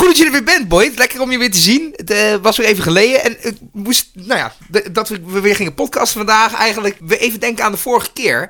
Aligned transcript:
goed 0.00 0.08
dat 0.08 0.16
je 0.18 0.24
er 0.24 0.32
weer 0.32 0.44
bent, 0.44 0.68
Boyd. 0.68 0.98
Lekker 0.98 1.20
om 1.20 1.30
je 1.30 1.38
weer 1.38 1.50
te 1.50 1.58
zien. 1.58 1.92
Het 1.96 2.10
eh, 2.10 2.34
was 2.42 2.56
weer 2.56 2.66
even 2.66 2.82
geleden. 2.82 3.24
En 3.24 3.36
ik 3.46 3.56
moest, 3.72 4.10
nou 4.14 4.38
ja, 4.38 4.54
dat 4.92 5.08
we, 5.08 5.20
we 5.26 5.40
weer 5.40 5.56
gingen 5.56 5.74
podcasten 5.74 6.16
vandaag. 6.16 6.54
Eigenlijk 6.54 6.96
weer 7.00 7.18
even 7.18 7.40
denken 7.40 7.64
aan 7.64 7.72
de 7.72 7.78
vorige 7.78 8.12
keer. 8.12 8.46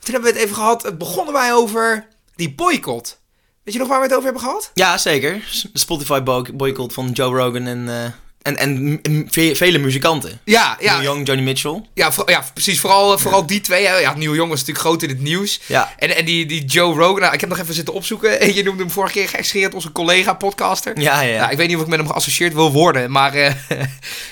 Toen 0.00 0.12
hebben 0.14 0.32
we 0.32 0.36
het 0.38 0.44
even 0.46 0.56
gehad. 0.56 0.98
Begonnen 0.98 1.34
wij 1.34 1.54
over 1.54 2.06
die 2.36 2.54
boycott. 2.54 3.18
Weet 3.64 3.74
je 3.74 3.80
nog 3.80 3.88
waar 3.88 3.98
we 3.98 4.04
het 4.04 4.12
over 4.14 4.24
hebben 4.24 4.42
gehad? 4.42 4.70
Ja, 4.74 4.98
zeker. 4.98 5.32
De 5.72 5.78
Spotify 5.78 6.22
bo- 6.22 6.46
boycott 6.54 6.92
van 6.92 7.10
Joe 7.10 7.36
Rogan 7.36 7.66
en, 7.66 7.88
eh, 7.88 8.10
en, 8.44 8.56
en 8.56 9.00
ve- 9.30 9.54
vele 9.56 9.78
muzikanten. 9.78 10.40
Ja, 10.44 10.76
ja. 10.80 10.92
Neil 10.92 11.02
Young, 11.12 11.26
Johnny 11.26 11.44
Mitchell. 11.44 11.82
Ja, 11.94 12.12
voor- 12.12 12.30
ja 12.30 12.44
precies. 12.54 12.80
Vooral, 12.80 13.18
vooral 13.18 13.46
die 13.46 13.60
twee. 13.60 13.86
hè. 13.86 13.96
Ja, 13.98 14.14
Neil 14.16 14.34
Young 14.34 14.48
was 14.50 14.58
natuurlijk 14.58 14.86
groot 14.86 15.02
in 15.02 15.08
het 15.08 15.20
nieuws. 15.20 15.60
Ja. 15.66 15.94
En, 15.98 16.16
en 16.16 16.24
die, 16.24 16.46
die 16.46 16.64
Joe 16.64 16.94
Rogan, 16.94 17.20
nou, 17.20 17.34
ik 17.34 17.40
heb 17.40 17.48
nog 17.48 17.58
even 17.58 17.74
zitten 17.74 17.94
opzoeken. 17.94 18.40
En 18.40 18.54
je 18.54 18.62
noemde 18.62 18.82
hem 18.82 18.90
vorige 18.92 19.12
keer 19.12 19.28
geëxtreerd 19.28 19.74
onze 19.74 19.92
collega-podcaster. 19.92 21.00
Ja, 21.00 21.20
ja, 21.20 21.28
ja. 21.32 21.38
Nou, 21.38 21.50
ik 21.50 21.56
weet 21.56 21.66
niet 21.68 21.76
of 21.76 21.82
ik 21.82 21.88
met 21.88 21.98
hem 21.98 22.08
geassocieerd 22.08 22.54
wil 22.54 22.72
worden. 22.72 23.10
Maar, 23.10 23.34
eh, 23.34 23.52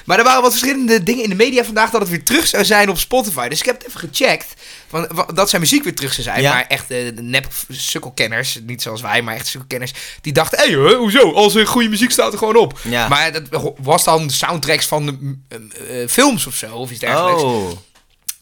maar 0.06 0.18
er 0.18 0.24
waren 0.24 0.42
wat 0.42 0.50
verschillende 0.50 1.02
dingen 1.02 1.22
in 1.24 1.30
de 1.30 1.36
media 1.36 1.64
vandaag 1.64 1.90
dat 1.90 2.00
het 2.00 2.10
weer 2.10 2.24
terug 2.24 2.46
zou 2.46 2.64
zijn 2.64 2.88
op 2.88 2.98
Spotify. 2.98 3.48
Dus 3.48 3.58
ik 3.60 3.66
heb 3.66 3.78
het 3.78 3.86
even 3.88 4.00
gecheckt. 4.08 4.46
Van, 4.92 5.26
dat 5.34 5.48
zijn 5.48 5.62
muziek 5.62 5.84
weer 5.84 5.94
terug 5.94 6.12
zou 6.12 6.22
zijn. 6.22 6.42
Ja. 6.42 6.52
Maar 6.52 6.66
echt 6.68 6.90
eh, 6.90 7.16
de 7.16 7.22
nep 7.22 7.46
sukkelkenners, 7.68 8.58
niet 8.66 8.82
zoals 8.82 9.00
wij, 9.00 9.22
maar 9.22 9.34
echt 9.34 9.46
sukkelkenners. 9.46 9.92
Die 10.20 10.32
dachten, 10.32 10.58
hé, 10.58 10.64
hey, 10.64 10.94
hoezo? 10.94 11.32
Als 11.32 11.54
er 11.54 11.66
goede 11.66 11.88
muziek 11.88 12.10
staat 12.10 12.32
er 12.32 12.38
gewoon 12.38 12.56
op. 12.56 12.78
Ja. 12.82 13.08
Maar 13.08 13.32
dat 13.32 13.72
was 13.78 14.04
dan 14.04 14.30
soundtracks 14.30 14.86
van 14.86 15.38
eh, 15.48 16.08
films 16.08 16.46
of 16.46 16.54
zo, 16.54 16.74
of 16.74 16.90
iets 16.90 17.00
dergelijks. 17.00 17.42
Oh, 17.42 17.70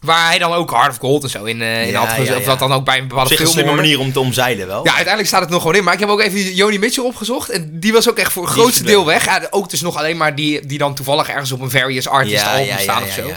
Waar 0.01 0.27
hij 0.27 0.39
dan 0.39 0.53
ook 0.53 0.69
Hard 0.71 0.91
of 0.91 0.97
Gold 0.97 1.23
en 1.23 1.29
zo 1.29 1.43
in, 1.43 1.61
eh, 1.61 1.81
in 1.81 1.91
Ja, 1.91 1.99
had 1.99 2.09
gezet. 2.09 2.27
ja, 2.27 2.37
Of 2.37 2.43
dat 2.43 2.59
dan 2.59 2.73
ook 2.73 2.85
bij 2.85 2.97
een 2.97 3.07
bepaalde 3.07 3.29
zich 3.29 3.39
een 3.39 3.45
film 3.45 3.57
slimme 3.59 3.75
manier 3.81 3.99
om 3.99 4.11
te 4.13 4.19
omzeilen 4.19 4.67
wel. 4.67 4.79
Ja, 4.83 4.89
uiteindelijk 4.89 5.27
staat 5.27 5.41
het 5.41 5.49
nog 5.49 5.61
gewoon 5.61 5.75
in. 5.75 5.83
Maar 5.83 5.93
ik 5.93 5.99
heb 5.99 6.09
ook 6.09 6.21
even 6.21 6.53
Joni 6.55 6.79
Mitchell 6.79 7.03
opgezocht. 7.03 7.49
En 7.49 7.69
die 7.79 7.93
was 7.93 8.09
ook 8.09 8.17
echt 8.17 8.31
voor 8.33 8.43
het 8.43 8.51
grootste 8.51 8.83
deel 8.83 9.05
weg. 9.05 9.25
Ja, 9.25 9.47
ook 9.49 9.69
dus 9.69 9.81
nog 9.81 9.97
alleen 9.97 10.17
maar 10.17 10.35
die, 10.35 10.65
die 10.65 10.77
dan 10.77 10.95
toevallig 10.95 11.29
ergens 11.29 11.51
op 11.51 11.61
een 11.61 11.69
Various 11.71 12.07
Artist 12.07 12.45
album 12.45 12.77
staan 12.79 13.03
of 13.03 13.11
zo. 13.11 13.31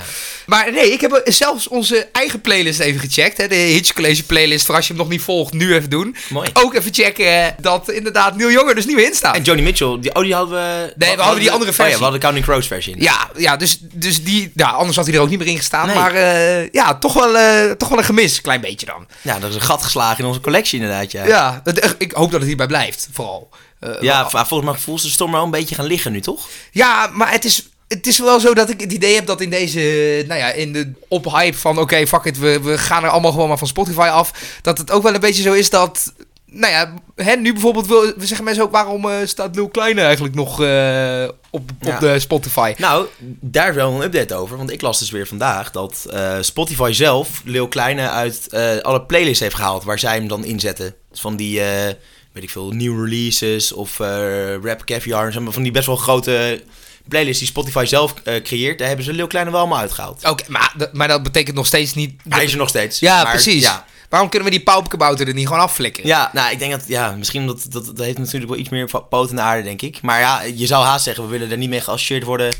Maar 0.46 0.72
nee, 0.72 0.92
ik 0.92 1.00
heb 1.00 1.20
zelfs 1.24 1.68
onze 1.68 2.08
eigen 2.12 2.40
playlist 2.40 2.80
even 2.80 3.00
gecheckt. 3.00 3.36
Hè, 3.36 3.48
de 3.48 3.54
Hitch 3.54 3.92
College 3.92 4.22
playlist. 4.24 4.66
Voor 4.66 4.74
als 4.74 4.86
je 4.86 4.92
hem 4.92 5.02
nog 5.02 5.10
niet 5.10 5.20
volgt, 5.22 5.52
nu 5.52 5.74
even 5.74 5.90
doen. 5.90 6.16
Mooi. 6.28 6.50
Ook 6.52 6.74
even 6.74 6.94
checken 6.94 7.54
dat 7.60 7.90
inderdaad 7.90 8.36
Neil 8.36 8.50
Young 8.50 8.68
er 8.68 8.74
dus 8.74 8.86
niet 8.86 8.96
meer 8.96 9.06
in 9.06 9.14
staat. 9.14 9.36
En 9.36 9.42
Johnny 9.42 9.62
Mitchell, 9.64 9.96
die, 10.00 10.14
oh, 10.14 10.22
die 10.22 10.34
hadden 10.34 10.54
we... 10.58 10.92
we 10.96 11.22
hadden 11.22 11.40
die 11.40 11.50
andere 11.50 11.70
Oh 11.70 11.76
versie. 11.76 11.92
ja, 11.92 11.98
we 11.98 12.02
hadden 12.02 12.20
de 12.20 12.26
Counting 12.26 12.44
Crows 12.46 12.66
versie. 12.66 12.94
Ja, 13.02 13.30
ja 13.36 13.56
dus, 13.56 13.78
dus 13.80 14.24
die, 14.24 14.52
ja, 14.54 14.68
anders 14.68 14.96
had 14.96 15.06
hij 15.06 15.14
er 15.14 15.20
ook 15.20 15.28
niet 15.28 15.38
meer 15.38 15.48
in 15.48 15.56
gestaan. 15.56 15.86
Nee. 15.86 15.96
Maar 15.96 16.14
eh, 16.62 16.68
ja, 16.72 16.94
toch 16.98 17.12
wel, 17.12 17.36
eh, 17.36 17.70
toch 17.70 17.88
wel 17.88 17.98
een 17.98 18.04
gemis, 18.04 18.40
klein 18.40 18.60
beetje 18.60 18.86
dan. 18.86 19.06
Ja, 19.22 19.38
dat 19.38 19.48
is 19.50 19.54
een 19.56 19.60
gat 19.62 19.82
geslagen 19.82 20.18
in 20.18 20.24
onze 20.24 20.40
collectie 20.40 20.80
inderdaad, 20.80 21.12
ja. 21.12 21.26
Ja, 21.26 21.60
het- 21.64 21.94
ik 21.98 22.12
hoop 22.12 22.30
dat 22.30 22.38
het 22.38 22.48
hierbij 22.48 22.66
blijft, 22.66 23.08
vooral. 23.12 23.48
Eh, 23.80 23.90
Ja, 24.00 24.28
v- 24.28 24.32
volgens 24.48 24.70
mij 24.70 24.78
voelt 24.80 25.02
de 25.02 25.08
storm 25.08 25.32
wel 25.32 25.44
een 25.44 25.50
beetje 25.50 25.74
gaan 25.74 25.84
liggen 25.86 26.12
nu, 26.12 26.20
toch? 26.20 26.48
Ja, 26.72 27.10
maar 27.12 27.30
het 27.30 27.44
is, 27.44 27.68
het 27.88 28.06
is 28.06 28.18
wel 28.18 28.40
zo 28.40 28.54
dat 28.54 28.70
ik 28.70 28.80
het 28.80 28.92
idee 28.92 29.14
heb 29.14 29.26
dat 29.26 29.40
in 29.40 29.50
deze, 29.50 30.24
nou 30.28 30.40
ja, 30.40 30.50
in 30.50 30.72
de 30.72 30.92
ophype 31.08 31.58
van 31.58 31.78
oké, 31.78 32.06
fuck 32.06 32.24
it, 32.24 32.38
we, 32.38 32.60
we 32.60 32.78
gaan 32.78 33.04
er 33.04 33.10
allemaal 33.10 33.30
gewoon 33.32 33.48
maar 33.48 33.58
van 33.58 33.66
Spotify 33.68 34.08
af. 34.12 34.30
Dat 34.62 34.78
het 34.78 34.90
ook 34.90 35.02
wel 35.02 35.14
een 35.14 35.20
beetje 35.20 35.42
zo 35.42 35.52
is 35.52 35.70
dat, 35.70 36.12
nou 36.54 36.72
ja, 36.72 36.94
hè, 37.16 37.34
nu 37.36 37.52
bijvoorbeeld, 37.52 37.86
wil, 37.86 38.12
we 38.16 38.26
zeggen 38.26 38.44
mensen 38.44 38.62
ook 38.64 38.72
waarom 38.72 39.08
eh, 39.10 39.16
staat 39.24 39.54
Lil 39.54 39.68
Kleine 39.68 40.00
eigenlijk 40.00 40.34
nog 40.34 40.62
eh, 40.62 41.28
op, 41.50 41.70
Ja. 41.80 41.94
op 41.94 42.00
de 42.00 42.18
Spotify. 42.18 42.74
Nou, 42.78 43.06
daar 43.40 43.68
is 43.68 43.74
wel 43.74 43.92
een 43.92 44.02
update 44.02 44.34
over. 44.34 44.56
Want 44.56 44.70
ik 44.70 44.80
las 44.80 44.98
dus 44.98 45.10
weer 45.10 45.26
vandaag 45.26 45.70
dat 45.70 46.06
eh, 46.12 46.36
Spotify 46.40 46.90
zelf 46.92 47.42
Lil 47.44 47.68
Kleine 47.68 48.08
uit 48.10 48.48
alle 48.82 49.02
playlists 49.02 49.40
heeft 49.40 49.54
gehaald 49.54 49.84
waar 49.84 49.98
zij 49.98 50.14
hem 50.14 50.28
dan 50.28 50.44
inzetten. 50.44 50.94
Dus 51.10 51.20
van 51.20 51.36
die, 51.36 51.60
weet 52.32 52.42
ik 52.42 52.50
veel, 52.50 52.70
new 52.70 53.04
releases 53.04 53.72
of 53.72 53.98
rap 54.62 54.84
caviar. 54.84 55.36
en 55.36 55.52
Van 55.52 55.62
die 55.62 55.72
best 55.72 55.86
wel 55.86 55.96
grote 55.96 56.62
playlists 57.08 57.38
die 57.38 57.48
Spotify 57.48 57.84
zelf 57.86 58.14
creëert. 58.42 58.78
Daar 58.78 58.86
hebben 58.88 59.04
ze 59.06 59.12
Lil 59.12 59.26
Kleine 59.26 59.50
wel 59.50 59.60
allemaal 59.60 59.78
uitgehaald. 59.78 60.24
Oké, 60.28 60.44
maar, 60.48 60.74
dat- 60.76 60.92
maar 60.92 61.08
dat 61.08 61.22
betekent 61.22 61.56
nog 61.56 61.66
steeds 61.66 61.94
niet... 61.94 62.20
Hij 62.28 62.44
is 62.44 62.52
er 62.52 62.58
nog 62.58 62.68
steeds. 62.68 62.98
ja, 62.98 63.22
maar 63.22 63.32
precies. 63.32 63.62
Ja, 63.62 63.84
Waarom 64.14 64.32
kunnen 64.32 64.48
we 64.50 64.54
die 64.56 64.64
pauwkabouter 64.64 65.28
er 65.28 65.34
niet 65.34 65.46
gewoon 65.46 65.62
afflikken? 65.62 66.06
ja, 66.06 66.30
nou, 66.32 66.52
ik 66.52 66.58
denk 66.58 66.70
dat, 66.70 66.84
ja, 66.86 67.10
misschien 67.10 67.46
dat, 67.46 67.66
dat, 67.68 67.86
dat 67.86 67.98
heeft 67.98 68.18
natuurlijk 68.18 68.50
wel 68.50 68.60
iets 68.60 68.68
meer 68.68 68.88
poot 69.08 69.30
in 69.30 69.36
de 69.36 69.42
aarde, 69.42 69.62
denk 69.62 69.82
ik. 69.82 70.02
Maar 70.02 70.20
ja, 70.20 70.42
je 70.42 70.66
zou 70.66 70.84
haast 70.84 71.04
zeggen, 71.04 71.24
we 71.24 71.30
willen 71.30 71.50
er 71.50 71.56
niet 71.56 71.68
mee 71.68 71.80
geassocieerd 71.80 72.24
worden. 72.24 72.54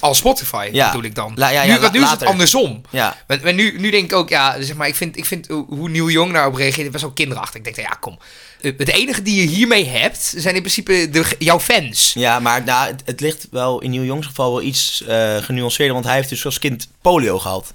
Als 0.00 0.18
Spotify, 0.18 0.68
Ja. 0.72 0.86
bedoel 0.90 1.04
ik 1.04 1.14
dan. 1.14 1.32
La- 1.34 1.48
ja, 1.48 1.62
ja, 1.62 1.74
nu, 1.74 1.80
want 1.80 1.92
nu 1.92 1.98
la- 1.98 2.04
is 2.04 2.10
het 2.10 2.24
andersom. 2.24 2.82
Ja, 2.90 3.16
Maar, 3.26 3.54
nu, 3.54 3.78
nu 3.78 3.90
denk 3.90 4.04
ik 4.04 4.12
ook, 4.16 4.28
ja, 4.28 4.62
zeg 4.62 4.76
maar, 4.76 4.88
ik 4.88 4.94
vind, 4.94 5.16
ik 5.16 5.24
vind 5.24 5.46
hoe 5.46 5.88
Neil 5.88 6.10
Young 6.10 6.32
daarop 6.32 6.54
reageert 6.54 6.90
best 6.90 7.02
wel 7.02 7.12
kinderachtig. 7.12 7.54
Ik 7.54 7.64
denk, 7.64 7.76
ja, 7.88 7.96
kom. 8.00 8.18
Eh, 8.60 8.72
Het 8.78 8.88
enige 8.88 9.22
die 9.22 9.40
je 9.40 9.46
hiermee 9.46 9.86
hebt, 9.86 10.34
zijn 10.36 10.54
in 10.54 10.60
principe 10.60 11.08
de, 11.10 11.24
jouw 11.38 11.60
fans. 11.60 12.12
Ja, 12.14 12.38
maar 12.40 12.64
nou, 12.64 12.86
het, 12.86 13.02
het 13.04 13.20
ligt 13.20 13.46
wel 13.50 13.80
in 13.80 13.90
Neil 13.90 14.04
Young's 14.04 14.26
geval 14.26 14.50
wel 14.52 14.62
iets 14.62 15.02
eh 15.06 15.36
genuanceerder. 15.36 15.94
Want 15.94 16.06
hij 16.06 16.14
heeft 16.14 16.28
dus 16.28 16.44
als 16.44 16.58
kind 16.58 16.88
polio 17.02 17.38
gehad. 17.38 17.72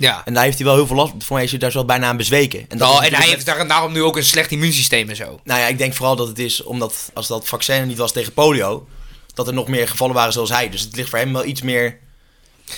Ja. 0.00 0.22
En 0.24 0.34
daar 0.34 0.42
heeft 0.44 0.56
hij 0.56 0.66
wel 0.66 0.74
heel 0.74 0.86
veel 0.86 0.96
last 0.96 1.10
van. 1.10 1.22
Voor 1.22 1.34
mij 1.36 1.44
is 1.44 1.50
hij 1.50 1.58
daar 1.60 1.70
zo 1.70 1.84
bijna 1.84 2.06
aan 2.06 2.16
bezweken. 2.16 2.64
En, 2.68 2.78
dat 2.78 2.88
Oh, 2.88 3.02
is 3.02 3.08
en 3.08 3.14
hij 3.14 3.28
heeft 3.28 3.46
daar, 3.46 3.68
daarom 3.68 3.92
nu 3.92 4.02
ook 4.02 4.16
een 4.16 4.24
slecht 4.24 4.50
immuunsysteem 4.50 5.08
en 5.08 5.16
zo. 5.16 5.40
Nou 5.44 5.60
ja, 5.60 5.66
ik 5.66 5.78
denk 5.78 5.94
vooral 5.94 6.16
dat 6.16 6.28
het 6.28 6.38
is 6.38 6.62
omdat 6.62 7.10
als 7.14 7.26
dat 7.26 7.48
vaccin 7.48 7.80
er 7.80 7.86
niet 7.86 7.98
was 7.98 8.12
tegen 8.12 8.32
polio... 8.32 8.86
dat 9.34 9.46
er 9.46 9.54
nog 9.54 9.68
meer 9.68 9.88
gevallen 9.88 10.14
waren 10.14 10.32
zoals 10.32 10.50
hij. 10.50 10.70
Dus 10.70 10.80
het 10.80 10.96
ligt 10.96 11.10
voor 11.10 11.18
hem 11.18 11.32
wel 11.32 11.44
iets 11.44 11.62
meer... 11.62 11.98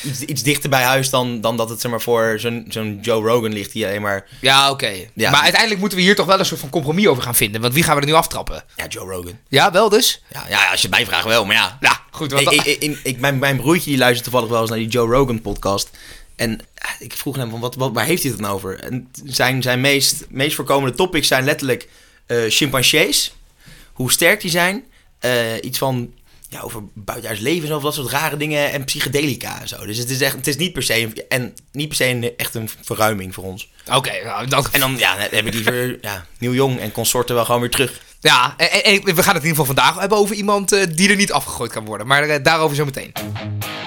Iets, 0.05 0.21
iets 0.21 0.43
dichter 0.43 0.71
bij 0.71 0.83
huis 0.83 1.11
dan, 1.11 1.41
dan 1.41 1.57
dat 1.57 1.69
het 1.69 1.81
zeg 1.81 1.91
maar, 1.91 2.01
voor 2.01 2.35
zo'n 2.39 2.65
zo'n 2.69 2.99
Joe 3.03 3.29
Rogan 3.29 3.53
ligt 3.53 3.73
die 3.73 3.87
alleen 3.87 4.03
maar... 4.03 4.29
Ja, 4.41 4.71
oké. 4.71 4.91
Ja. 5.15 5.31
Maar 5.31 5.41
uiteindelijk 5.41 5.81
moeten 5.81 5.99
we 5.99 6.05
hier 6.05 6.15
toch 6.15 6.27
wel 6.27 6.39
een 6.39 6.45
soort 6.47 6.61
van 6.61 6.71
compromis 6.71 7.07
over 7.07 7.23
gaan 7.23 7.35
vinden. 7.35 7.61
Want 7.61 7.75
wie 7.75 7.83
gaan 7.83 7.95
we 7.95 8.01
er 8.01 8.07
nu 8.07 8.13
aftrappen? 8.13 8.65
Ja, 8.77 8.87
Joe 8.89 9.11
Rogan. 9.11 9.39
Ja, 9.49 9.73
wel 9.73 9.89
dus? 9.89 10.23
Ja, 10.33 10.45
ja 10.49 10.71
als 10.71 10.81
je 10.81 10.87
het 10.87 10.97
mij 10.97 11.07
vraagt 11.07 11.25
wel, 11.25 11.45
maar 11.45 11.57
ja. 11.57 11.79
Ja, 11.81 12.01
goed. 12.11 12.33
Want 12.33 12.53
ik, 12.53 12.99
ik- 13.03 13.19
mijn, 13.21 13.39
mijn 13.39 13.57
broertje 13.57 13.91
die 13.91 13.99
luistert 13.99 14.25
toevallig 14.25 14.49
wel 14.51 14.61
eens 14.61 14.71
naar 14.71 14.79
die 14.79 14.89
Joe 14.89 15.09
Rogan 15.15 15.41
podcast. 15.41 15.91
En 16.43 16.61
ah, 16.79 16.91
ik 16.99 17.13
vroeg 17.13 17.37
hem, 17.37 17.51
van, 17.51 17.61
wat, 17.61 17.75
wat, 17.75 17.93
waar 17.93 18.05
heeft 18.05 18.23
hij 18.23 18.33
het 18.33 18.41
nou 18.41 18.55
over? 18.55 18.81
En 18.81 19.09
zijn, 19.25 19.63
zijn 19.63 19.81
meest, 19.81 20.25
meest 20.29 20.55
voorkomende 20.57 20.97
topics 20.97 21.29
zijn 21.29 21.45
letterlijk 21.45 21.89
eh 22.27 22.39
chimpansees. 22.49 23.35
Hoe 23.93 24.13
sterk 24.13 24.41
die 24.41 24.51
zijn. 24.51 24.85
eh, 25.19 25.55
iets 25.61 25.79
van 25.79 26.15
ja, 26.49 26.61
over 26.61 26.83
buitenaards 26.95 27.41
leven 27.41 27.63
en 27.63 27.69
zo, 27.75 27.81
dat 27.81 27.95
soort 27.95 28.11
rare 28.11 28.37
dingen. 28.37 28.73
En 28.73 28.85
psychedelica 28.85 29.61
en 29.61 29.69
zo. 29.69 29.87
Dus 29.87 29.99
het 29.99 30.11
is, 30.11 30.21
echt, 30.21 30.35
het 30.37 30.47
is 30.47 30.57
niet 30.57 30.73
per 30.73 30.83
se, 30.83 31.01
een- 31.01 31.23
en 31.29 31.55
niet 31.73 31.89
per 31.89 31.97
se 31.97 32.07
een, 32.07 32.37
echt 32.37 32.55
een 32.55 32.69
verruiming 32.83 33.35
voor 33.35 33.45
ons. 33.45 33.71
Oké, 33.93 34.25
nou, 34.25 34.47
dat... 34.47 34.71
En 34.71 34.81
dan 34.81 34.99
ja, 34.99 35.17
heb 35.19 35.47
ik 35.47 35.55
liever 35.55 35.99
ja, 36.01 36.27
Neil 36.39 36.53
Jong 36.55 36.81
en 36.81 36.93
consorten 36.93 37.35
wel 37.35 37.45
gewoon 37.45 37.61
weer 37.61 37.71
terug. 37.71 38.01
Ja, 38.21 38.55
en, 38.57 38.71
en- 38.71 38.83
en 39.05 39.15
we 39.15 39.23
gaan 39.23 39.35
het 39.35 39.43
in 39.43 39.49
ieder 39.49 39.65
geval 39.65 39.65
vandaag 39.65 39.99
hebben 39.99 40.19
over 40.19 40.37
iemand 40.37 40.73
eh, 40.73 40.87
die 40.95 41.09
er 41.11 41.17
niet 41.17 41.33
afgegooid 41.33 41.73
kan 41.73 41.85
worden. 41.85 42.07
Maar 42.07 42.23
eh, 42.29 42.43
daarover 42.43 42.77
zo 42.77 42.85
meteen. 42.85 43.13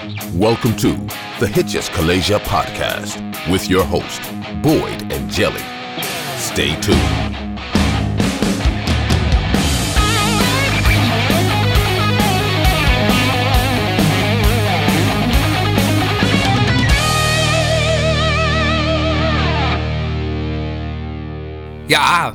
Welcome 0.06 0.76
to 0.76 0.92
the 1.40 1.48
Hitches 1.52 1.88
Kalasia 1.88 2.38
podcast 2.38 3.20
with 3.50 3.68
your 3.68 3.82
host, 3.82 4.22
Boyd 4.62 5.12
and 5.12 5.28
Jelly. 5.28 5.60
Stay 6.38 6.80
tuned. 6.80 6.96
Ja, 21.88 22.32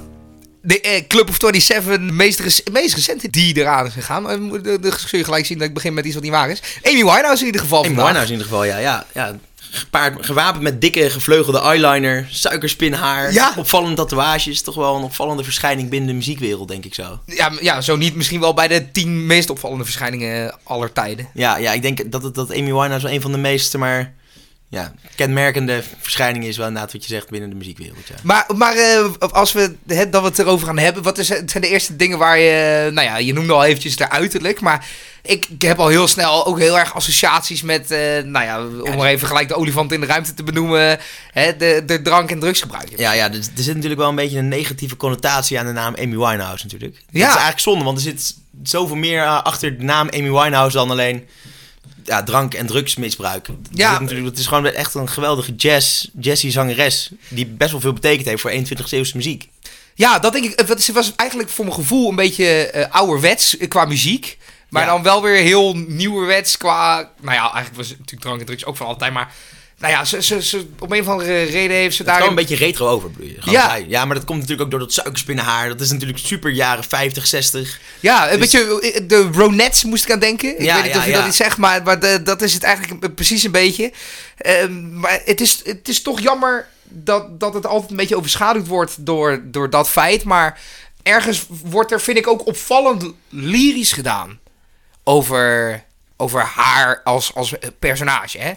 de 0.62 0.82
eh, 0.82 1.08
Club 1.08 1.30
of 1.30 1.36
27, 1.40 2.00
meest, 2.00 2.40
rec- 2.40 2.70
meest 2.72 2.96
recente 2.96 3.30
die 3.30 3.58
eraan 3.58 3.86
is 3.86 3.94
gegaan. 3.94 4.30
Eh, 4.30 4.62
de- 4.82 4.94
zul 5.08 5.20
je 5.20 5.26
gelijk 5.26 5.46
zien 5.46 5.58
dat 5.58 5.68
ik 5.68 5.74
begin 5.74 5.94
met 5.94 6.06
iets 6.06 6.14
wat 6.14 6.24
niet 6.24 6.32
waar 6.32 6.50
is. 6.50 6.62
Amy 6.84 6.96
Winehouse 7.04 7.40
in 7.40 7.46
ieder 7.46 7.62
geval 7.62 7.84
vandaag. 7.84 8.04
Winehouse 8.06 8.34
in 8.34 8.38
ieder 8.40 8.52
geval, 8.52 8.66
ja. 8.66 8.78
ja, 8.78 9.06
ja. 9.14 9.36
Gepaard, 9.74 10.26
gewapend 10.26 10.64
met 10.64 10.82
dikke 10.82 11.10
gevleugelde 11.10 11.60
eyeliner, 11.62 12.28
suikerspinhaar, 12.30 13.34
Ja. 13.34 13.54
opvallende 13.58 13.96
tatoeages. 13.96 14.62
Toch 14.62 14.76
wel 14.76 14.96
een 14.96 15.04
opvallende 15.04 15.44
verschijning 15.44 15.90
binnen 15.90 16.10
de 16.10 16.16
muziekwereld, 16.16 16.68
denk 16.68 16.86
ik 16.86 16.94
zo. 16.94 17.20
Ja, 17.26 17.52
ja, 17.62 17.82
zo 17.82 17.96
niet. 17.96 18.16
Misschien 18.16 18.40
wel 18.40 18.54
bij 18.54 18.68
de 18.68 18.92
tien 18.92 19.26
meest 19.26 19.50
opvallende 19.50 19.84
verschijningen 19.84 20.56
aller 20.64 20.94
tijden. 20.94 21.28
Ja, 21.34 21.58
ja 21.58 21.72
ik 21.74 21.82
denk 21.82 22.12
dat, 22.12 22.24
het, 22.24 22.36
dat 22.36 22.50
Amy 22.52 22.64
Winehouse 22.74 23.06
wel 23.06 23.16
een 23.16 23.22
van 23.22 23.32
de 23.32 23.38
meest, 23.38 23.78
maar 23.78 24.14
ja, 24.72 24.94
kenmerkende 25.16 25.84
verschijningen 26.00 26.48
is 26.48 26.58
wel 26.58 26.68
inderdaad 26.68 26.92
wat 26.94 27.04
je 27.06 27.14
zegt 27.14 27.30
binnen 27.30 27.50
de 27.50 27.56
muziekwereld, 27.56 28.08
ja. 28.08 28.16
Maar, 28.24 28.46
maar 28.56 28.76
eh, 28.76 29.06
als 29.32 29.52
we 29.52 29.76
het, 29.88 30.12
dat 30.12 30.22
we 30.22 30.28
het 30.28 30.40
erover 30.40 30.68
gaan 30.68 30.78
hebben, 30.78 31.04
wat 31.04 31.18
is, 31.18 31.30
het 31.30 31.52
zijn 31.52 31.64
de 31.64 31.70
eerste 31.70 31.96
dingen 31.96 32.18
waar 32.18 32.40
je, 32.40 32.90
nou 32.94 33.08
ja, 33.08 33.18
je 33.18 33.34
noemde 33.34 33.54
al 33.54 33.64
eventjes 33.66 33.96
de 33.96 34.10
uiterlijk, 34.10 34.62
maar 34.62 34.86
ik, 35.22 35.46
ik 35.50 35.62
heb 35.62 35.80
al 35.80 35.88
heel 35.88 36.08
snel 36.08 36.46
ook 36.46 36.60
heel 36.60 36.80
erg 36.80 36.94
associaties 36.96 37.62
met, 37.62 37.92
eh, 37.92 38.00
nou 38.24 38.46
ja, 38.46 38.66
om 38.92 38.98
maar 38.98 39.10
even 39.10 39.28
gelijk 39.28 39.48
de 39.48 39.56
olifant 39.56 39.92
in 39.92 40.00
de 40.00 40.06
ruimte 40.06 40.34
te 40.34 40.44
benoemen, 40.44 41.00
hè, 41.32 41.58
de, 41.58 41.84
de 41.86 42.02
drank- 42.02 42.32
en 42.32 42.40
drugsgebruik. 42.40 42.90
Ja, 42.96 43.12
ja, 43.12 43.26
er, 43.26 43.36
er 43.36 43.64
zit 43.64 43.74
natuurlijk 43.76 44.00
wel 44.02 44.10
een 44.10 44.16
beetje 44.16 44.38
een 44.38 44.48
negatieve 44.48 44.96
connotatie 44.98 45.60
aan 45.60 45.66
de 45.66 45.72
naam 45.72 45.96
Amy 45.96 46.18
Winehouse 46.18 46.64
natuurlijk. 46.64 46.94
Dat 46.96 47.04
Ja. 47.12 47.22
is 47.22 47.28
eigenlijk 47.32 47.60
zonde, 47.60 47.84
want 47.84 47.98
er 47.98 48.04
zit 48.04 48.36
zoveel 48.64 48.96
meer 48.96 49.24
eh, 49.24 49.44
achter 49.44 49.78
de 49.78 49.84
naam 49.84 50.10
Amy 50.10 50.32
Winehouse 50.32 50.78
dan 50.78 50.92
alleen 50.92 51.28
ja, 52.04 52.24
drank- 52.24 52.54
en 52.54 52.66
drugsmisbruik. 52.66 53.48
Ja. 53.72 53.92
zit 53.92 54.00
natuurlijk, 54.00 54.30
het 54.30 54.38
is 54.40 54.48
gewoon 54.48 54.66
echt 54.66 54.94
een 54.94 55.10
geweldige 55.10 55.56
jazz, 55.56 56.08
jazzy 56.20 56.50
zangeres 56.50 57.10
die 57.28 57.46
best 57.46 57.72
wel 57.72 57.82
veel 57.82 57.94
betekend 57.94 58.28
heeft 58.28 58.42
voor 58.42 58.52
21e 58.52 58.90
eeuwse 58.90 59.16
muziek. 59.18 59.50
Ja, 59.96 60.20
dat 60.20 60.34
denk 60.34 60.46
ik. 60.46 60.60
Het 60.60 60.68
was- 60.68 60.86
het 60.88 60.96
was 60.96 61.14
eigenlijk 61.16 61.50
voor 61.50 61.66
mijn 61.66 61.78
gevoel 61.78 62.10
een 62.10 62.16
beetje 62.16 62.46
eh 62.68 62.92
ouderwets 62.96 63.58
eh, 63.58 63.68
qua 63.68 63.86
muziek. 63.86 64.38
Maar 64.70 64.84
Ja. 64.84 64.90
dan 64.90 65.04
wel 65.04 65.22
weer 65.22 65.42
heel 65.42 65.74
nieuwerwets 65.76 66.58
qua... 66.58 66.96
Nou 67.22 67.36
ja, 67.36 67.42
eigenlijk 67.42 67.76
was 67.76 67.90
natuurlijk 67.90 68.22
drank 68.22 68.40
en 68.40 68.46
drugs 68.46 68.66
ook 68.66 68.78
van 68.78 68.88
altijd, 68.88 69.14
maar... 69.14 69.34
Nou 69.82 69.94
ja, 69.94 70.06
ze, 70.06 70.22
ze, 70.22 70.44
ze, 70.44 70.66
op 70.80 70.92
een 70.92 71.00
of 71.02 71.08
andere 71.08 71.44
reden 71.44 71.78
heeft 71.78 71.96
ze 71.96 72.04
Het 72.04 72.12
daar... 72.12 72.28
een 72.28 72.36
beetje 72.36 72.56
retro 72.56 72.88
over, 72.88 73.12
Ja. 73.40 73.76
ja, 73.88 74.06
maar 74.06 74.16
dat 74.16 74.26
komt 74.26 74.40
natuurlijk 74.40 74.66
ook 74.66 74.72
door 74.72 74.80
dat 74.80 74.94
suikerspinnenhaar. 74.94 75.68
Dat 75.70 75.82
is 75.82 75.92
natuurlijk 75.92 76.20
super 76.20 76.52
jaren 76.52 76.84
50, 76.84 77.28
60. 77.28 77.80
Ja, 78.00 78.32
een 78.32 78.40
Dus- 78.40 78.52
beetje 78.52 79.06
de 79.08 79.30
Ronettes 79.34 79.84
moest 79.84 80.04
ik 80.04 80.12
aan 80.12 80.20
denken. 80.20 80.60
Ik 80.60 80.66
Ja, 80.66 80.74
weet 80.76 80.84
niet 80.84 80.94
ja, 80.94 81.00
of 81.00 81.06
je 81.06 81.12
ja. 81.12 81.18
dat 81.18 81.28
iets 81.28 81.38
zegt, 81.38 81.58
maar, 81.58 81.84
maar 81.84 82.00
de- 82.00 82.22
dat 82.24 82.42
is 82.42 82.54
het 82.54 82.64
eigenlijk 82.64 83.16
precies 83.16 83.44
een 83.44 83.52
beetje. 83.52 83.92
Ehm, 84.38 85.00
maar 85.00 85.22
het 85.26 85.42
is, 85.42 85.62
het 85.64 85.88
is 85.88 86.02
toch 86.02 86.20
jammer 86.22 86.68
dat, 86.84 87.40
dat 87.40 87.54
het 87.54 87.66
altijd 87.66 87.92
een 87.92 87.98
beetje 87.98 88.18
overschaduwd 88.18 88.68
wordt 88.68 89.06
door, 89.06 89.42
door 89.44 89.70
dat 89.70 89.90
feit. 89.90 90.24
Maar 90.24 90.60
ergens 91.04 91.46
wordt 91.48 91.92
er, 91.92 92.02
vind 92.02 92.18
ik, 92.18 92.28
ook 92.28 92.48
opvallend 92.48 93.06
lyrisch 93.30 93.92
gedaan 93.94 94.40
over, 95.04 95.84
over 96.18 96.42
haar 96.42 97.02
als, 97.04 97.34
als 97.36 97.54
personage. 97.80 98.38
Hè? 98.38 98.52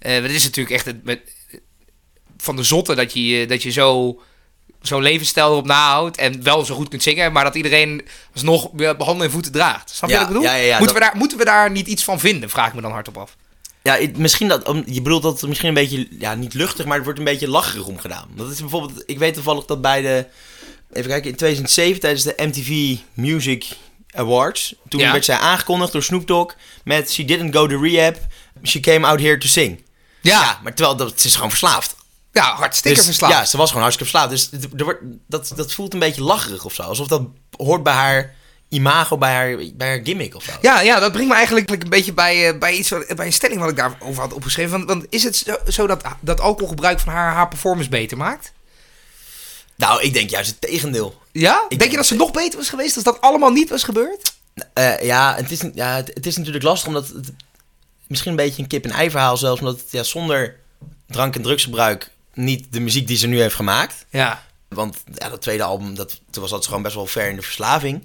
Eh, 0.00 0.22
het 0.22 0.30
is 0.30 0.44
natuurlijk 0.44 0.74
echt 0.76 0.84
het, 0.84 1.04
met, 1.04 1.20
van 2.36 2.56
de 2.56 2.62
zotte 2.62 2.94
dat 2.94 3.12
je, 3.12 3.46
dat 3.46 3.62
je 3.62 3.70
zo 3.70 4.20
zo'n 4.82 5.02
levensstijl 5.02 5.50
erop 5.50 5.66
nahoudt 5.66 6.16
en 6.16 6.42
wel 6.42 6.64
zo 6.64 6.74
goed 6.74 6.88
kunt 6.88 7.02
zingen, 7.02 7.32
maar 7.32 7.44
dat 7.44 7.54
iedereen 7.54 8.02
alsnog 8.34 8.70
handen 8.98 9.26
en 9.26 9.30
voeten 9.30 9.52
draagt. 9.52 9.90
Snap 9.90 10.10
je 10.10 10.14
Ja, 10.14 10.20
wat 10.20 10.30
ik 10.30 10.34
bedoel? 10.36 10.50
ja, 10.52 10.56
ja, 10.56 10.64
ja, 10.64 10.78
moeten, 10.78 10.94
we 10.96 11.00
dat- 11.00 11.10
daar, 11.10 11.18
moeten 11.20 11.38
we 11.38 11.44
daar 11.44 11.70
niet 11.70 11.86
iets 11.86 12.04
van 12.04 12.20
vinden? 12.20 12.50
Vraag 12.50 12.68
ik 12.68 12.74
me 12.74 12.80
dan 12.80 12.90
hardop 12.92 13.18
af. 13.18 13.36
Ja, 13.82 13.98
misschien 14.16 14.48
dat, 14.48 14.72
je 14.86 15.02
bedoelt 15.02 15.22
dat 15.22 15.40
het 15.40 15.48
misschien 15.48 15.68
een 15.68 15.74
beetje, 15.74 16.08
ja, 16.18 16.34
niet 16.34 16.54
luchtig, 16.54 16.84
maar 16.84 16.94
het 16.94 17.04
wordt 17.04 17.18
een 17.18 17.24
beetje 17.24 17.48
lacherig 17.48 17.86
om 17.86 17.98
gedaan. 17.98 18.28
Dat 18.36 18.50
is 18.50 18.60
bijvoorbeeld, 18.60 19.02
ik 19.06 19.18
weet 19.18 19.34
toevallig 19.34 19.64
dat 19.64 19.80
bij 19.80 20.02
de, 20.02 20.26
even 20.92 21.10
kijken, 21.10 21.30
in 21.30 21.36
2007 21.36 22.00
tijdens 22.00 22.22
de 22.22 22.34
MTV 22.36 22.96
Music 23.14 23.66
Awards, 24.10 24.74
toen 24.88 25.00
Ja. 25.00 25.12
werd 25.12 25.24
zij 25.24 25.36
aangekondigd 25.36 25.92
door 25.92 26.02
Snoop 26.02 26.26
Dogg 26.26 26.54
met 26.84 27.12
She 27.12 27.24
didn't 27.24 27.54
go 27.54 27.66
to 27.66 27.80
rehab, 27.80 28.16
she 28.62 28.80
came 28.80 29.06
out 29.06 29.20
here 29.20 29.38
to 29.38 29.46
sing. 29.46 29.82
Ja, 30.20 30.40
Ja, 30.40 30.40
ja, 30.40 30.60
maar 30.62 30.74
terwijl 30.74 30.96
dat, 30.96 31.20
ze 31.20 31.26
is 31.26 31.34
gewoon 31.34 31.50
verslaafd. 31.50 31.94
hartstikke 32.32 32.96
Dus, 32.96 33.06
verslaafd. 33.06 33.34
Ja, 33.34 33.44
ze 33.44 33.56
was 33.56 33.68
gewoon 33.68 33.82
hartstikke 33.82 34.10
verslaafd. 34.10 34.50
Dus 34.50 34.70
er 34.76 34.84
wordt, 34.84 35.00
dat, 35.26 35.52
dat 35.56 35.72
voelt 35.72 35.92
een 35.92 35.98
beetje 35.98 36.22
lacherig 36.22 36.64
of 36.64 36.74
zo. 36.74 36.82
Alsof 36.82 37.06
dat 37.06 37.22
hoort 37.56 37.82
bij 37.82 37.92
haar 37.92 38.34
imago, 38.68 39.18
bij 39.18 39.34
haar, 39.34 39.56
bij 39.74 39.88
haar 39.88 40.00
gimmick 40.04 40.34
of 40.34 40.42
zo. 40.42 40.52
Ja, 40.60 40.80
ja, 40.80 41.00
dat 41.00 41.12
brengt 41.12 41.28
me 41.28 41.34
eigenlijk 41.34 41.70
een 41.70 41.88
beetje 41.88 42.12
bij, 42.12 42.48
eh, 42.48 42.58
bij, 42.58 42.74
iets 42.74 42.88
bij 42.88 43.26
een 43.26 43.32
stelling 43.32 43.60
wat 43.60 43.70
ik 43.70 43.76
daarover 43.76 44.22
had 44.22 44.32
opgeschreven. 44.32 44.70
Want, 44.70 44.88
want 44.88 45.06
is 45.08 45.22
het 45.22 45.36
zo, 45.36 45.56
zo 45.68 45.86
dat, 45.86 46.02
dat 46.20 46.40
alcoholgebruik 46.40 47.00
van 47.00 47.12
haar 47.12 47.34
haar 47.34 47.48
performance 47.48 47.90
beter 47.90 48.16
maakt? 48.16 48.52
Nou, 49.76 50.02
ik 50.02 50.12
denk 50.12 50.30
juist 50.30 50.50
het 50.50 50.60
tegendeel. 50.60 51.22
Ja? 51.32 51.64
denk, 51.68 51.80
denk 51.80 51.90
je 51.90 51.96
dat 51.96 52.06
ze 52.06 52.14
nog 52.14 52.30
beter 52.30 52.58
was 52.58 52.68
geweest 52.68 52.94
als 52.94 53.04
dat 53.04 53.20
allemaal 53.20 53.50
niet 53.50 53.68
was 53.68 53.82
gebeurd? 53.82 54.32
Eh, 54.72 55.02
ja, 55.02 55.34
het 55.36 55.50
is, 55.50 55.60
ja 55.74 55.94
het, 55.94 56.10
het 56.14 56.26
is 56.26 56.36
natuurlijk 56.36 56.64
lastig 56.64 56.88
omdat 56.88 57.08
het 57.08 57.32
misschien 58.10 58.30
een 58.30 58.36
beetje 58.36 58.62
een 58.62 58.68
kip-en-ei 58.68 59.10
verhaal 59.10 59.36
zelfs. 59.36 59.60
Omdat 59.60 59.80
het 59.80 59.90
ja, 59.90 60.02
zonder 60.02 60.56
drank- 61.06 61.34
en 61.36 61.42
drugsgebruik 61.42 62.10
niet 62.34 62.72
de 62.72 62.80
muziek 62.80 63.06
die 63.06 63.16
ze 63.16 63.26
nu 63.26 63.40
heeft 63.40 63.54
gemaakt. 63.54 64.06
Ja. 64.10 64.42
Want 64.68 65.02
ja, 65.14 65.28
dat 65.28 65.42
tweede 65.42 65.62
album, 65.62 65.94
dat, 65.94 66.20
toen 66.30 66.42
was 66.42 66.50
dat 66.50 66.66
gewoon 66.66 66.82
best 66.82 66.94
wel 66.94 67.06
ver 67.06 67.28
in 67.28 67.36
de 67.36 67.42
verslaving. 67.42 68.04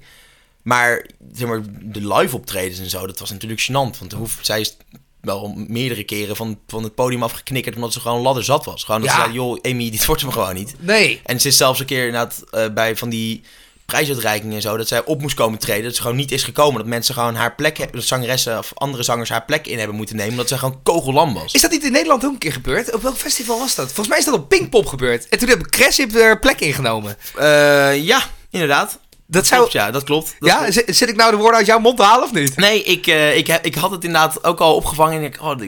Maar, 0.62 1.06
zeg 1.32 1.48
maar 1.48 1.62
de 1.82 2.14
live 2.14 2.36
optredens 2.36 2.78
en 2.78 2.90
zo, 2.90 3.06
dat 3.06 3.18
was 3.18 3.30
natuurlijk 3.30 3.60
gênant. 3.62 3.98
Want 3.98 4.12
hoe, 4.12 4.28
zij 4.40 4.60
is 4.60 4.76
wel 5.20 5.54
meerdere 5.68 6.04
keren 6.04 6.36
van, 6.36 6.58
van 6.66 6.82
het 6.82 6.94
podium 6.94 7.22
afgeknikkerd 7.22 7.74
omdat 7.74 7.92
ze 7.92 8.00
gewoon 8.00 8.20
ladder 8.20 8.44
zat 8.44 8.64
was. 8.64 8.84
Gewoon 8.84 9.00
dat 9.00 9.10
Ja. 9.10 9.16
ze 9.16 9.22
zei, 9.22 9.32
joh, 9.34 9.58
Amy, 9.62 9.90
dit 9.90 10.06
wordt 10.06 10.22
hem 10.22 10.30
gewoon 10.30 10.54
niet. 10.54 10.74
Nee. 10.78 11.20
En 11.24 11.40
ze 11.40 11.48
is 11.48 11.56
zelfs 11.56 11.80
een 11.80 11.86
keer 11.86 12.06
inderdaad 12.06 12.44
eh, 12.50 12.68
bij 12.68 12.96
van 12.96 13.08
die 13.08 13.42
prijsuitreikingen 13.86 14.56
en 14.56 14.62
zo, 14.62 14.76
dat 14.76 14.88
zij 14.88 15.04
op 15.04 15.20
moest 15.20 15.34
komen 15.34 15.58
treden. 15.58 15.84
Dat 15.84 15.94
ze 15.94 16.00
gewoon 16.00 16.16
niet 16.16 16.32
is 16.32 16.42
gekomen. 16.42 16.78
Dat 16.78 16.86
mensen 16.86 17.14
gewoon 17.14 17.34
haar 17.34 17.54
plek 17.54 17.76
hebben, 17.76 17.96
dat 17.96 18.06
zangeressen 18.06 18.58
of 18.58 18.70
andere 18.74 19.02
zangers 19.02 19.28
haar 19.28 19.44
plek 19.44 19.66
in 19.66 19.78
hebben 19.78 19.96
moeten 19.96 20.16
nemen. 20.16 20.32
Omdat 20.32 20.48
zij 20.48 20.58
gewoon 20.58 20.82
kogellam 20.82 21.34
was. 21.34 21.52
Is 21.52 21.60
dat 21.60 21.70
niet 21.70 21.84
in 21.84 21.92
Nederland 21.92 22.24
ook 22.24 22.32
een 22.32 22.38
keer 22.38 22.52
gebeurd? 22.52 22.94
Op 22.94 23.02
welk 23.02 23.16
festival 23.16 23.58
was 23.58 23.74
dat? 23.74 23.86
Volgens 23.86 24.08
mij 24.08 24.18
is 24.18 24.24
dat 24.24 24.34
op 24.34 24.48
Pinkpop 24.48 24.86
gebeurd. 24.86 25.28
En 25.28 25.38
toen 25.38 25.48
heb 25.48 25.66
Cressip 25.66 26.14
er 26.14 26.38
plek 26.38 26.60
ingenomen. 26.60 27.16
Eh, 27.36 28.04
ja, 28.04 28.22
inderdaad. 28.50 28.98
Dat 29.26 29.46
zou... 29.46 29.60
Klopt, 29.60 29.72
ja, 29.72 29.90
dat 29.90 30.04
klopt. 30.04 30.34
Dat 30.38 30.48
ja, 30.48 30.56
klopt. 30.56 30.96
zit, 30.96 31.08
ik 31.08 31.16
nou 31.16 31.30
de 31.30 31.36
woorden 31.36 31.56
uit 31.56 31.66
jouw 31.66 31.78
mond 31.78 31.96
te 31.96 32.02
halen 32.02 32.24
of 32.24 32.32
niet? 32.32 32.56
Nee, 32.56 32.82
ik, 32.82 33.06
eh, 33.06 33.36
ik, 33.36 33.48
ik 33.62 33.74
had 33.74 33.90
het 33.90 34.04
inderdaad 34.04 34.44
ook 34.44 34.60
al 34.60 34.74
opgevangen. 34.74 35.18
En 35.18 35.24
ik, 35.24 35.42
oh, 35.42 35.60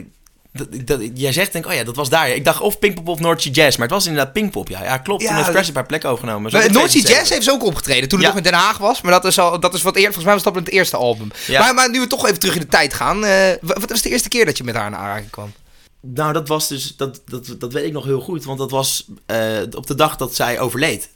dat, 0.53 0.67
dat, 0.87 1.01
jij 1.13 1.33
zegt, 1.33 1.51
denk 1.51 1.65
ik, 1.65 1.71
oh 1.71 1.77
ja, 1.77 1.83
dat 1.83 1.95
was 1.95 2.09
daar. 2.09 2.29
Ik 2.29 2.45
dacht 2.45 2.61
of 2.61 2.79
Pinkpop 2.79 3.07
of 3.07 3.19
Noordse 3.19 3.49
Jazz. 3.49 3.77
Maar 3.77 3.87
het 3.87 3.95
was 3.95 4.05
inderdaad 4.07 4.33
Pinkpop, 4.33 4.69
ja. 4.69 4.83
Ja, 4.83 4.97
klopt. 4.97 5.21
Ja, 5.21 5.27
Toen 5.27 5.37
heeft 5.37 5.49
Cressip 5.49 5.75
haar 5.75 5.85
plek 5.85 6.05
overgenomen. 6.05 6.41
Noordse 6.51 6.69
2007. 6.69 7.15
Jazz 7.15 7.29
heeft 7.31 7.43
ze 7.43 7.51
ook 7.51 7.63
opgetreden 7.63 8.09
toen 8.09 8.19
het 8.19 8.27
Ja. 8.27 8.33
nog 8.33 8.43
in 8.45 8.51
Den 8.51 8.59
Haag 8.59 8.77
was. 8.77 9.01
Maar 9.01 9.11
dat 9.11 9.25
is, 9.25 9.39
al, 9.39 9.59
dat 9.59 9.73
is 9.73 9.81
wat 9.81 9.95
eerder. 9.95 10.13
Volgens 10.13 10.25
mij 10.25 10.33
was 10.33 10.43
dat 10.43 10.53
met 10.53 10.65
het 10.65 10.73
eerste 10.73 10.97
album. 10.97 11.27
Maar, 11.51 11.73
maar 11.73 11.89
nu 11.89 11.99
we 11.99 12.07
toch 12.07 12.25
even 12.25 12.39
terug 12.39 12.55
in 12.55 12.61
de 12.61 12.67
tijd 12.67 12.93
gaan. 12.93 13.25
eh, 13.25 13.31
wa- 13.61 13.73
wat 13.79 13.89
was 13.89 14.01
de 14.01 14.09
eerste 14.09 14.29
keer 14.29 14.45
dat 14.45 14.57
je 14.57 14.63
met 14.63 14.75
haar 14.75 14.87
in 14.87 14.95
aanraking 14.95 15.29
kwam? 15.29 15.53
Nou, 16.01 16.33
dat 16.33 16.47
was 16.47 16.67
dus, 16.67 16.95
dat, 16.97 17.21
dat, 17.25 17.55
dat 17.59 17.73
weet 17.73 17.85
ik 17.85 17.91
nog 17.93 18.05
heel 18.05 18.21
goed. 18.21 18.43
Want 18.43 18.57
dat 18.59 18.71
was 18.71 19.05
eh, 19.25 19.37
op 19.75 19.87
de 19.87 19.95
dag 19.95 20.15
dat 20.15 20.35
zij 20.35 20.59
overleed. 20.59 21.09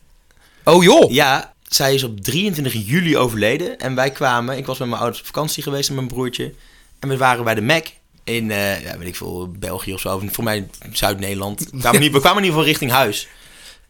Oh 0.64 0.84
joh. 0.84 1.12
Ja, 1.12 1.54
zij 1.68 1.94
is 1.94 2.04
op 2.04 2.20
23 2.22 2.74
juli 2.88 3.18
overleden. 3.18 3.80
En 3.80 3.96
wij 3.96 4.12
kwamen, 4.12 4.58
ik 4.58 4.66
was 4.66 4.78
met 4.78 4.88
mijn 4.88 5.00
ouders 5.00 5.22
op 5.22 5.28
vakantie 5.28 5.64
geweest 5.64 5.90
met 5.90 5.98
mijn 5.98 6.08
broertje. 6.14 6.54
En 7.00 7.10
we 7.10 7.18
waren 7.18 7.44
bij 7.44 7.56
de 7.56 7.62
Mac 7.62 7.86
in, 8.24 8.52
eh, 8.52 8.81
ja, 8.84 8.98
weet 8.98 9.08
ik 9.08 9.16
veel, 9.16 9.52
België 9.60 9.94
of 9.94 10.00
zo. 10.00 10.22
Voor 10.25 10.44
mij 10.44 10.68
Zuid-Nederland. 10.92 11.70
We, 11.72 11.78
kwamen 11.78 12.00
niet- 12.02 12.12
we 12.12 12.20
kwamen 12.20 12.38
in 12.38 12.44
ieder 12.44 12.60
geval 12.60 12.72
richting 12.72 12.92
huis. 12.92 13.28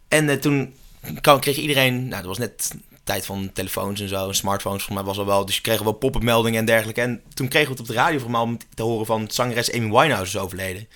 En 0.08 0.30
eh, 0.30 0.36
toen 0.38 0.74
kwam- 1.22 1.40
kreeg 1.40 1.58
iedereen, 1.58 2.08
nou, 2.08 2.16
dat 2.22 2.26
was 2.26 2.38
net 2.38 2.72
tijd 3.04 3.26
van 3.26 3.50
telefoons 3.54 4.02
en 4.02 4.08
zo, 4.10 4.32
smartphones 4.32 4.84
voor 4.84 4.94
mij 4.94 5.04
was 5.04 5.18
al 5.18 5.26
wel. 5.26 5.46
Dus 5.46 5.56
je 5.56 5.62
kreeg 5.62 5.82
wel 5.82 5.92
pop-up 5.94 6.24
meldingen 6.24 6.60
en 6.60 6.66
dergelijke. 6.66 7.02
En 7.02 7.22
toen 7.34 7.48
kregen 7.48 7.68
we 7.68 7.74
het 7.74 7.82
op 7.82 7.88
de 7.96 8.02
radio 8.02 8.20
voor 8.20 8.32
mij 8.32 8.42
om 8.42 8.58
te 8.76 8.84
horen 8.84 9.06
van 9.06 9.28
zangeres 9.32 9.72
Amy 9.72 9.90
Winehouse 9.90 10.38
is 10.38 10.44
overleden. 10.44 10.88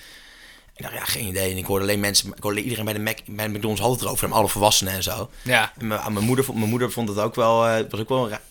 Ik 0.75 0.83
dacht, 0.83 0.93
ja, 0.95 1.03
geen 1.05 1.27
idee. 1.27 1.51
En 1.51 1.57
ik 1.57 1.65
hoorde 1.65 1.83
alleen 1.83 1.99
mensen, 1.99 2.27
ik 2.35 2.43
hoorde 2.43 2.61
iedereen 2.63 2.85
bij 2.85 2.93
de 2.93 2.99
Mac, 2.99 3.17
bij 3.27 3.47
de 3.47 3.53
McDonald's 3.53 3.81
had 3.81 3.91
het 3.91 4.01
erover, 4.01 4.25
en 4.27 4.31
alle 4.33 4.47
volwassenen 4.47 4.93
en 4.93 5.03
zo. 5.03 5.29
Ja. 5.41 5.73
En 5.77 5.87
mijn, 5.87 6.13
mijn, 6.13 6.25
moeder, 6.25 6.45
vond- 6.45 6.57
mijn 6.57 6.69
moeder 6.69 6.91
vond 6.91 7.09
het 7.09 7.17
ook 7.17 7.35
wel, 7.35 7.67
eh, 7.67 7.83
was 7.89 7.99
ook 7.99 8.09
wel, 8.09 8.29
ja, 8.29 8.41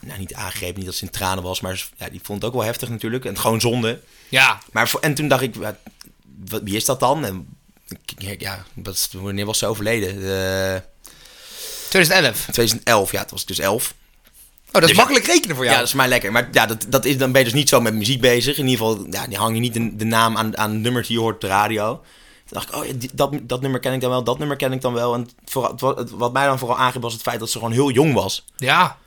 nou 0.00 0.18
niet 0.18 0.34
aangegrepen, 0.34 0.76
niet 0.76 0.86
dat 0.86 0.94
ze 0.94 1.04
in 1.04 1.10
tranen 1.10 1.42
was, 1.44 1.60
maar 1.60 1.88
ja, 1.96 2.08
die 2.08 2.20
vond 2.22 2.42
het 2.42 2.50
ook 2.50 2.56
wel 2.56 2.66
heftig 2.66 2.88
natuurlijk. 2.88 3.24
En 3.24 3.38
gewoon 3.38 3.60
zonde. 3.60 4.00
Ja. 4.28 4.58
Maar 4.72 4.92
en 5.00 5.14
toen 5.14 5.28
dacht 5.28 5.42
ik, 5.42 5.54
wat, 5.54 5.74
wat- 6.48 6.62
wie 6.64 6.76
is 6.76 6.84
dat 6.84 7.00
dan? 7.00 7.24
En 7.24 7.48
ja, 8.38 8.64
wat, 8.74 9.08
wanneer 9.12 9.46
was 9.46 9.58
ze 9.58 9.66
overleden? 9.66 10.08
Eh, 10.74 10.80
2011. 11.88 12.40
2011, 12.42 13.12
ja, 13.12 13.20
het 13.20 13.30
was 13.30 13.46
dus 13.46 13.58
11. 13.58 13.94
Oh, 14.66 14.72
dat 14.74 14.82
is 14.82 14.88
Dus- 14.88 14.96
makkelijk 14.96 15.26
rekenen 15.26 15.56
voor 15.56 15.64
Ja, 15.64 15.70
jou. 15.70 15.80
dat 15.82 15.88
is 15.92 15.96
mij 15.96 16.08
lekker. 16.08 16.32
Maar 16.32 16.48
ja, 16.52 16.66
dat, 16.66 16.86
dat 16.88 17.04
is, 17.04 17.18
dan 17.18 17.32
ben 17.32 17.40
je 17.40 17.46
dus 17.46 17.56
niet 17.56 17.68
zo 17.68 17.80
met 17.80 17.94
muziek 17.94 18.20
bezig. 18.20 18.58
In 18.58 18.66
ieder 18.68 18.86
geval, 18.86 19.06
ja, 19.10 19.26
die 19.26 19.38
hang 19.38 19.54
je 19.54 19.60
niet 19.60 19.74
de, 19.74 19.96
de 19.96 20.04
naam 20.04 20.36
aan, 20.36 20.58
aan 20.58 20.70
het 20.70 20.80
nummer 20.80 21.02
die 21.02 21.12
je 21.12 21.18
hoort 21.18 21.34
op 21.34 21.40
de 21.40 21.46
radio. 21.46 21.94
Toen 22.46 22.58
dacht 22.58 22.68
ik, 22.68 22.74
oh 22.74 22.86
ja, 22.86 22.92
die- 22.92 23.10
dat, 23.12 23.32
dat 23.42 23.60
nummer 23.60 23.80
ken 23.80 23.92
ik 23.92 24.00
dan 24.00 24.10
wel, 24.10 24.24
dat 24.24 24.38
nummer 24.38 24.56
ken 24.56 24.72
ik 24.72 24.80
dan 24.80 24.92
wel. 24.92 25.14
En 25.14 25.28
vooral, 25.44 25.70
het 25.72 25.80
wa- 25.80 25.94
het- 25.94 26.10
wat 26.10 26.32
mij 26.32 26.46
dan 26.46 26.58
vooral 26.58 26.78
aangreep 26.78 27.02
was 27.02 27.12
het 27.12 27.22
feit 27.22 27.40
dat 27.40 27.50
ze 27.50 27.58
gewoon 27.58 27.72
heel 27.72 27.90
jong 27.90 28.14
was. 28.14 28.44
Ja. 28.56 28.98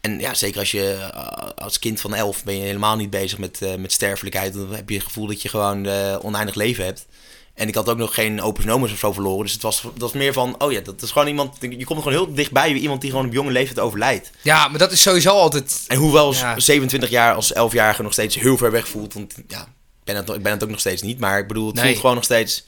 En 0.00 0.18
ja, 0.20 0.34
zeker 0.34 0.60
als 0.60 0.70
je 0.70 0.92
eh, 0.92 1.48
als 1.64 1.78
kind 1.78 2.00
van 2.00 2.14
elf 2.14 2.44
ben 2.44 2.56
je 2.56 2.62
helemaal 2.62 2.96
niet 2.96 3.10
bezig 3.10 3.38
met, 3.38 3.62
eh, 3.62 3.74
met 3.74 3.92
sterfelijkheid. 3.92 4.52
Dan 4.54 4.74
heb 4.74 4.88
je 4.88 4.94
het 4.96 5.04
gevoel 5.04 5.26
dat 5.26 5.42
je 5.42 5.48
gewoon 5.48 5.86
eh, 5.86 6.16
oneindig 6.22 6.54
leven 6.54 6.84
hebt. 6.84 7.06
En 7.54 7.68
ik 7.68 7.74
had 7.74 7.88
ook 7.88 7.96
nog 7.96 8.14
geen 8.14 8.42
opus 8.42 8.64
nomus 8.64 8.92
of 8.92 8.98
zo 8.98 9.12
verloren. 9.12 9.42
Dus 9.44 9.52
het 9.52 9.62
was, 9.62 9.82
dat 9.82 9.92
was 9.96 10.12
meer 10.12 10.32
van, 10.32 10.54
oh 10.62 10.72
ja, 10.72 10.80
dat 10.80 11.02
is 11.02 11.10
gewoon 11.10 11.28
iemand... 11.28 11.56
Je 11.60 11.84
komt 11.84 12.02
gewoon 12.02 12.12
heel 12.24 12.34
dichtbij 12.34 12.72
bij 12.72 12.80
iemand 12.80 13.00
die 13.00 13.10
gewoon 13.10 13.26
op 13.26 13.32
jonge 13.32 13.50
leeftijd 13.50 13.78
overlijdt. 13.78 14.30
Ja, 14.42 14.68
maar 14.68 14.78
dat 14.78 14.92
is 14.92 15.02
sowieso 15.02 15.30
altijd... 15.30 15.84
En 15.86 15.96
hoewel 15.96 16.34
Ja. 16.34 16.58
27 16.58 17.10
jaar 17.10 17.34
als 17.34 17.52
11-jarige 17.54 18.02
nog 18.02 18.12
steeds 18.12 18.34
heel 18.34 18.56
ver 18.56 18.70
weg 18.70 18.88
voelt. 18.88 19.14
Want 19.14 19.34
ja, 19.48 19.60
ik 19.62 19.66
ben 20.04 20.16
het, 20.16 20.28
ik 20.28 20.42
ben 20.42 20.52
het 20.52 20.62
ook 20.62 20.70
nog 20.70 20.80
steeds 20.80 21.02
niet. 21.02 21.18
Maar 21.18 21.38
ik 21.38 21.48
bedoel, 21.48 21.66
het 21.66 21.74
Nee. 21.74 21.84
voelt 21.84 21.98
gewoon 22.00 22.14
nog 22.14 22.24
steeds 22.24 22.64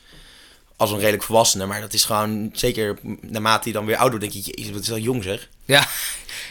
als 0.82 0.90
een 0.90 0.98
redelijk 0.98 1.22
volwassene. 1.22 1.66
Maar 1.66 1.80
dat 1.80 1.92
is 1.92 2.04
gewoon, 2.04 2.50
zeker 2.52 2.98
naarmate 3.20 3.68
je 3.68 3.74
dan 3.74 3.86
weer 3.86 3.96
ouder 3.96 4.18
wordt, 4.18 4.34
denk 4.34 4.44
je, 4.44 4.52
jezus, 4.54 4.72
wat 4.72 4.82
is 4.82 4.88
wel 4.88 4.98
jong 4.98 5.22
zeg. 5.22 5.48
Ja. 5.64 5.86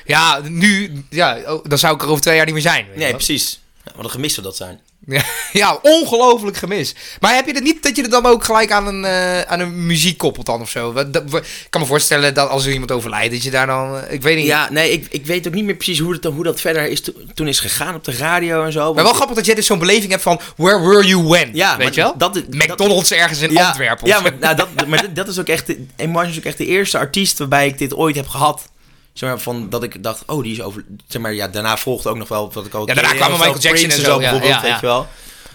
Ja, 0.06 0.40
nu... 0.44 1.04
Ja, 1.10 1.54
oh, 1.54 1.66
dan 1.68 1.78
zou 1.78 1.96
ik 1.96 2.02
er 2.02 2.08
over 2.08 2.22
twee 2.22 2.36
jaar 2.36 2.46
niet 2.46 2.54
meer 2.54 2.64
zijn. 2.64 2.88
Nee, 2.88 2.98
wel. 2.98 3.12
precies. 3.12 3.60
Ja, 3.86 3.92
wat 3.96 4.06
een 4.06 4.12
gemis 4.12 4.34
zou 4.34 4.46
dat 4.46 4.56
zijn. 4.56 4.82
Ja, 5.54 5.80
ongelooflijk 5.82 6.58
gemis. 6.58 6.96
Maar 7.20 7.36
heb 7.36 7.46
je 7.46 7.54
het 7.54 7.64
niet 7.64 7.84
dat 7.84 7.96
je 7.96 8.02
het 8.02 8.12
dan 8.12 8.26
ook 8.26 8.44
gelijk 8.44 8.72
aan 8.72 8.88
een, 8.88 9.06
eh, 9.06 9.42
aan 9.42 9.60
een 9.60 9.86
muziek 9.86 10.18
koppelt 10.18 10.46
dan 10.46 10.62
of 10.62 10.70
zo? 10.70 10.94
Dat- 10.94 11.16
Ik 11.34 11.68
kan 11.70 11.82
me 11.82 11.88
voorstellen 11.88 12.34
dat 12.34 12.50
als 12.50 12.66
er 12.66 12.72
iemand 12.72 12.92
overlijdt, 12.92 13.34
dat 13.34 13.44
je 13.44 13.52
daar 13.52 13.68
dan... 13.68 13.98
eh, 13.98 14.14
Ik 14.14 14.22
weet 14.22 14.38
niet. 14.38 14.46
Ja, 14.46 14.68
nee, 14.72 14.92
ik, 14.92 15.08
ik 15.10 15.26
weet 15.26 15.48
ook 15.48 15.54
niet 15.54 15.64
meer 15.66 15.76
precies 15.76 16.00
hoe, 16.00 16.14
het, 16.14 16.24
hoe 16.24 16.44
dat 16.44 16.62
verder 16.62 16.88
is 16.88 17.02
to- 17.02 17.12
toen 17.34 17.48
is 17.48 17.60
gegaan 17.60 17.96
op 17.96 18.04
de 18.04 18.12
radio 18.12 18.64
en 18.66 18.72
zo. 18.72 18.80
Maar 18.80 18.94
want- 18.94 19.06
wel 19.06 19.14
grappig 19.14 19.36
dat 19.36 19.46
jij 19.46 19.56
dus 19.56 19.66
zo'n 19.66 19.80
beleving 19.80 20.12
hebt 20.12 20.24
van... 20.24 20.40
Where 20.58 20.80
were 20.80 21.06
you 21.08 21.24
when? 21.24 21.50
Ja, 21.54 21.78
weet 21.78 21.96
je 21.96 22.02
wel? 22.02 22.18
dat- 22.18 22.34
dat- 22.34 22.48
McDonald's 22.50 23.12
ergens 23.12 23.42
in 23.42 23.52
ja, 23.52 23.68
Antwerpen. 23.68 24.08
Ja, 24.08 24.20
maar, 24.22 24.34
nou, 24.40 24.56
dat, 24.56 24.68
maar 24.88 25.02
dat- 25.02 25.16
dat 25.16 25.28
is 25.28 25.40
ook 25.40 25.48
echt, 25.48 25.68
de- 25.68 25.86
is 25.98 26.38
ook 26.38 26.44
echt 26.44 26.58
de 26.58 26.66
eerste 26.66 26.98
artiest 26.98 27.38
waarbij 27.38 27.68
ik 27.68 27.78
dit 27.78 27.94
ooit 27.96 28.16
heb 28.16 28.28
gehad. 28.28 28.71
Zeg 29.14 29.30
maar, 29.30 29.40
van 29.40 29.70
dat 29.70 29.84
ik 29.84 30.04
dacht, 30.04 30.24
oh, 30.26 30.44
die 30.44 30.52
is 30.52 30.62
over. 30.62 30.86
Zeg 31.08 31.22
maar, 31.22 31.34
ja, 31.34 31.48
daarna 31.48 31.78
volgde 31.78 32.10
ook 32.10 32.18
nog 32.18 32.28
wel 32.28 32.52
wat 32.54 32.66
ik 32.66 32.74
al. 32.74 32.88
Ja, 32.88 32.94
daarna 32.94 33.14
kwamen 33.14 33.38
Michael 33.38 33.60
Jackson 33.60 33.90
en 33.90 34.02
zo, 34.02 34.12
ja, 34.22 34.32
bijvoorbeeld, 34.32 34.62
weet 34.62 34.80
je 34.80 34.86
wel. 34.86 35.08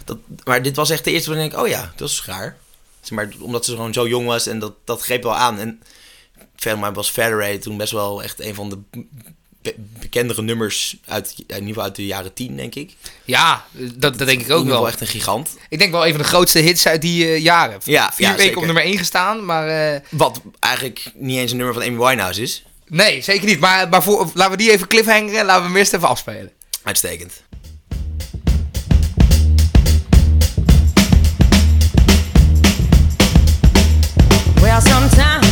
Dat, 0.05 0.17
maar 0.45 0.63
dit 0.63 0.77
was 0.77 0.91
echt 0.91 1.05
de 1.05 1.11
eerste 1.11 1.29
waarin 1.29 1.47
ik 1.47 1.53
denk, 1.53 1.63
oh 1.65 1.69
ja, 1.71 1.93
dat 1.97 2.09
is 2.09 2.23
raar. 2.27 2.57
Zeg 3.01 3.11
maar, 3.19 3.29
omdat 3.41 3.65
ze 3.65 3.71
gewoon 3.71 3.93
zo 3.93 4.09
jong 4.09 4.27
was 4.27 4.47
en 4.47 4.59
dat, 4.59 4.73
dat 4.85 5.03
greep 5.03 5.23
wel 5.23 5.35
aan. 5.37 5.59
En 5.59 5.83
verder 6.57 6.79
maar 6.81 6.93
was 6.93 7.11
Federer 7.11 7.61
toen 7.61 7.77
best 7.77 7.93
wel 7.93 8.23
echt 8.23 8.41
een 8.41 8.55
van 8.55 8.69
de 8.71 8.79
be- 9.63 9.75
bekendere 9.77 10.43
nummers 10.43 10.97
uit, 11.07 11.35
in 11.37 11.45
ieder 11.55 11.67
geval 11.69 11.83
uit 11.83 11.97
de 11.97 12.07
jaren 12.07 12.33
10, 12.33 12.57
denk 12.57 12.75
ik. 12.75 12.95
Ja, 13.25 13.65
dat, 13.73 14.19
dat 14.19 14.27
denk 14.29 14.41
ik 14.41 14.51
ook 14.51 14.63
geval 14.63 14.79
wel. 14.79 14.89
echt 14.89 15.01
een 15.01 15.07
gigant. 15.07 15.57
Ik 15.69 15.79
denk 15.79 15.93
wel 15.93 16.05
een 16.07 16.13
van 16.13 16.23
de 16.23 16.29
grootste 16.29 16.59
hits 16.59 16.87
uit 16.87 17.01
die 17.01 17.25
eh, 17.27 17.43
jaren. 17.43 17.79
Ja, 17.85 18.13
Vier 18.15 18.27
ja, 18.29 18.37
weken 18.37 18.57
op 18.57 18.65
nummer 18.65 18.83
1 18.83 18.99
gestaan, 18.99 19.45
maar... 19.45 19.93
eh, 19.95 20.01
Wat 20.11 20.41
eigenlijk 20.61 21.11
niet 21.15 21.39
eens 21.39 21.51
een 21.51 21.57
nummer 21.57 21.75
van 21.75 21.83
Amy 21.83 21.97
Winehouse 22.09 22.43
is. 22.43 22.65
Nee, 22.87 23.23
zeker 23.23 23.47
niet. 23.47 23.61
Maar, 23.61 23.89
maar 23.89 24.03
voor, 24.03 24.31
laten 24.35 24.51
we 24.51 24.57
die 24.57 24.71
even 24.71 24.87
cliffhangeren 24.87 25.39
en 25.39 25.47
laten 25.47 25.63
we 25.63 25.69
hem 25.69 25.77
eerst 25.77 25.93
even 25.93 26.09
afspelen. 26.09 26.53
Uitstekend. 26.83 27.43
Well, 34.61 34.81
sometimes 34.81 35.46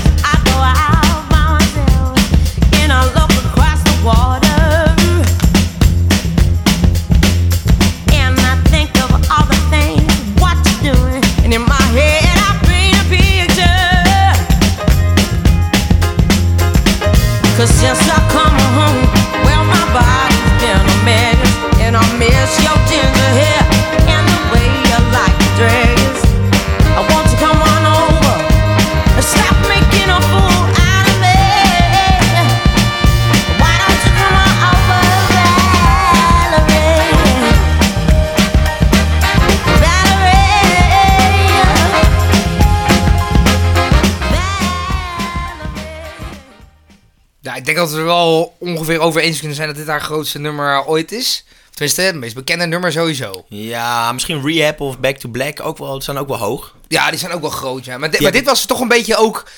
eens 49.34 49.38
kunnen 49.38 49.56
zijn 49.56 49.68
dat 49.68 49.76
dit 49.76 49.86
haar 49.86 50.00
grootste 50.00 50.38
nummer 50.38 50.84
ooit 50.86 51.12
is. 51.12 51.44
Tenminste, 51.70 52.02
het 52.02 52.14
meest 52.14 52.34
bekende 52.34 52.66
nummer 52.66 52.92
sowieso. 52.92 53.44
Ja, 53.48 54.12
misschien 54.12 54.46
Rehab 54.46 54.80
of 54.80 54.98
Back 54.98 55.16
to 55.16 55.28
Black 55.28 55.60
ook 55.60 55.78
wel, 55.78 56.00
staan 56.00 56.18
ook 56.18 56.28
wel 56.28 56.38
hoog. 56.38 56.74
Ja, 56.88 57.10
die 57.10 57.18
zijn 57.18 57.32
ook 57.32 57.40
wel 57.40 57.50
groot, 57.50 57.84
ja. 57.84 57.98
Maar, 57.98 58.10
di- 58.10 58.16
Ja, 58.16 58.22
maar 58.22 58.32
die- 58.32 58.40
dit 58.40 58.50
was 58.50 58.66
toch 58.66 58.80
een 58.80 58.88
beetje 58.88 59.16
ook... 59.16 59.50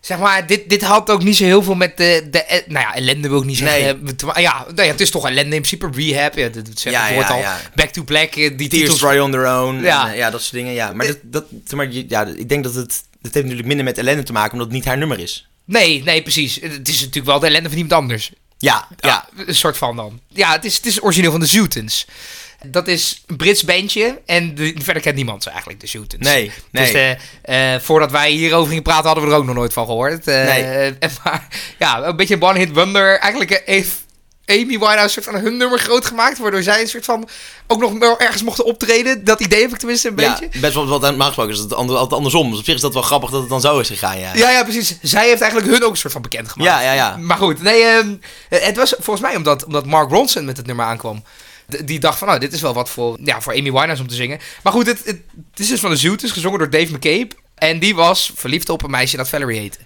Zeg 0.00 0.18
maar, 0.18 0.46
dit, 0.46 0.70
dit 0.70 0.82
had 0.82 1.10
ook 1.10 1.22
niet 1.22 1.36
zo 1.36 1.44
heel 1.44 1.62
veel 1.62 1.74
met 1.74 1.96
de... 1.96 2.28
de 2.30 2.44
eh, 2.44 2.66
nou 2.66 2.86
ja, 2.86 2.94
ellende 2.94 3.28
wil 3.28 3.38
ik 3.38 3.44
niet 3.44 3.56
zeggen. 3.58 4.00
Nee. 4.04 4.14
eh, 4.34 4.42
Ja, 4.42 4.64
nou 4.74 4.82
ja, 4.86 4.90
het 4.92 5.00
is 5.00 5.10
toch 5.10 5.24
ellende 5.26 5.56
in 5.56 5.62
principe. 5.62 5.90
Rehab, 5.94 6.34
ja, 6.36 6.48
dat, 6.48 6.66
dat 6.66 6.78
zegt 6.78 6.96
Ja, 6.96 7.02
het 7.06 7.28
ja, 7.28 7.34
al. 7.34 7.42
Back 7.74 7.88
to 7.88 8.02
Black, 8.02 8.34
eh, 8.34 8.56
die 8.56 8.68
Tears 8.68 8.82
titels... 8.82 8.98
Dry 8.98 9.18
on 9.18 9.30
Their 9.30 9.46
Own. 9.60 9.74
Ja. 9.74 10.06
Ja, 10.06 10.12
ja 10.12 10.30
dat 10.30 10.40
soort 10.40 10.52
dingen. 10.52 10.72
Ja. 10.72 10.92
Maar, 10.92 11.06
dat, 11.06 11.18
dat, 11.22 11.44
zeg 11.64 11.76
maar 11.76 11.88
ja, 11.90 12.24
ik 12.26 12.48
denk 12.48 12.64
dat 12.64 12.74
het... 12.74 13.02
Het 13.22 13.34
heeft 13.34 13.34
natuurlijk 13.34 13.66
minder 13.66 13.84
met 13.84 13.98
ellende 13.98 14.22
te 14.22 14.32
maken, 14.32 14.52
omdat 14.52 14.66
het 14.66 14.76
niet 14.76 14.84
haar 14.84 14.98
nummer 14.98 15.18
is. 15.18 15.48
Nee, 15.64 16.02
nee, 16.02 16.22
precies. 16.22 16.54
Het 16.60 16.88
is 16.88 16.98
natuurlijk 16.98 17.26
wel 17.26 17.38
de 17.38 17.46
ellende 17.46 17.68
van 17.68 17.78
iemand 17.78 18.00
anders. 18.00 18.32
Ja, 18.60 18.88
ja. 18.96 19.28
Een 19.46 19.54
soort 19.54 19.76
van 19.78 19.96
dan. 19.96 20.20
Ja, 20.28 20.52
het 20.52 20.64
is, 20.64 20.76
het 20.76 20.86
is 20.86 21.02
origineel 21.02 21.30
van 21.30 21.40
de 21.40 21.46
Zootens. 21.46 22.06
Dat 22.66 22.88
is 22.88 23.22
een 23.26 23.36
Brits 23.36 23.64
bandje 23.64 24.20
en 24.26 24.54
de, 24.54 24.74
verder 24.78 25.02
kent 25.02 25.16
niemand 25.16 25.42
ze 25.42 25.50
eigenlijk, 25.50 25.80
de 25.80 25.86
Zootens. 25.86 26.26
Nee, 26.26 26.52
Dus 26.72 26.92
nee. 26.92 27.16
eh, 27.42 27.80
voordat 27.80 28.10
wij 28.10 28.30
hierover 28.30 28.68
gingen 28.68 28.82
praten, 28.82 29.04
hadden 29.06 29.24
we 29.24 29.30
er 29.30 29.36
ook 29.36 29.44
nog 29.44 29.54
nooit 29.54 29.72
van 29.72 29.86
gehoord. 29.86 30.26
Eh, 30.26 30.44
Nee. 30.44 30.62
en 30.98 31.10
maar 31.24 31.46
ja, 31.78 32.02
een 32.02 32.16
beetje 32.16 32.34
een 32.34 32.42
one-hit 32.42 32.72
wonder. 32.72 33.18
Eigenlijk 33.18 33.62
heeft 33.64 33.92
Amy 34.46 34.66
Winehouse 34.66 35.02
een 35.02 35.10
soort 35.10 35.24
van 35.24 35.34
hun 35.44 35.56
nummer 35.56 35.78
groot 35.78 36.04
gemaakt, 36.06 36.38
waardoor 36.38 36.62
zij 36.62 36.80
een 36.80 36.88
soort 36.88 37.04
van 37.04 37.28
ook 37.66 37.80
nog 37.80 37.98
wel 37.98 38.18
ergens 38.20 38.42
mochten 38.42 38.64
optreden. 38.64 39.24
Dat 39.24 39.40
idee 39.40 39.60
heb 39.60 39.70
ik 39.70 39.76
tenminste 39.78 40.08
een 40.08 40.14
Ja, 40.16 40.38
beetje. 40.40 40.60
best 40.60 40.74
wel 40.74 40.86
wat 40.86 41.00
normaal 41.00 41.26
gesproken 41.26 41.52
is 41.54 41.58
het 41.58 41.74
altijd 41.74 42.12
andersom. 42.12 42.50
Dus 42.50 42.58
op 42.58 42.64
zich 42.64 42.74
is 42.74 42.80
dat 42.80 42.92
wel 42.94 43.02
grappig 43.02 43.30
dat 43.30 43.40
het 43.40 43.48
dan 43.50 43.60
zo 43.60 43.78
is 43.78 43.88
gegaan, 43.88 44.18
ja. 44.18 44.34
Ja, 44.34 44.50
ja, 44.50 44.62
precies. 44.62 44.98
Zij 45.02 45.28
heeft 45.28 45.40
eigenlijk 45.40 45.72
hun 45.72 45.84
ook 45.84 45.90
een 45.90 45.96
soort 45.96 46.12
van 46.12 46.22
bekend 46.22 46.48
gemaakt. 46.48 46.70
Ja, 46.70 46.80
ja, 46.80 46.92
ja. 46.92 47.16
Maar 47.16 47.36
goed, 47.36 47.62
nee, 47.62 47.82
ehm, 47.82 48.14
het 48.48 48.76
was 48.76 48.94
volgens 48.98 49.20
mij 49.26 49.36
omdat, 49.36 49.64
omdat 49.64 49.86
Mark 49.86 50.10
Ronson 50.10 50.44
met 50.44 50.56
het 50.56 50.66
nummer 50.66 50.84
aankwam. 50.84 51.24
D- 51.68 51.86
Die 51.86 52.00
dacht 52.00 52.18
van, 52.18 52.28
nou, 52.28 52.40
dit 52.40 52.52
is 52.52 52.60
wel 52.60 52.74
wat 52.74 52.90
voor, 52.90 53.18
ja, 53.24 53.40
voor 53.40 53.52
Amy 53.52 53.62
Winehouse 53.72 54.02
om 54.02 54.08
te 54.08 54.14
zingen. 54.14 54.38
Maar 54.62 54.72
goed, 54.72 54.86
het, 54.86 54.98
het, 55.04 55.20
het 55.50 55.60
is 55.60 55.68
dus 55.68 55.80
van 55.80 55.90
de 55.90 55.96
Zooters, 55.96 56.32
gezongen 56.32 56.58
door 56.58 56.70
Dave 56.70 56.92
McCabe. 56.92 57.28
En 57.54 57.78
die 57.78 57.94
was 57.94 58.32
verliefd 58.34 58.68
op 58.68 58.82
een 58.82 58.90
meisje 58.90 59.16
dat 59.16 59.28
Valerie 59.28 59.58
heette. 59.60 59.78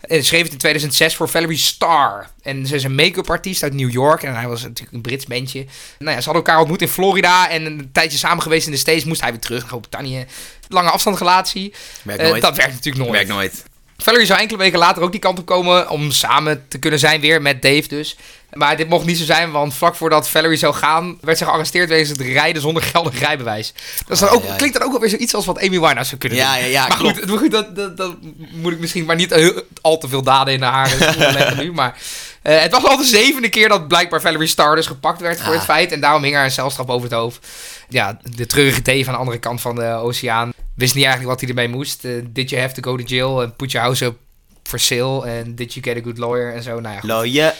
En 0.00 0.24
schreef 0.24 0.42
het 0.42 0.52
in 0.52 0.58
2006 0.58 1.14
voor 1.14 1.28
Valerie 1.28 1.56
Starr. 1.56 2.30
En 2.42 2.66
ze 2.66 2.74
is 2.74 2.84
een 2.84 2.94
make-up 2.94 3.30
artiest 3.30 3.62
uit 3.62 3.74
New 3.74 3.90
York. 3.90 4.22
En 4.22 4.34
hij 4.34 4.48
was 4.48 4.62
natuurlijk 4.62 4.92
een 4.92 5.00
Brits 5.00 5.26
bandje. 5.26 5.64
Nou 5.98 6.10
ja, 6.10 6.20
ze 6.20 6.24
hadden 6.24 6.44
elkaar 6.44 6.58
ontmoet 6.58 6.82
in 6.82 6.88
Florida. 6.88 7.50
En 7.50 7.66
een 7.66 7.90
tijdje 7.92 8.18
samen 8.18 8.42
geweest 8.42 8.66
in 8.66 8.72
de 8.72 8.78
States. 8.78 9.04
Moest 9.04 9.20
hij 9.20 9.30
weer 9.30 9.40
terug 9.40 9.60
naar 9.60 9.68
Groot-Brittannië. 9.68 10.26
Lange 10.68 10.90
afstandsrelatie. 10.90 11.74
Werkt 12.02 12.22
Eh, 12.22 12.40
dat 12.40 12.56
werkt 12.56 12.72
natuurlijk 12.72 13.04
nooit. 13.04 13.10
Werkt 13.10 13.28
nooit. 13.28 13.64
Valerie 13.96 14.26
zou 14.26 14.40
enkele 14.40 14.58
weken 14.58 14.78
later 14.78 15.02
ook 15.02 15.10
die 15.12 15.20
kant 15.20 15.38
op 15.38 15.46
komen 15.46 15.90
om 15.90 16.10
samen 16.10 16.64
te 16.68 16.78
kunnen 16.78 16.98
zijn 16.98 17.20
weer 17.20 17.42
met 17.42 17.62
Dave 17.62 17.88
dus. 17.88 18.16
Maar 18.52 18.76
dit 18.76 18.88
mocht 18.88 19.06
niet 19.06 19.18
zo 19.18 19.24
zijn, 19.24 19.50
want 19.50 19.74
vlak 19.74 19.94
voordat 19.94 20.28
Valerie 20.28 20.56
zou 20.56 20.74
gaan, 20.74 21.18
werd 21.20 21.38
ze 21.38 21.44
gearresteerd 21.44 21.88
wegens 21.88 22.08
het 22.08 22.20
rijden 22.20 22.62
zonder 22.62 22.82
geldig 22.82 23.18
rijbewijs. 23.18 23.72
Dat 23.98 24.10
is 24.10 24.18
dan 24.18 24.28
ook, 24.28 24.42
ja, 24.42 24.48
ja. 24.50 24.56
klinkt 24.56 24.76
dan 24.76 24.84
ook 24.86 24.90
wel 24.92 25.00
weer 25.00 25.10
zoiets 25.10 25.34
als 25.34 25.46
wat 25.46 25.58
Amy 25.58 25.68
Winehouse 25.70 26.04
zou 26.08 26.20
kunnen 26.20 26.38
Ja, 26.38 26.52
doen. 26.54 26.62
ja, 26.62 26.68
ja, 26.70 26.86
maar 26.88 26.96
klopt. 26.96 27.18
goed, 27.18 27.26
maar 27.28 27.38
goed 27.38 27.50
dat, 27.50 27.76
dat, 27.76 27.96
dat 27.96 28.14
moet 28.52 28.72
ik 28.72 28.78
misschien 28.78 29.04
maar 29.04 29.16
niet 29.16 29.34
heel- 29.34 29.62
al 29.80 29.98
te 29.98 30.08
veel 30.08 30.22
daden 30.22 30.54
in 30.54 30.62
haar 30.62 30.88
schoenen 30.88 31.32
leggen 31.38 31.56
nu. 31.56 31.72
Maar 31.72 31.98
eh, 32.42 32.60
het 32.60 32.70
was 32.72 32.84
al 32.84 32.96
de 32.96 33.04
zevende 33.04 33.48
keer 33.48 33.68
dat 33.68 33.88
blijkbaar 33.88 34.20
Valerie 34.20 34.46
Starr 34.48 34.74
dus 34.76 34.86
gepakt 34.86 35.20
werd 35.20 35.40
voor 35.40 35.52
het 35.54 35.64
feit. 35.64 35.92
En 35.92 36.00
daarom 36.00 36.22
hing 36.22 36.34
haar 36.34 36.44
een 36.44 36.50
celstraf 36.50 36.88
over 36.88 37.08
het 37.08 37.18
hoofd. 37.18 37.46
Ja, 37.88 38.18
de 38.22 38.46
treurige 38.46 38.82
Dave 38.82 39.06
aan 39.06 39.12
de 39.12 39.18
andere 39.18 39.38
kant 39.38 39.60
van 39.60 39.74
de 39.74 39.86
oceaan 39.88 40.52
wist 40.76 40.94
niet 40.94 41.04
eigenlijk 41.04 41.32
wat 41.32 41.40
hij 41.40 41.48
ermee 41.48 41.68
moest. 41.68 42.04
Eh, 42.04 42.12
did 42.28 42.50
you 42.50 42.62
have 42.62 42.80
to 42.80 42.90
go 42.90 42.96
to 42.96 43.04
jail 43.04 43.42
and 43.42 43.56
put 43.56 43.70
your 43.70 43.86
house 43.86 44.04
up 44.04 44.16
for 44.62 44.78
sale? 44.78 45.26
En 45.26 45.54
did 45.54 45.74
you 45.74 45.84
get 45.84 45.96
a 45.96 46.00
good 46.04 46.18
lawyer? 46.18 46.54
En 46.54 46.62
zo, 46.62 46.80
nou 46.80 46.94
ja. 46.94 47.00
goed. 47.00 47.08
Lawyer. 47.08 47.54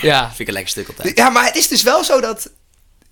Ja. 0.00 0.26
Vind 0.26 0.38
ik 0.40 0.46
een 0.46 0.52
lekker 0.52 0.70
stuk 0.70 0.88
altijd. 0.88 1.16
Ja, 1.16 1.30
maar 1.30 1.44
het 1.44 1.56
is 1.56 1.68
dus 1.68 1.82
wel 1.82 2.04
zo 2.04 2.20
dat... 2.20 2.50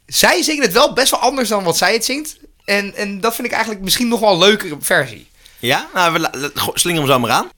Zij 0.07 0.43
zingen 0.43 0.63
het 0.63 0.73
wel 0.73 0.93
best 0.93 1.11
wel 1.11 1.21
anders 1.21 1.49
dan 1.49 1.65
wat 1.65 1.77
zij 1.77 1.93
het 1.93 2.05
zingt. 2.05 2.37
En, 2.65 2.95
en 2.95 3.21
dat 3.21 3.35
vind 3.35 3.47
ik 3.47 3.53
eigenlijk 3.53 3.85
misschien 3.85 4.09
nog 4.09 4.21
wel 4.21 4.33
een 4.33 4.39
leukere 4.39 4.77
versie. 4.81 5.29
Ja? 5.59 5.89
Nou, 5.95 6.13
we 6.13 6.51
slingeren 6.75 7.09
hem 7.09 7.15
zo 7.15 7.19
maar 7.19 7.31
aan. 7.31 7.51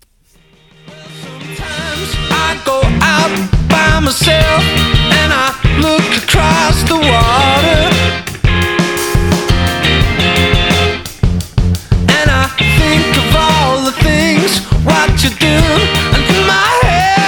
I 2.31 2.59
go 2.65 2.81
out 3.01 3.51
by 3.69 4.01
myself 4.01 4.65
and 5.23 5.33
I 5.33 5.81
look 5.81 6.15
across 6.23 6.83
the 6.85 6.99
water. 6.99 8.30
What 14.85 15.23
you 15.23 15.31
do. 15.31 15.47
And 15.47 16.25
in 16.37 16.47
my 16.47 16.79
head 16.83 17.20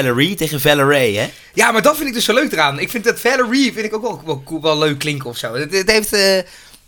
Valerie 0.00 0.34
tegen 0.34 0.60
Valerie, 0.60 1.18
hè? 1.18 1.30
Ja, 1.54 1.70
maar 1.70 1.82
dat 1.82 1.96
vind 1.96 2.08
ik 2.08 2.14
dus 2.14 2.24
zo 2.24 2.34
leuk 2.34 2.52
eraan. 2.52 2.78
Ik 2.78 2.90
vind 2.90 3.04
dat 3.04 3.20
Valerie 3.20 3.72
vind 3.72 3.86
ik 3.86 3.94
ook 3.94 4.02
wel, 4.02 4.42
wel, 4.46 4.60
wel 4.60 4.78
leuk 4.78 4.98
klinken 4.98 5.28
of 5.28 5.36
zo. 5.36 5.54
Het, 5.54 5.72
het 5.72 5.90
heeft, 5.90 6.12
eh, 6.12 6.36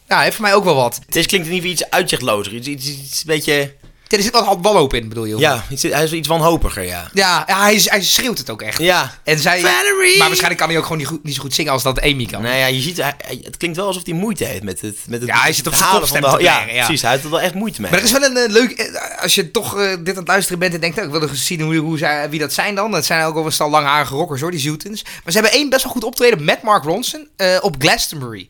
ja, 0.09 0.21
heeft 0.21 0.37
voor 0.37 0.45
mij 0.45 0.55
ook 0.55 0.65
wel 0.65 0.75
wat. 0.75 1.01
Het 1.09 1.27
klinkt 1.27 1.33
in 1.33 1.39
ieder 1.39 1.55
geval 1.55 1.71
iets 1.71 1.91
uitzichtlozer. 1.91 2.55
Iets, 2.55 2.69
iets, 2.69 2.89
iets 2.89 3.21
een 3.21 3.27
beetje... 3.27 3.75
Er 4.13 4.23
zit 4.23 4.33
wat 4.33 4.59
wanhoop 4.61 4.95
in, 4.95 5.09
bedoel 5.09 5.25
je? 5.25 5.37
Ja, 5.39 5.65
hij 5.69 6.03
is 6.05 6.11
wel 6.11 6.19
iets 6.19 6.29
wanhopiger, 6.29 6.83
ja. 6.83 7.11
Ja, 7.15 7.43
hij, 7.47 7.81
hij 7.85 8.03
schreeuwt 8.03 8.39
het 8.39 8.51
ook 8.51 8.63
echt. 8.63 8.79
Ja. 8.79 9.19
En 9.25 9.39
zij, 9.39 9.61
Valerie! 9.61 10.19
Maar 10.19 10.27
waarschijnlijk 10.27 10.59
kan 10.61 10.69
hij 10.69 10.77
ook 10.79 10.83
gewoon 10.83 10.99
niet, 10.99 11.07
goed, 11.07 11.25
niet 11.25 11.35
zo 11.35 11.41
goed 11.41 11.55
zingen 11.55 11.73
als 11.73 11.83
dat 11.83 12.01
Amy 12.01 12.27
kan. 12.27 12.43
Nou 12.43 12.55
ja, 12.57 12.67
je 12.67 12.81
ziet, 12.81 12.97
hij- 12.97 13.41
het 13.43 13.57
klinkt 13.57 13.77
wel 13.77 13.87
alsof 13.87 14.05
hij 14.05 14.15
moeite 14.15 14.45
heeft 14.45 14.63
met 14.63 14.81
het, 14.81 14.97
met 15.07 15.21
het 15.21 15.29
Ja, 15.31 15.41
hij 15.41 15.53
zit 15.53 15.67
op 15.67 15.75
zijn 15.75 15.91
kopstem 15.91 16.23
van 16.23 16.31
de- 16.31 16.37
te 16.37 16.43
Ja, 16.43 16.61
ja. 16.69 16.85
precies. 16.85 17.03
Hij 17.03 17.11
heeft 17.11 17.25
er 17.25 17.31
wel 17.31 17.41
echt 17.41 17.55
moeite 17.55 17.81
mee. 17.81 17.91
Maar 17.91 17.99
er 18.01 18.05
is 18.07 18.13
wel 18.13 18.23
een 18.23 18.37
eh, 18.37 18.49
leuk... 18.53 18.71
eh, 18.71 19.23
als 19.23 19.35
je 19.35 19.51
toch 19.51 19.79
eh, 19.79 19.91
dit 20.01 20.09
aan 20.09 20.17
het 20.17 20.29
luisteren 20.29 20.59
bent 20.59 20.75
en 20.75 20.81
denkt... 20.81 20.97
nou, 20.97 21.09
ik 21.09 21.21
wil 21.21 21.29
eens 21.29 21.47
zien 21.47 21.61
hoe, 21.61 21.77
hoe 21.77 21.99
zij, 21.99 22.31
wie 22.31 22.41
dat 22.41 22.53
zijn 22.53 22.75
dan. 22.75 22.91
Dat 22.91 23.05
zijn 23.05 23.25
ook 23.25 23.35
wel 23.35 23.45
een 23.47 23.53
stel 23.53 23.71
langharige 23.71 24.15
rockers 24.15 24.41
hoor, 24.41 24.51
die 24.51 24.61
Zootens. 24.61 25.03
Maar 25.05 25.33
ze 25.33 25.39
hebben 25.39 25.53
één 25.53 25.69
best 25.71 25.83
wel 25.85 25.93
goed 25.93 26.05
optreden 26.05 26.45
met 26.45 26.63
Mark 26.63 26.85
Ronson 26.85 27.29
op 27.61 27.77
Glastonbury. 27.79 28.49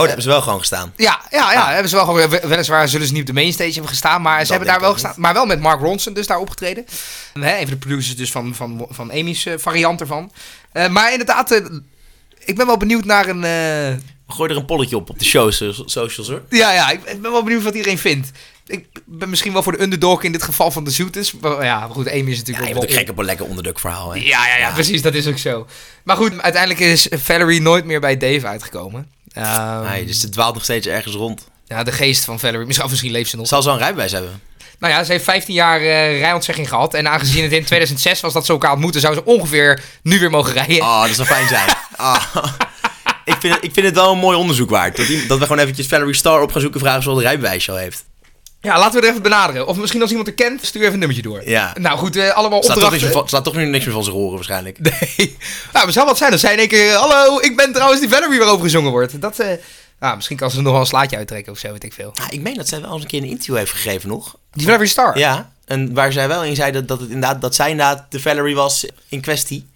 Daar 0.00 0.06
hebben 0.06 0.22
ze 0.24 0.28
wel 0.30 0.42
gewoon 0.42 0.58
gestaan. 0.58 0.92
Ja, 0.96 1.20
ja, 1.30 1.52
ja. 1.52 1.60
Ah. 1.62 1.68
Hebben 1.68 1.88
ze 1.88 1.96
wel 1.96 2.04
gewoon, 2.04 2.28
we- 2.28 2.40
weliswaar 2.48 2.88
zullen 2.88 3.06
ze 3.06 3.12
niet 3.12 3.20
op 3.20 3.26
de 3.26 3.32
mainstage 3.32 3.70
hebben 3.72 3.88
gestaan, 3.90 4.22
maar 4.22 4.44
ze 4.44 4.50
hebben 4.50 4.68
daar 4.68 4.80
wel 4.80 4.92
gestaan. 4.92 5.14
Maar 5.16 5.32
wel 5.34 5.46
met 5.46 5.60
Mark 5.60 5.80
Ronson 5.80 6.12
dus 6.12 6.26
daar 6.26 6.38
opgetreden. 6.38 6.84
Hè, 7.32 7.52
een 7.54 7.60
van 7.62 7.70
de 7.70 7.76
producers 7.76 8.16
dus 8.16 8.30
van, 8.30 8.54
van, 8.54 8.86
van 8.90 9.10
Amy's 9.12 9.46
eh, 9.46 9.54
variant 9.56 10.00
ervan. 10.00 10.32
Eh, 10.72 10.88
maar 10.88 11.10
inderdaad, 11.12 11.50
eh, 11.50 11.64
ik 12.44 12.56
ben 12.56 12.66
wel 12.66 12.76
benieuwd 12.76 13.04
naar 13.04 13.28
een... 13.28 13.42
Gooi 14.28 14.50
er 14.50 14.56
een 14.56 14.64
polletje 14.64 14.96
op 14.96 15.10
op 15.10 15.18
de 15.18 15.24
show, 15.24 15.52
so- 15.52 15.72
socials 15.84 16.28
hoor. 16.28 16.42
ja, 16.50 16.72
ja, 16.72 16.90
ik 16.90 17.20
ben 17.20 17.30
wel 17.32 17.42
benieuwd 17.42 17.62
wat 17.62 17.74
iedereen 17.74 17.98
vindt. 17.98 18.30
Ik 18.66 18.86
ben 19.06 19.30
misschien 19.30 19.52
wel 19.52 19.62
voor 19.62 19.72
de 19.72 19.82
underdog 19.82 20.22
in 20.22 20.32
dit 20.32 20.42
geval 20.42 20.70
van 20.70 20.84
de 20.84 20.90
Zoeters. 20.90 21.32
Maar 21.32 21.64
ja, 21.64 21.78
maar 21.78 21.90
goed, 21.90 22.08
Amy 22.08 22.18
is 22.18 22.24
Ja, 22.24 22.36
natuurlijk 22.36 22.46
je 22.46 22.62
ook 22.62 22.66
bent 22.66 22.76
ook 22.84 22.88
wel 22.90 22.98
gek 22.98 23.10
op 23.10 23.18
een 23.18 23.24
lekker 23.24 23.46
onderduk 23.46 23.78
verhaal. 23.78 24.10
Hè? 24.14 24.20
Ja, 24.20 24.46
ja, 24.46 24.56
ja, 24.56 24.70
precies, 24.72 25.02
dat 25.02 25.14
is 25.14 25.26
ook 25.26 25.38
zo. 25.38 25.66
Maar 26.04 26.16
goed, 26.16 26.40
uiteindelijk 26.40 26.80
is 26.80 27.08
Valerie 27.10 27.60
nooit 27.60 27.84
meer 27.84 28.00
bij 28.00 28.16
Dave 28.16 28.46
uitgekomen. 28.46 29.10
Ehm, 29.32 29.82
Nee, 29.90 30.04
dus 30.04 30.22
het 30.22 30.32
dwaalt 30.32 30.54
nog 30.54 30.62
steeds 30.62 30.86
ergens 30.86 31.14
rond. 31.14 31.46
ja, 31.66 31.82
de 31.82 31.92
geest 31.92 32.24
van 32.24 32.38
Valerie, 32.40 32.66
misschien, 32.66 32.90
misschien 32.90 33.10
leeft 33.10 33.30
ze 33.30 33.36
nog. 33.36 33.46
Zal 33.46 33.62
ze 33.62 33.70
een 33.70 33.78
rijbewijs 33.78 34.12
hebben? 34.12 34.40
Nou 34.78 34.92
ja, 34.92 35.04
ze 35.04 35.12
heeft 35.12 35.24
15 35.24 35.54
jaar 35.54 35.80
eh 35.80 36.20
rijontzegging 36.20 36.68
gehad. 36.68 36.94
En 36.94 37.08
aangezien 37.08 37.42
het 37.42 37.52
in 37.52 37.64
2006 37.64 38.20
was 38.20 38.32
dat 38.32 38.46
ze 38.46 38.52
elkaar 38.52 38.72
ontmoeten, 38.72 39.00
zou 39.00 39.14
ze 39.14 39.24
ongeveer 39.24 39.82
nu 40.02 40.18
weer 40.18 40.30
mogen 40.30 40.52
rijden. 40.52 40.80
Oh, 40.80 41.02
dat 41.06 41.14
zou 41.14 41.28
fijn 41.28 41.48
zijn. 41.48 41.68
Ah. 41.96 42.24
ik, 43.24 43.36
vind 43.40 43.54
het, 43.54 43.64
ik 43.64 43.72
vind 43.72 43.86
het 43.86 43.94
wel 43.94 44.12
een 44.12 44.18
mooi 44.18 44.36
onderzoek 44.36 44.70
waard. 44.70 44.96
Dat, 44.96 45.06
die- 45.06 45.26
dat 45.26 45.38
we 45.38 45.44
gewoon 45.46 45.62
eventjes 45.62 45.86
Valerie 45.86 46.14
Star 46.14 46.42
op 46.42 46.52
gaan 46.52 46.60
zoeken 46.60 46.80
en 46.80 46.86
vragen 46.86 46.98
of 46.98 47.04
ze 47.04 47.10
al 47.10 47.16
een 47.16 47.22
rijbewijs 47.22 47.70
al 47.70 47.76
heeft. 47.76 48.04
Ja, 48.62 48.78
laten 48.78 49.00
we 49.00 49.06
er 49.06 49.10
even 49.10 49.22
benaderen. 49.22 49.66
Of 49.66 49.76
misschien 49.76 50.00
als 50.00 50.10
iemand 50.10 50.28
er 50.28 50.34
kent, 50.34 50.64
stuur 50.64 50.80
even 50.82 50.92
een 50.92 50.98
nummertje 50.98 51.22
door. 51.24 51.48
Ja. 51.48 51.74
Nou 51.80 51.98
goed, 51.98 52.16
eh, 52.16 52.30
allemaal 52.30 52.62
Ze 52.62 52.68
toch, 52.72 52.76
opdrachten. 52.82 53.12
van- 53.12 53.28
ze 53.28 53.34
laat 53.34 53.44
toch 53.44 53.54
nu 53.56 53.64
niks 53.64 53.84
meer 53.84 53.94
van 53.94 54.04
zich 54.04 54.12
horen 54.12 54.34
waarschijnlijk. 54.34 54.78
Nee. 55.16 55.36
Nou, 55.72 55.84
het 55.84 55.94
zou 55.94 56.06
wat 56.06 56.18
zijn 56.18 56.32
als 56.32 56.40
zij 56.40 56.52
in 56.52 56.58
één 56.58 56.68
keer... 56.68 56.92
Hallo, 56.94 57.38
ik 57.40 57.56
ben 57.56 57.72
trouwens 57.72 58.00
die 58.00 58.08
Valerie 58.08 58.38
waarover 58.38 58.64
gezongen 58.64 58.90
wordt. 58.90 59.20
Dat, 59.20 59.38
eh 59.38 59.48
nou, 60.00 60.16
misschien 60.16 60.36
kan 60.36 60.50
ze 60.50 60.60
nog 60.62 60.72
wel 60.72 60.80
een 60.80 60.86
slaatje 60.86 61.16
uittrekken 61.16 61.52
of 61.52 61.58
zo, 61.58 61.70
weet 61.72 61.84
ik 61.84 61.92
veel. 61.92 62.12
Ah, 62.20 62.26
ik 62.30 62.40
meen 62.40 62.54
dat 62.54 62.68
zij 62.68 62.80
wel 62.80 62.92
eens 62.92 63.02
een 63.02 63.08
keer 63.08 63.22
een 63.22 63.28
interview 63.28 63.56
heeft 63.56 63.72
gegeven 63.72 64.08
nog. 64.08 64.36
Die 64.52 64.66
Valerie 64.66 64.86
Star. 64.88 65.18
Ja, 65.18 65.52
en 65.64 65.94
waar 65.94 66.12
zij 66.12 66.28
wel 66.28 66.44
in 66.44 66.54
zei 66.56 66.72
dat, 66.72 66.88
dat, 66.88 67.00
het 67.00 67.10
inderdaad, 67.10 67.40
dat 67.40 67.54
zij 67.54 67.70
inderdaad 67.70 68.04
de 68.08 68.20
Valerie 68.20 68.54
was 68.54 68.86
in 69.08 69.20
kwestie. 69.20 69.68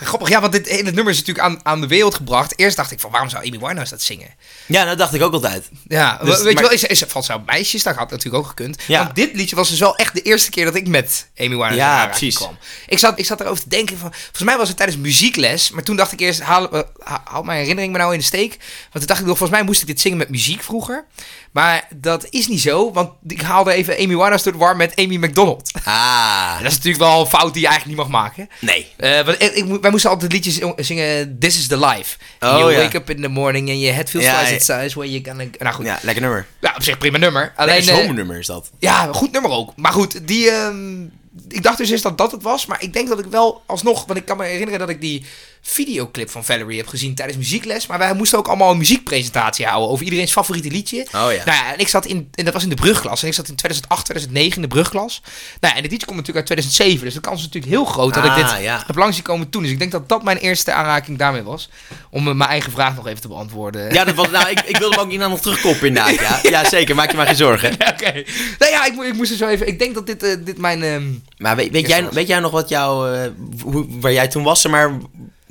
Grappig, 0.00 0.28
ja, 0.28 0.40
want 0.40 0.52
dit 0.52 0.68
hele 0.68 0.90
nummer 0.90 1.12
is 1.12 1.18
natuurlijk 1.18 1.46
aan, 1.46 1.60
aan 1.62 1.80
de 1.80 1.86
wereld 1.86 2.14
gebracht. 2.14 2.58
Eerst 2.58 2.76
dacht 2.76 2.90
ik 2.90 3.00
van, 3.00 3.10
waarom 3.10 3.28
zou 3.30 3.42
Amy 3.46 3.58
Winehouse 3.58 3.90
dat 3.90 4.02
zingen? 4.02 4.28
Ja, 4.66 4.84
dat 4.84 4.98
dacht 4.98 5.14
ik 5.14 5.22
ook 5.22 5.32
altijd. 5.32 5.68
Ja, 5.88 6.16
Dus- 6.24 6.42
weet 6.42 6.52
je 6.58 6.60
wel, 6.64 6.72
is, 6.72 6.84
is, 6.84 7.02
valt 7.06 7.24
ze 7.24 7.34
op 7.34 7.46
meisjes? 7.46 7.82
Dat 7.82 7.96
had 7.96 8.10
natuurlijk 8.10 8.42
ook 8.44 8.48
gekund. 8.48 8.82
Ja. 8.86 9.02
Want 9.02 9.14
dit 9.14 9.34
liedje 9.34 9.56
was 9.56 9.68
dus 9.70 9.78
wel 9.78 9.96
echt 9.96 10.14
de 10.14 10.22
eerste 10.22 10.50
keer 10.50 10.64
dat 10.64 10.74
ik 10.74 10.88
met 10.88 11.28
Amy 11.38 11.48
Winehouse 11.48 11.76
Ja, 11.76 12.06
precies. 12.06 12.36
kwam. 12.36 12.58
Ik 12.86 12.98
zat, 12.98 13.18
ik 13.18 13.26
zat 13.26 13.40
erover 13.40 13.62
te 13.62 13.68
denken 13.68 13.98
van, 13.98 14.12
volgens 14.12 14.42
mij 14.42 14.56
was 14.56 14.68
het 14.68 14.76
tijdens 14.76 14.98
muziekles, 14.98 15.70
maar 15.70 15.82
toen 15.82 15.96
dacht 15.96 16.12
ik 16.12 16.20
eerst, 16.20 16.40
haal, 16.40 16.70
eh, 16.72 16.80
haal 17.24 17.42
mijn 17.42 17.58
herinnering 17.58 17.92
me 17.92 17.98
nou 17.98 18.12
in 18.12 18.18
de 18.18 18.24
steek. 18.24 18.48
Want 18.58 18.92
toen 18.92 19.06
dacht 19.06 19.20
ik 19.20 19.26
nog, 19.26 19.38
volgens 19.38 19.58
mij 19.58 19.66
moest 19.68 19.80
ik 19.80 19.86
dit 19.86 20.00
zingen 20.00 20.18
met 20.18 20.28
muziek 20.28 20.62
vroeger. 20.62 21.04
Maar 21.52 21.88
dat 21.94 22.26
is 22.30 22.46
niet 22.48 22.60
zo, 22.60 22.92
want 22.92 23.10
ik 23.26 23.40
haalde 23.40 23.72
even 23.72 23.94
Amy 23.96 24.06
Winehouse 24.06 24.44
door 24.44 24.52
de 24.52 24.58
war 24.58 24.76
met 24.76 24.96
Amy 24.96 25.16
McDonald. 25.16 25.70
Ah, 25.84 26.52
Dat 26.62 26.66
is 26.70 26.76
natuurlijk 26.76 27.02
wel 27.04 27.20
een 27.20 27.26
fout 27.26 27.52
die 27.52 27.62
je 27.62 27.68
eigenlijk 27.68 27.98
niet 27.98 28.08
mag 28.10 28.22
maken. 28.22 28.48
nee. 28.60 28.92
Eh, 28.96 29.24
want 29.24 29.42
ik, 29.42 29.52
ik 29.54 29.64
moet- 29.64 29.82
wij 29.88 29.96
moesten 29.96 30.10
altijd 30.10 30.32
liedjes 30.32 30.86
zingen, 30.86 31.38
This 31.38 31.58
is 31.58 31.66
the 31.66 31.78
Life. 31.78 32.16
Oh, 32.40 32.58
you 32.58 32.72
ja. 32.72 32.78
wake 32.78 32.96
up 32.96 33.10
in 33.10 33.22
the 33.22 33.28
morning 33.28 33.70
and 33.70 33.78
your 33.78 33.94
head 33.94 34.10
feels 34.10 34.24
Ja, 34.24 34.32
twice 34.34 34.50
ja. 34.50 34.56
its 34.56 34.64
size 34.64 34.98
where 34.98 35.10
you 35.10 35.24
gonna... 35.24 35.44
Nou 35.58 35.74
goed, 35.74 35.84
ja. 35.84 35.92
Ja, 35.92 35.98
lekker 36.02 36.22
nummer. 36.22 36.46
op 36.76 36.82
zich 36.82 36.98
prima 36.98 37.18
nummer. 37.18 37.52
Alleen, 37.56 37.82
een 37.82 37.88
eh, 37.88 37.96
zomernummer 37.96 38.38
is 38.38 38.46
dat. 38.46 38.70
ja, 38.78 39.12
goed 39.12 39.32
nummer 39.32 39.50
ook. 39.50 39.76
Maar 39.76 39.92
goed, 39.92 40.28
die... 40.28 40.50
ehm, 40.50 41.02
ik 41.48 41.62
dacht 41.62 41.78
dus 41.78 41.90
eerst 41.90 42.02
dat 42.02 42.18
dat 42.18 42.32
het 42.32 42.42
was, 42.42 42.66
maar 42.66 42.82
ik 42.82 42.92
denk 42.92 43.08
dat 43.08 43.18
ik 43.18 43.24
wel 43.24 43.62
alsnog... 43.66 44.04
Want 44.06 44.18
ik 44.18 44.24
kan 44.24 44.36
me 44.36 44.44
herinneren 44.44 44.78
dat 44.78 44.88
ik 44.88 45.00
die 45.00 45.24
videoclip 45.70 46.30
van 46.30 46.44
Valerie 46.44 46.76
heb 46.78 46.86
gezien 46.88 47.14
tijdens 47.14 47.38
muziekles. 47.38 47.86
Maar 47.86 47.98
wij 47.98 48.14
moesten 48.14 48.38
ook 48.38 48.48
allemaal 48.48 48.70
een 48.70 48.78
muziekpresentatie 48.78 49.66
houden 49.66 49.90
over 49.90 50.04
iedereen's 50.04 50.32
favoriete 50.32 50.70
liedje. 50.70 51.00
Oh 51.00 51.10
ja. 51.12 51.20
Nou 51.44 51.44
ja, 51.44 51.72
en 51.72 51.78
ik 51.78 51.88
zat 51.88 52.06
in, 52.06 52.28
en 52.34 52.44
dat 52.44 52.54
was 52.54 52.62
in 52.62 52.68
de 52.68 52.74
brugklas. 52.74 53.22
En 53.22 53.28
ik 53.28 53.34
zat 53.34 53.48
in 53.48 53.54
2008, 53.54 54.04
2009 54.04 54.56
in 54.56 54.62
de 54.68 54.74
brugklas. 54.74 55.22
Nou 55.60 55.72
ja, 55.72 55.74
en 55.76 55.82
dit 55.82 55.90
liedje 55.90 56.06
komt 56.06 56.18
natuurlijk 56.18 56.50
uit 56.50 56.58
2007. 56.58 57.04
Dus 57.04 57.14
de 57.14 57.20
kans 57.20 57.38
is 57.38 57.44
natuurlijk 57.46 57.72
heel 57.72 57.84
groot 57.84 58.14
dat 58.14 58.24
ik 58.24 58.30
Ah, 58.30 58.36
dit 58.36 58.62
ja. 58.62 58.82
heb 58.86 58.96
langs 58.96 59.22
komen 59.22 59.48
toen. 59.50 59.62
Dus 59.62 59.70
ik 59.70 59.78
denk 59.78 59.92
dat 59.92 60.08
dat 60.08 60.22
mijn 60.22 60.36
eerste 60.36 60.72
aanraking 60.72 61.18
daarmee 61.18 61.42
was. 61.42 61.68
Om 62.10 62.28
eh, 62.28 62.34
mijn 62.34 62.50
eigen 62.50 62.72
vraag 62.72 62.94
nog 62.96 63.06
even 63.06 63.20
te 63.20 63.28
beantwoorden. 63.28 63.92
Ja, 63.92 64.04
dat 64.04 64.14
was, 64.14 64.30
nou, 64.30 64.48
ik, 64.48 64.60
ik 64.60 64.76
wilde 64.76 64.94
hem 64.94 65.04
ook 65.04 65.10
niet 65.10 65.20
aan 65.20 65.30
nog 65.30 65.40
terugkoppen 65.40 65.86
inderdaad. 65.86 66.16
Ja. 66.28 66.38
ja, 66.42 66.68
zeker. 66.68 66.94
Maak 66.94 67.10
je 67.10 67.16
maar 67.16 67.26
geen 67.26 67.36
zorgen. 67.36 67.72
Oké. 67.92 68.12
Nee, 68.58 68.70
ja, 68.70 68.84
ik, 68.84 69.02
ik 69.02 69.14
moest 69.14 69.30
er 69.30 69.36
zo 69.36 69.46
even... 69.48 69.66
Ik 69.68 69.78
denk 69.78 69.94
dat 69.94 70.06
dit, 70.06 70.22
eh, 70.22 70.36
dit 70.44 70.58
mijn... 70.58 70.82
ehm, 70.82 71.06
Maar 71.36 71.56
weet, 71.56 71.70
weet, 71.70 71.88
jij, 71.88 72.08
weet 72.10 72.26
jij 72.28 72.38
nog 72.40 72.50
wat 72.50 72.68
jou, 72.68 73.14
eh, 73.16 73.30
hoe, 73.62 73.86
waar 74.00 74.12
jij 74.12 74.28
toen 74.28 74.42
was, 74.42 74.66
maar, 74.66 74.98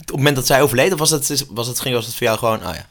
het 0.07 0.15
moment 0.15 0.35
dat 0.35 0.45
zij 0.45 0.61
overleed? 0.61 0.93
Of 0.93 0.99
was 0.99 1.09
het, 1.09 1.45
was 1.49 1.67
het, 1.67 1.79
ging, 1.79 1.95
was 1.95 2.05
het 2.05 2.15
voor 2.15 2.27
jou 2.27 2.37
gewoon, 2.37 2.67
oh 2.67 2.73
ja. 2.75 2.85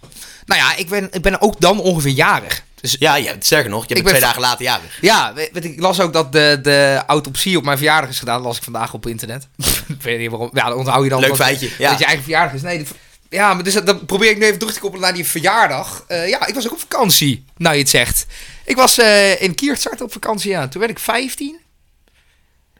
Nou 0.46 0.60
ja, 0.60 0.76
ik 0.76 0.88
ben, 0.88 1.08
ik 1.12 1.22
ben 1.22 1.40
ook 1.40 1.60
dan 1.60 1.80
ongeveer 1.80 2.10
jarig. 2.12 2.64
Dus 2.80 2.96
Ja, 2.98 3.14
ja 3.14 3.34
sterker 3.38 3.70
nog, 3.70 3.82
je 3.82 3.88
bent 3.94 4.00
ben 4.02 4.12
twee 4.14 4.24
dagen 4.24 4.40
later 4.40 4.64
jarig. 4.64 4.98
ja, 5.00 5.34
weet, 5.34 5.64
ik 5.64 5.80
las 5.80 6.00
ook 6.00 6.12
dat 6.12 6.32
de, 6.32 6.58
de 6.62 7.02
autopsie 7.06 7.56
op 7.56 7.64
mijn 7.64 7.76
verjaardag 7.76 8.10
is 8.10 8.18
gedaan. 8.18 8.40
las 8.40 8.56
ik 8.56 8.62
vandaag 8.62 8.94
op 8.94 9.06
internet. 9.06 9.48
ik 9.88 10.02
weet 10.02 10.18
niet 10.18 10.30
waarom. 10.30 10.50
Ja, 10.52 10.68
dan 10.68 10.78
onthoud 10.78 11.02
je 11.04 11.10
dan 11.10 11.20
Leuk 11.20 11.28
dat, 11.28 11.38
feitje, 11.38 11.70
ja. 11.78 11.90
dat 11.90 11.98
je 11.98 12.04
eigen 12.04 12.22
verjaardag 12.22 12.54
is. 12.54 12.62
Nee, 12.62 12.86
ja, 13.30 13.54
maar 13.54 13.64
dus 13.64 13.74
dat- 13.74 13.86
dan 13.86 14.06
probeer 14.06 14.30
ik 14.30 14.38
nu 14.38 14.44
even 14.44 14.58
terug 14.58 14.74
te 14.74 14.80
koppelen 14.80 15.04
naar 15.04 15.14
die 15.14 15.24
verjaardag. 15.26 16.04
Eh, 16.06 16.28
ja, 16.28 16.46
ik 16.46 16.54
was 16.54 16.66
ook 16.66 16.72
op 16.72 16.80
vakantie, 16.80 17.44
nou 17.56 17.74
je 17.74 17.80
het 17.80 17.90
zegt. 17.90 18.26
Ik 18.64 18.76
was 18.76 18.98
eh, 18.98 19.42
in 19.42 19.54
Kiertzart 19.54 20.00
op 20.00 20.12
vakantie, 20.12 20.50
ja. 20.50 20.68
Toen 20.68 20.80
werd 20.80 20.92
ik 20.92 20.98
15. 20.98 21.58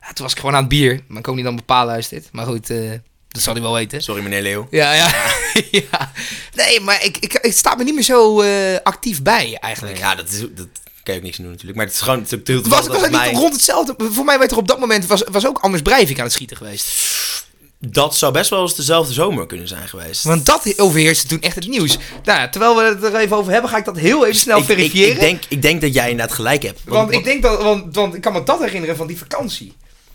Ja, 0.01 0.13
toen 0.13 0.25
was 0.25 0.33
ik 0.33 0.39
gewoon 0.39 0.55
aan 0.55 0.61
het 0.61 0.69
bier. 0.69 1.01
Maar 1.09 1.19
ik 1.19 1.27
hoop 1.27 1.35
niet 1.35 1.45
dat 1.45 1.53
mijn 1.53 1.65
pa 1.65 1.85
luistert. 1.85 2.29
Maar 2.33 2.47
goed, 2.47 2.71
eh, 2.71 2.91
dat 3.37 3.45
zal 3.45 3.55
hij 3.55 3.63
wel 3.63 3.73
weten. 3.73 4.03
Sorry 4.03 4.23
meneer 4.23 4.43
Leeuw. 4.43 4.67
Ja, 4.71 4.93
ja. 4.93 5.15
ja. 5.91 6.13
Nee, 6.55 6.81
maar 6.81 7.05
ik, 7.05 7.17
ik, 7.17 7.39
het 7.41 7.57
staat 7.57 7.79
me 7.79 7.85
niet 7.85 7.95
meer 7.95 8.03
zo 8.03 8.41
eh, 8.41 8.77
actief 8.83 9.23
bij 9.23 9.57
eigenlijk. 9.61 9.99
Ja, 9.99 10.15
dat, 10.15 10.29
is, 10.29 10.41
dat 10.41 10.69
kan 11.03 11.15
je 11.15 11.21
ook 11.21 11.23
niks 11.23 11.37
aan 11.37 11.43
doen 11.43 11.53
natuurlijk. 11.53 11.77
Maar 11.77 11.87
het 11.87 11.95
is 11.95 12.01
gewoon 12.01 12.19
het 12.19 12.49
is 12.49 12.61
Was, 12.61 12.87
het 12.87 13.01
niet 13.01 13.11
mij... 13.11 13.33
rond 13.33 13.53
hetzelfde? 13.53 13.95
Voor 13.99 14.25
mij 14.25 14.39
werd 14.39 14.51
er 14.51 14.57
op 14.57 14.69
dat 14.69 14.79
moment 14.79 15.07
was, 15.07 15.23
was 15.31 15.47
ook 15.47 15.59
Anders 15.59 15.83
Breivik 15.83 16.19
aan 16.19 16.25
het 16.25 16.33
schieten 16.33 16.57
geweest. 16.57 16.91
Dat 17.79 18.17
zou 18.17 18.33
best 18.33 18.51
wel 18.51 18.63
eens 18.63 18.75
dezelfde 18.75 19.13
zomer 19.13 19.47
kunnen 19.47 19.69
zijn 19.69 19.89
geweest. 19.89 20.25
Want 20.25 20.47
dat 20.47 20.75
overheerste 20.77 21.27
toen 21.27 21.41
echt 21.41 21.55
het 21.55 21.69
nieuws. 21.69 21.99
Nou, 22.25 22.51
terwijl 22.51 22.77
we 22.77 22.83
het 22.83 23.03
er 23.03 23.17
even 23.17 23.37
over 23.37 23.53
hebben, 23.53 23.71
ga 23.71 23.77
ik 23.77 23.85
dat 23.85 23.97
heel 23.97 24.25
even 24.25 24.39
snel 24.39 24.57
ik, 24.57 24.63
ik, 24.63 24.69
verifiëren. 24.69 25.15
ik, 25.15 25.21
denk, 25.21 25.43
ik 25.49 25.63
denk 25.63 25.81
dat 25.81 25.95
jij 25.95 26.11
inderdaad 26.11 26.35
gelijk 26.35 26.63
hebt. 26.63 26.81
want, 26.85 27.13
ik 27.13 27.25
denk 27.25 27.43
dat, 27.43 27.63
want, 27.63 27.95
want 27.95 28.15
ik 28.15 28.21
kan 28.21 28.33
me 28.33 28.43
dat 28.43 28.61
herinneren 28.61 28.97
van 28.97 29.07
die 29.07 29.19
vakantie. 29.19 29.73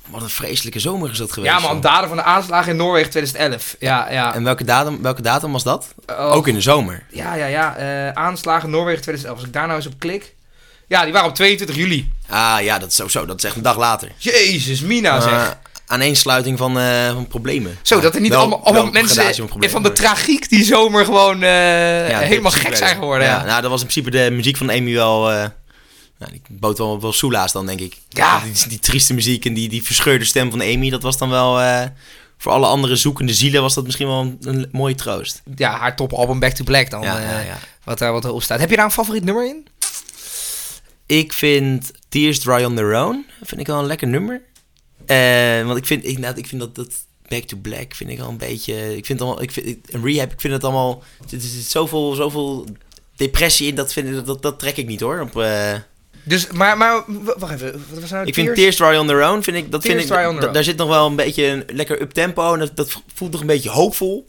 Wat 0.10 0.22
een 0.22 0.30
vreselijke 0.30 0.80
zomer 0.80 1.12
is 1.12 1.18
dat 1.18 1.32
geweest. 1.32 1.54
Ja, 1.54 1.60
man, 1.60 1.74
joh. 1.74 1.82
daden 1.82 2.08
van 2.08 2.18
de 2.18 2.24
aanslagen 2.24 2.72
in 2.72 2.78
Noorwegen 2.78 3.10
2011. 3.10 3.76
Ja, 3.80 4.12
ja. 4.12 4.34
En 4.36 4.44
welke 4.44 4.64
datum, 4.64 5.02
welke 5.02 5.22
datum 5.22 5.52
was 5.52 5.64
dat? 5.64 5.88
Oh. 6.08 6.32
Ook 6.36 6.48
in 6.48 6.54
de 6.54 6.62
zomer. 6.62 7.04
Ja, 7.10 7.34
ja, 7.36 7.46
ja. 7.46 7.76
eh, 7.76 8.10
aanslagen 8.24 8.70
Noorwegen 8.70 9.02
2011. 9.02 9.38
Als 9.38 9.48
ik 9.48 9.54
daar 9.54 9.66
nou 9.68 9.78
eens 9.78 9.88
op 9.88 9.94
klik. 10.00 10.36
Ja, 10.88 11.04
die 11.04 11.14
waren 11.14 11.30
op 11.30 11.36
22 11.36 11.76
juli. 11.76 12.12
Ah 12.30 12.58
ja, 12.62 12.80
dat 12.80 12.90
is 12.90 12.96
sowieso. 12.96 13.26
Dat 13.26 13.38
is 13.38 13.44
echt 13.44 13.56
een 13.56 13.62
dag 13.62 13.78
later. 13.78 14.12
Jezus, 14.18 14.82
Mina 14.82 15.22
zeg. 15.22 15.58
Aaneensluiting 15.88 16.58
van, 16.58 16.80
eh, 16.80 17.14
van 17.14 17.28
problemen. 17.28 17.78
Zo, 17.82 18.00
dat 18.00 18.16
er 18.16 18.22
niet 18.22 18.30
Wel- 18.32 18.40
allemaal, 18.40 18.64
allemaal 18.66 18.92
mensen 18.92 19.36
problemen, 19.36 19.70
van 19.70 19.82
de 19.84 19.88
maar- 19.88 19.98
tragiek 19.98 20.50
die 20.50 20.64
zomer 20.64 21.06
gewoon 21.06 21.44
eh, 21.44 22.10
Ja, 22.10 22.20
helemaal 22.20 22.52
gek 22.52 22.76
zijn 22.76 22.96
geworden. 22.96 23.28
Ja, 23.28 23.38
Ja, 23.40 23.44
nou, 23.46 23.62
dat 23.62 23.72
was 23.72 23.82
in 23.82 23.88
principe 23.88 24.18
de 24.18 24.32
muziek 24.32 24.58
van 24.58 24.70
Amy 24.72 24.94
wel... 24.94 25.32
eh 26.22 26.28
nou, 26.28 26.42
die 26.48 26.58
bood 26.60 26.78
wel, 26.78 27.02
wel 27.02 27.14
soelaas 27.14 27.52
dan, 27.52 27.66
denk 27.66 27.80
ik. 27.80 27.98
Ja. 28.10 28.40
Die, 28.44 28.68
die 28.68 28.80
trieste 28.80 29.14
muziek 29.14 29.46
en 29.46 29.54
die, 29.54 29.70
die 29.70 29.84
verscheurde 29.84 30.26
stem 30.26 30.50
van 30.52 30.62
Amy, 30.62 30.90
dat 30.90 31.02
was 31.04 31.18
dan 31.18 31.30
wel... 31.30 31.60
eh, 31.62 31.86
voor 32.38 32.52
alle 32.52 32.66
andere 32.68 32.96
zoekende 32.96 33.34
zielen 33.34 33.62
was 33.62 33.74
dat 33.74 33.84
misschien 33.86 34.08
wel 34.08 34.20
een, 34.20 34.38
een 34.42 34.70
mooie 34.72 34.96
troost. 34.96 35.42
ja 35.56 35.78
haar 35.78 35.96
topalbum 35.96 36.40
Back 36.40 36.52
to 36.54 36.64
Black 36.64 36.90
dan. 36.90 37.02
Ja, 37.02 37.18
eh, 37.20 37.24
ja, 37.32 37.40
ja. 37.40 37.58
Wat 37.84 37.98
daar 38.00 38.12
wat 38.12 38.26
erop 38.26 38.44
staat. 38.44 38.60
Heb 38.60 38.70
je 38.70 38.76
daar 38.76 38.86
een 38.86 38.92
favoriet 38.92 39.24
nummer 39.24 39.48
in? 39.48 39.68
Ik 41.06 41.34
vind 41.34 41.92
Tears 42.10 42.40
Dry 42.40 42.64
on 42.64 42.76
Their 42.76 42.96
Own, 43.06 43.26
vind 43.44 43.62
ik 43.62 43.68
wel 43.68 43.80
een 43.80 43.86
lekker 43.86 44.08
nummer. 44.08 44.42
Eh, 45.06 45.66
want 45.66 45.78
ik 45.78 45.86
vind, 45.86 46.06
ik, 46.06 46.18
nou, 46.18 46.36
ik 46.38 46.48
vind 46.48 46.62
dat, 46.62 46.76
dat 46.76 46.94
Back 47.28 47.44
to 47.44 47.58
Black 47.58 47.96
vind 47.96 48.10
ik 48.10 48.20
al 48.20 48.30
een 48.30 48.38
beetje... 48.38 48.74
Ik 48.98 49.06
vind 49.06 49.20
het 49.20 49.22
allemaal, 49.28 49.44
ik 49.44 49.52
vind, 49.52 49.78
een 49.94 50.04
rehab, 50.04 50.32
ik 50.32 50.42
vind 50.42 50.54
het 50.54 50.64
allemaal... 50.64 51.04
Er 51.32 51.42
zit 51.42 51.64
zoveel, 51.66 52.14
zoveel 52.14 52.66
depressie 53.16 53.68
in, 53.68 53.76
dat, 53.76 53.94
vind, 53.94 54.08
ik- 54.18 54.26
dat, 54.26 54.42
dat 54.42 54.60
trek 54.60 54.78
ik 54.78 54.88
niet 54.88 55.00
hoor. 55.00 55.20
Op, 55.20 55.38
eh, 55.42 55.74
Dus, 56.24 56.48
maar, 56.48 56.78
maar 56.78 57.04
wacht 57.38 57.54
even. 57.54 57.86
Wat 57.90 58.00
was 58.02 58.10
nou 58.10 58.26
ik 58.26 58.34
vind 58.34 58.56
Tears 58.56 58.76
Dry 58.76 58.96
on 58.96 59.08
Their 59.08 59.30
Own, 59.30 59.42
vind 59.42 59.58
ik, 59.58 59.72
dat 59.72 59.82
Tears 59.82 59.96
vind 59.96 60.10
ik, 60.10 60.16
Dry 60.16 60.26
on 60.26 60.30
Their 60.30 60.40
da- 60.42 60.46
Own. 60.48 60.54
daar 60.54 60.64
zit 60.64 60.78
nog 60.78 60.88
wel 60.88 61.06
een 61.06 61.16
beetje 61.16 61.46
een 61.46 61.64
lekker 61.68 62.02
up-tempo 62.02 62.54
en 62.54 62.60
dat, 62.60 62.76
dat 62.76 63.02
voelt 63.16 63.32
nog 63.32 63.42
een 63.42 63.48
beetje 63.48 63.70
hoopvol. 63.70 64.26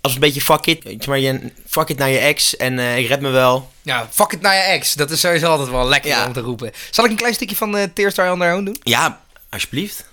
Als 0.00 0.14
een 0.14 0.20
beetje 0.20 0.40
fuck 0.40 0.66
it, 0.66 0.84
weet 0.84 1.04
je 1.04 1.10
maar, 1.10 1.18
je, 1.18 1.40
fuck 1.68 1.88
it 1.88 1.98
naar 1.98 2.08
je 2.08 2.18
ex 2.18 2.56
en 2.56 2.78
eh, 2.78 2.98
ik 2.98 3.06
red 3.08 3.20
me 3.20 3.28
wel. 3.30 3.70
Ja, 3.82 4.08
fuck 4.10 4.32
it 4.32 4.40
naar 4.40 4.54
je 4.54 4.60
ex. 4.60 4.94
Dat 4.94 5.10
is 5.10 5.20
sowieso 5.20 5.46
altijd 5.46 5.70
wel 5.70 5.88
lekker 5.88 6.10
Ja. 6.10 6.26
om 6.26 6.32
te 6.32 6.40
roepen. 6.40 6.70
Zal 6.90 7.04
ik 7.04 7.10
een 7.10 7.16
klein 7.16 7.34
stukje 7.34 7.56
van 7.56 7.76
eh 7.76 7.84
Tears 7.94 8.14
Dry 8.14 8.26
on 8.28 8.38
Their 8.38 8.54
Own 8.54 8.64
doen? 8.64 8.76
Ja, 8.82 9.20
alsjeblieft. 9.50 10.08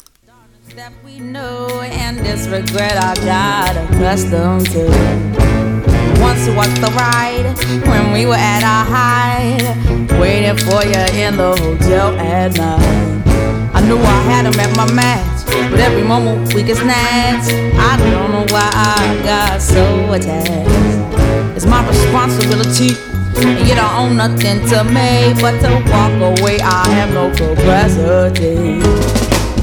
that 0.75 0.91
we 1.03 1.15
know 1.15 1.69
and 1.81 2.23
this 2.23 2.45
regret 2.45 2.93
I 2.93 3.19
got 3.19 3.75
accustomed 3.89 4.71
to. 4.71 5.76
Once 6.37 6.49
was 6.49 6.79
the 6.81 6.91
ride 6.95 7.49
when 7.89 8.13
we 8.13 8.27
were 8.27 8.35
at 8.35 8.61
our 8.61 8.85
height, 8.85 10.19
waiting 10.19 10.55
for 10.55 10.85
you 10.85 11.01
in 11.17 11.35
the 11.35 11.55
hotel 11.57 12.15
at 12.19 12.55
night. 12.55 13.73
I 13.73 13.81
knew 13.81 13.97
I 13.97 14.21
had 14.29 14.45
him 14.45 14.59
at 14.59 14.69
my 14.77 14.85
match, 14.93 15.45
but 15.71 15.79
every 15.79 16.03
moment 16.03 16.53
we 16.53 16.61
get 16.61 16.77
snatched. 16.77 17.49
I 17.79 17.97
don't 17.97 18.31
know 18.31 18.45
why 18.53 18.69
I 18.71 19.19
got 19.23 19.59
so 19.59 20.13
attached. 20.13 21.57
It's 21.57 21.65
my 21.65 21.81
responsibility. 21.87 22.93
And 23.37 23.67
you 23.67 23.73
don't 23.73 23.95
own 23.95 24.17
nothing 24.17 24.61
to 24.69 24.83
me 24.83 25.33
but 25.41 25.57
to 25.61 25.73
walk 25.89 26.37
away. 26.39 26.59
I 26.61 26.87
have 26.89 27.13
no 27.15 27.31
capacity. 27.33 28.77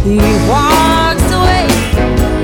He 0.03 0.19
walks 0.51 1.31
away, 1.31 1.69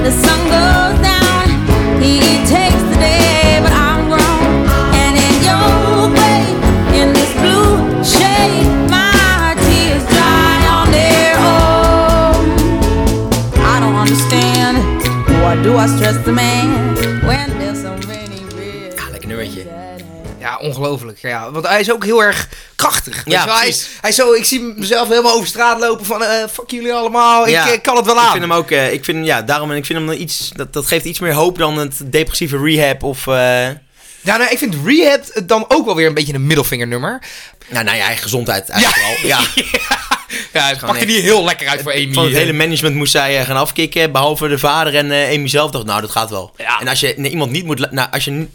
the 0.07 0.13
sun 0.13 0.39
goes 0.55 1.03
down. 1.03 2.01
He 2.01 2.47
takes 2.47 2.70
I 15.83 15.87
stress 15.89 16.17
the 16.25 16.33
man 16.33 16.95
when 17.23 17.59
there's 17.59 17.81
so 17.81 17.95
many 18.07 18.41
real? 18.57 18.93
Ja, 18.97 19.11
lekker 19.11 19.29
nummertje. 19.29 19.67
Ja, 20.39 20.57
ongelooflijk. 20.59 21.19
Ja, 21.23 21.51
want 21.51 21.67
hij 21.67 21.81
is 21.81 21.93
ook 21.93 22.05
heel 22.05 22.23
erg 22.23 22.49
krachtig. 22.77 23.23
Ja, 23.25 23.45
hij, 23.45 23.55
precies. 23.55 23.81
is- 23.83 23.89
hij 24.01 24.11
is 24.11 24.17
zo, 24.17 24.33
ik 24.33 24.45
zie 24.45 24.61
mezelf 24.77 25.09
helemaal 25.09 25.33
over 25.35 25.47
straat 25.49 25.81
lopen 25.81 26.07
van 26.07 26.23
eh, 26.23 26.45
fuck 26.53 26.71
jullie 26.71 26.93
allemaal. 26.93 27.49
Ja, 27.49 27.67
ik 27.67 27.73
eh, 27.73 27.81
kan 27.83 27.97
het 27.97 28.07
wel 28.07 28.19
aan. 28.19 28.25
Ik 28.25 28.31
vind 28.31 28.43
hem 28.43 28.53
ook, 28.53 28.71
eh, 28.71 28.93
ik 28.93 29.05
vind, 29.05 29.27
ja, 29.27 29.43
daarom, 29.43 29.71
en 29.71 29.77
ik 29.77 29.87
vind 29.87 29.99
hem 29.99 30.11
iets, 30.13 30.51
dat, 30.55 30.73
dat 30.73 30.87
geeft 30.87 31.05
iets 31.05 31.19
meer 31.19 31.33
hoop 31.33 31.59
dan 31.59 31.79
het 31.79 32.01
depressieve 32.05 32.59
rehab 32.63 33.03
of, 33.03 33.27
eh 33.27 33.69
Ja, 34.21 34.37
nou, 34.37 34.51
ik 34.51 34.59
vind 34.59 34.75
Rehab 34.85 35.25
dan 35.45 35.65
ook 35.69 35.85
wel 35.85 35.95
weer 35.97 36.07
een 36.07 36.15
beetje 36.15 36.35
een 36.35 36.47
middelvingernummer. 36.47 37.23
nou, 37.69 37.85
nou 37.85 37.97
ja, 37.97 38.05
eigen 38.05 38.23
gezondheid 38.23 38.69
eigenlijk 38.69 39.03
wel. 39.03 39.29
Ja. 39.29 39.41
Ja, 40.53 40.69
het 40.69 40.79
pakt 40.79 40.97
echt- 40.97 41.07
niet 41.07 41.21
heel 41.21 41.45
lekker 41.45 41.69
uit 41.69 41.83
voor 41.83 41.93
Amy. 41.93 42.13
Van 42.13 42.25
het 42.25 42.33
eh. 42.33 42.39
hele 42.39 42.53
management 42.53 42.95
moest 42.95 43.13
zij 43.13 43.39
eh, 43.39 43.47
gaan 43.47 43.57
afkicken, 43.57 44.13
behalve 44.13 44.49
de 44.49 44.59
vader 44.59 44.97
en 44.97 45.11
eh 45.11 45.37
Amy 45.37 45.49
zelf 45.49 45.71
dacht, 45.71 45.85
nou, 45.85 46.01
dat 46.01 46.11
gaat 46.11 46.31
wel. 46.31 46.53
Ja. 46.57 46.81
En 46.81 46.89
als 46.89 47.01
je 47.01 47.15
naar 47.17 47.31
iemand 47.31 47.51
niet 47.51 47.65
moet, 47.65 47.91
nou, 47.91 48.09
als 48.11 48.25
je 48.25 48.47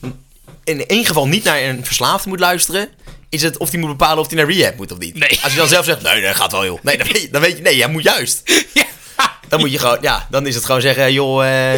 in 0.64 0.88
één 0.88 1.06
geval 1.06 1.28
niet 1.28 1.44
naar 1.44 1.62
een 1.62 1.86
verslaafde 1.86 2.30
moet 2.30 2.40
luisteren, 2.40 2.90
is 3.30 3.42
het 3.42 3.58
of 3.58 3.70
die 3.70 3.80
moet 3.80 3.90
bepalen 3.90 4.18
of 4.20 4.28
die 4.28 4.38
naar 4.38 4.52
rehab 4.52 4.78
moet 4.78 4.92
of 4.92 4.98
niet. 4.98 5.16
Nee. 5.16 5.40
Als 5.44 5.52
je 5.52 5.58
dan 5.58 5.68
zelf 5.68 5.86
zegt, 5.86 6.02
nee, 6.02 6.22
dat 6.22 6.36
gaat 6.36 6.52
wel 6.52 6.66
joh. 6.66 6.80
Nee, 6.82 6.98
dan 6.98 7.08
weet 7.08 7.22
je, 7.22 7.30
dan 7.30 7.42
weet 7.42 7.58
je 7.58 7.64
nee, 7.64 7.76
jij 7.78 7.88
moet 7.88 8.04
juist. 8.04 8.42
Ja. 8.74 8.86
Dan 9.50 9.60
moet 9.60 9.72
je 9.72 9.80
gewoon, 9.80 9.98
ja, 10.02 10.28
dan 10.30 10.48
is 10.48 10.56
het 10.56 10.66
gewoon 10.66 10.82
zeggen, 10.82 11.14
joh, 11.14 11.74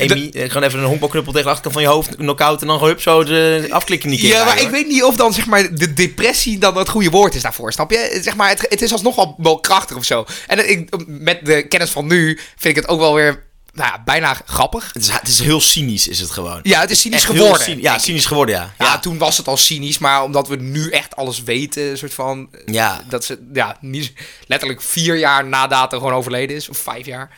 Amy, 0.00 0.30
eh, 0.32 0.48
gewoon 0.48 0.62
even 0.62 0.78
een 0.78 0.84
honkbalknuppel 0.84 1.32
tegen 1.32 1.46
de 1.46 1.52
achterkant 1.54 1.74
van 1.82 1.82
je 1.92 1.96
hoofd, 1.96 2.16
knock-out 2.16 2.60
en 2.60 2.66
dan 2.66 2.76
gewoon 2.78 2.92
hup, 2.92 3.00
zo 3.02 3.24
de 3.24 3.66
afklikken 3.70 4.08
niet 4.10 4.20
Ja, 4.20 4.44
maar 4.44 4.60
ik 4.60 4.68
weet 4.68 4.86
niet 4.86 5.02
of 5.02 5.16
dan 5.16 5.32
zeg 5.32 5.46
maar 5.46 5.74
de 5.74 5.92
depressie 5.94 6.58
dan 6.58 6.76
het 6.76 6.88
goede 6.88 7.10
woord 7.10 7.34
is 7.34 7.42
daarvoor, 7.42 7.72
snap 7.72 7.90
je? 7.90 8.18
Zeg 8.22 8.36
maar, 8.36 8.48
het, 8.48 8.66
het 8.68 8.82
is 8.82 8.92
alsnog 8.92 9.14
wel, 9.16 9.34
wel 9.38 9.60
krachtig 9.60 9.96
of 9.96 10.04
zo. 10.04 10.24
En 10.46 10.70
ik, 10.70 10.88
met 11.06 11.44
de 11.44 11.66
kennis 11.68 11.90
van 11.90 12.06
nu 12.06 12.34
vind 12.56 12.76
ik 12.76 12.82
het 12.82 12.88
ook 12.88 12.98
wel 13.00 13.14
weer, 13.14 13.44
nou 13.72 13.90
ja, 13.92 14.02
bijna 14.04 14.36
grappig. 14.46 14.90
Het 14.92 15.02
is, 15.02 15.10
het 15.10 15.28
is 15.28 15.38
heel 15.38 15.60
cynisch, 15.60 16.08
is 16.08 16.20
het 16.20 16.30
gewoon. 16.30 16.60
Ja, 16.62 16.80
het 16.80 16.90
is 16.90 17.00
cynisch 17.00 17.22
Echt 17.24 17.30
geworden. 17.36 17.62
cyni- 17.62 17.82
ja, 17.82 17.98
cynisch 17.98 18.26
geworden, 18.26 18.54
ja. 18.54 18.72
Ja, 18.78 18.84
Ja, 18.84 18.98
toen 18.98 19.18
was 19.18 19.36
het 19.36 19.46
al 19.48 19.56
cynisch, 19.56 19.98
maar 19.98 20.22
omdat 20.22 20.48
we 20.48 20.56
nu 20.56 20.90
echt 20.90 21.16
alles 21.16 21.42
weten, 21.42 21.98
soort 21.98 22.14
van, 22.14 22.50
Ja. 22.66 23.00
dat 23.08 23.24
ze, 23.24 23.38
ja, 23.52 23.76
niet, 23.80 24.12
letterlijk 24.46 24.82
vier 24.82 25.16
jaar 25.16 25.46
na 25.46 25.66
dato 25.66 25.98
gewoon 25.98 26.14
overleden 26.14 26.56
is, 26.56 26.68
of 26.68 26.78
vijf 26.78 27.06
jaar. 27.06 27.30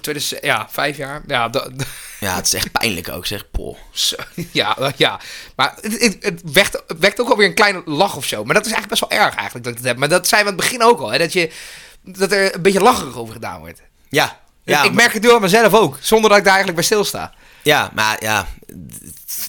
2000, 0.00 0.44
ja, 0.44 0.68
vijf 0.70 0.96
jaar. 0.96 1.22
Ja, 1.26 1.48
dat, 1.48 1.70
ja, 2.20 2.34
het 2.34 2.46
is 2.46 2.54
echt 2.54 2.72
pijnlijk 2.72 3.08
ook, 3.08 3.26
zeg. 3.26 3.44
Zo, 3.92 4.16
ja, 4.52 4.92
ja. 4.96 5.20
Maar 5.56 5.74
het, 5.80 6.00
het, 6.00 6.16
het, 6.20 6.40
wekt, 6.52 6.82
het 6.86 6.98
wekt 6.98 7.20
ook 7.20 7.28
alweer 7.28 7.46
een 7.46 7.54
kleine 7.54 7.82
lach 7.84 8.16
of 8.16 8.24
zo. 8.24 8.44
Maar 8.44 8.54
dat 8.54 8.66
is 8.66 8.72
eigenlijk 8.72 9.00
best 9.00 9.10
wel 9.10 9.26
erg 9.26 9.34
eigenlijk 9.34 9.64
dat 9.64 9.72
ik 9.72 9.78
het 9.78 9.88
heb. 9.88 9.96
Maar 9.96 10.08
dat 10.08 10.28
zijn 10.28 10.44
we 10.44 10.50
aan 10.50 10.56
het 10.56 10.64
begin 10.64 10.82
ook 10.82 11.00
al. 11.00 11.12
Hè? 11.12 11.18
Dat, 11.18 11.32
je, 11.32 11.50
dat 12.02 12.32
er 12.32 12.54
een 12.54 12.62
beetje 12.62 12.80
lacherig 12.80 13.16
over 13.16 13.32
gedaan 13.32 13.60
wordt. 13.60 13.82
Ja. 14.08 14.40
Ja, 14.64 14.82
ik 14.82 14.92
merk 14.92 15.12
het 15.12 15.22
nu 15.22 15.32
aan 15.32 15.40
mezelf 15.40 15.74
ook. 15.74 15.98
Zonder 16.00 16.28
dat 16.30 16.38
ik 16.38 16.44
daar 16.44 16.54
eigenlijk 16.54 16.88
bij 16.88 16.98
stilsta. 16.98 17.32
Ja, 17.62 17.90
maar 17.94 18.22
ja, 18.22 18.48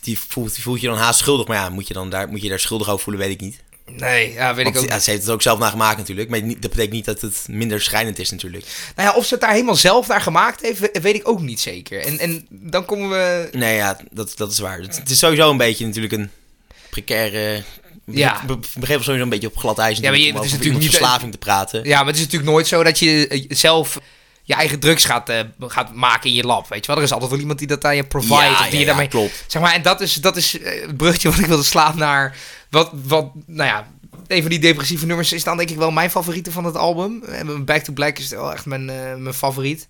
die 0.02 0.20
voelt, 0.20 0.54
die 0.54 0.64
voelt 0.64 0.82
je 0.82 0.88
dan 0.88 0.98
haast 0.98 1.20
schuldig. 1.20 1.48
Maar 1.48 1.58
ja, 1.58 1.70
moet 1.70 1.88
je, 1.88 1.94
dan 1.94 2.10
daar, 2.10 2.28
moet 2.28 2.42
je 2.42 2.50
daar 2.50 2.60
schuldig 2.60 2.90
over 2.90 3.04
voelen, 3.04 3.22
weet 3.22 3.32
ik 3.32 3.42
niet. 3.42 3.62
Nee, 3.86 4.34
ja, 4.34 4.56
weet 4.56 4.64
Want, 4.64 4.76
ik 4.76 4.82
ook. 4.82 4.88
ja, 4.90 5.00
ze 5.00 5.10
heeft 5.10 5.24
het 5.24 5.32
ook 5.32 5.42
zelf 5.42 5.60
nagemaakt 5.60 5.98
natuurlijk. 5.98 6.30
Maar 6.30 6.40
dat 6.48 6.60
betekent 6.60 6.92
niet 6.92 7.06
dat 7.06 7.22
het 7.22 7.46
minder 7.50 7.82
schrijnend 7.82 8.20
is 8.20 8.32
natuurlijk. 8.32 8.66
Nou 8.96 9.10
ja, 9.10 9.16
of 9.16 9.26
ze 9.26 9.34
het 9.34 9.42
daar 9.44 9.52
helemaal 9.52 9.76
zelf 9.76 10.08
naar 10.08 10.22
gemaakt 10.22 10.62
heeft, 10.62 10.80
we- 10.80 11.00
weet 11.02 11.16
ik 11.16 11.28
ook 11.28 11.42
niet 11.42 11.60
zeker. 11.62 12.00
En, 12.06 12.20
en 12.20 12.46
dan 12.50 12.86
komen 12.86 13.10
we... 13.10 13.50
Nee, 13.52 13.76
ja, 13.76 14.00
dat, 14.12 14.34
dat 14.36 14.52
is 14.52 14.60
waar. 14.60 14.80
Het, 14.80 14.96
het 14.98 15.10
is 15.10 15.20
sowieso 15.20 15.50
een 15.52 15.58
beetje 15.58 15.86
natuurlijk 15.86 16.14
een 16.14 16.30
precaire... 16.90 17.64
Ja. 18.06 18.42
Begreep 18.80 19.02
sowieso 19.04 19.24
een 19.24 19.30
beetje 19.30 19.48
op 19.48 19.58
glad 19.58 19.80
ijs 19.80 19.98
Ja, 20.00 20.10
maar 20.10 20.20
je- 20.20 20.30
om 20.30 20.36
het 20.36 20.46
is 20.46 20.52
natuurlijk 20.52 20.80
niet- 20.82 20.90
verslaving 20.90 21.32
te 21.32 21.38
praten. 21.38 21.84
Ja, 21.84 21.98
maar 21.98 22.06
het 22.08 22.16
is 22.16 22.22
natuurlijk 22.22 22.52
nooit 22.52 22.68
zo 22.68 22.84
dat 22.84 23.00
je 23.00 23.28
eh, 23.28 23.44
zelf 23.50 24.00
je 24.44 24.54
eigen 24.54 24.80
drugs 24.80 25.06
gaat, 25.06 25.30
eh, 25.30 25.40
gaat 25.60 25.94
maken 25.94 26.30
in 26.30 26.36
je 26.36 26.44
lab. 26.44 26.70
Weet 26.70 26.86
je 26.86 26.88
wel? 26.88 26.98
Er 26.98 27.04
is 27.04 27.12
altijd 27.12 27.32
wel 27.32 27.40
iemand 27.40 27.60
die 27.60 27.68
dat 27.68 27.86
aan 27.86 27.96
je 27.96 28.04
provide. 28.04 28.36
Ja, 28.36 28.52
of 28.52 28.58
die 28.58 28.66
ja, 28.66 28.72
je 28.72 28.80
ja, 28.80 28.86
daarmee... 28.86 29.08
klopt. 29.08 29.44
Zeg 29.48 29.62
maar, 29.62 29.74
en 29.74 29.82
dat 29.82 30.02
is, 30.02 30.14
dat 30.14 30.38
is 30.38 30.60
eh, 30.60 30.82
het 30.82 30.98
bruggetje 30.98 31.30
wat 31.30 31.40
ik 31.40 31.46
wilde 31.46 31.64
slaan 31.64 31.98
naar... 31.98 32.38
Wat, 32.70 32.92
wat, 32.94 33.32
nou 33.46 33.70
ja, 33.70 33.88
een 34.28 34.42
van 34.42 34.50
die 34.50 34.60
depressieve 34.60 35.06
nummers 35.06 35.34
is 35.34 35.44
dan 35.44 35.58
denk 35.58 35.70
ik 35.70 35.78
wel 35.78 35.92
mijn 35.92 36.12
favoriete 36.12 36.52
van 36.52 36.64
het 36.64 36.76
album. 36.76 37.24
Back 37.66 37.84
to 37.84 37.94
Black 37.94 38.20
is 38.20 38.30
wel 38.30 38.54
echt 38.54 38.66
mijn, 38.66 38.90
eh, 38.90 39.16
mijn 39.16 39.34
favoriet. 39.34 39.88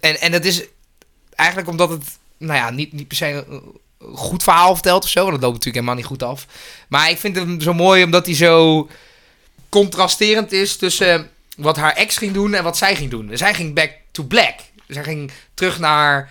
En, 0.00 0.20
en 0.20 0.32
dat 0.32 0.44
is 0.44 0.62
eigenlijk 1.34 1.68
omdat 1.68 1.90
het, 1.90 2.04
nou 2.38 2.58
ja, 2.58 2.70
niet, 2.70 2.92
niet 2.92 3.08
per 3.08 3.16
se 3.16 3.44
een 3.48 3.80
een 4.00 4.16
goed 4.16 4.42
verhaal 4.42 4.74
vertelt 4.74 5.04
of 5.04 5.10
zo. 5.10 5.20
Want 5.20 5.32
dat 5.32 5.42
loopt 5.42 5.54
natuurlijk 5.54 5.84
helemaal 5.84 5.94
niet 5.94 6.04
goed 6.04 6.22
af. 6.22 6.46
Maar 6.88 7.10
ik 7.10 7.18
vind 7.18 7.36
hem 7.36 7.60
zo 7.60 7.74
mooi 7.74 8.04
omdat 8.04 8.26
hij 8.26 8.34
zo 8.34 8.88
contrasterend 9.68 10.52
is 10.52 10.76
tussen 10.76 11.30
wat 11.60 11.76
haar 11.76 11.92
ex 11.92 12.16
ging 12.16 12.32
doen 12.32 12.54
en 12.54 12.62
wat 12.64 12.76
zij 12.78 12.96
ging 12.96 13.10
doen. 13.10 13.30
Zij 13.32 13.54
ging 13.54 13.74
back 13.74 13.90
to 14.10 14.22
black. 14.24 14.54
Zij 14.88 15.02
ging 15.04 15.30
terug 15.54 15.78
naar 15.78 16.30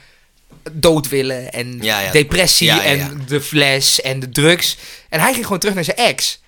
dood 0.71 1.07
willen 1.09 1.51
en 1.51 1.77
Ja, 1.81 1.99
ja. 1.99 2.11
depressie 2.11 2.67
Ja, 2.67 2.83
en 2.83 3.21
de 3.27 3.41
fles 3.41 4.01
en 4.01 4.19
de 4.19 4.29
drugs. 4.29 4.77
En 5.09 5.19
hij 5.19 5.33
ging 5.33 5.43
gewoon 5.43 5.59
terug 5.59 5.75
naar 5.75 5.83
zijn 5.83 5.97
ex. 5.97 6.41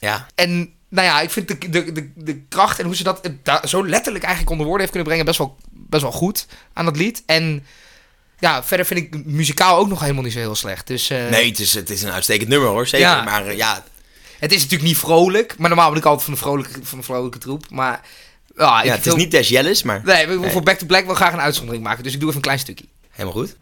Ja, 0.00 0.26
En 0.34 0.72
nou 0.88 1.06
ja, 1.06 1.20
ik 1.20 1.30
vind 1.30 1.48
de, 1.48 1.58
de, 1.70 1.92
de, 1.92 2.10
de 2.14 2.40
kracht 2.48 2.78
en 2.78 2.84
hoe 2.84 2.96
ze 2.96 3.02
dat 3.02 3.30
da- 3.42 3.66
zo 3.66 3.86
letterlijk 3.86 4.24
eigenlijk 4.24 4.52
onder 4.52 4.66
woorden 4.66 4.86
heeft 4.86 4.90
kunnen 4.96 5.08
brengen 5.08 5.26
best 5.26 5.38
wel, 5.38 5.56
best 5.70 6.02
wel 6.02 6.12
goed 6.12 6.46
aan 6.72 6.84
dat 6.84 6.96
lied. 6.96 7.22
En 7.26 7.66
ja, 8.38 8.64
verder 8.64 8.86
vind 8.86 9.00
ik 9.00 9.24
muzikaal 9.24 9.78
ook 9.78 9.88
nog 9.88 10.00
helemaal 10.00 10.22
niet 10.22 10.32
zo 10.32 10.38
heel 10.38 10.54
slecht. 10.54 10.86
Dus 10.86 11.10
eh, 11.10 11.28
nee, 11.28 11.48
het 11.48 11.58
is, 11.60 11.74
het 11.74 11.90
is 11.90 12.02
een 12.02 12.10
uitstekend 12.12 12.48
nummer 12.48 12.68
hoor, 12.68 12.86
zeker. 12.86 13.24
Maar 13.24 13.46
eh, 13.46 13.56
ja, 13.56 13.84
het 14.38 14.52
is 14.52 14.62
natuurlijk 14.62 14.88
niet 14.88 14.98
vrolijk. 14.98 15.54
Maar 15.58 15.68
normaal 15.68 15.88
ben 15.88 15.98
ik 15.98 16.04
altijd 16.04 16.24
van 16.24 16.32
de 16.34 16.38
vrolijke, 16.40 16.80
van 16.82 16.98
de 16.98 17.04
vrolijke 17.04 17.38
troep. 17.38 17.64
Maar 17.70 18.00
ja, 18.56 18.78
ik 18.78 18.84
ja 18.86 18.94
het 18.94 19.06
is 19.06 19.14
niet 19.14 19.30
Dash 19.30 19.48
Jealous, 19.48 19.82
maar 19.82 20.02
Nee, 20.04 20.26
we 20.26 20.34
Nee. 20.38 20.50
voor 20.50 20.62
Back 20.62 20.78
to 20.78 20.86
Black 20.86 21.04
wil 21.04 21.14
graag 21.14 21.32
een 21.32 21.40
uitzondering 21.40 21.84
maken. 21.84 22.02
Dus 22.02 22.12
ik 22.12 22.18
doe 22.20 22.28
even 22.28 22.40
een 22.40 22.46
klein 22.46 22.58
stukje. 22.58 22.84
helemaal 23.10 23.40
goed. 23.42 23.56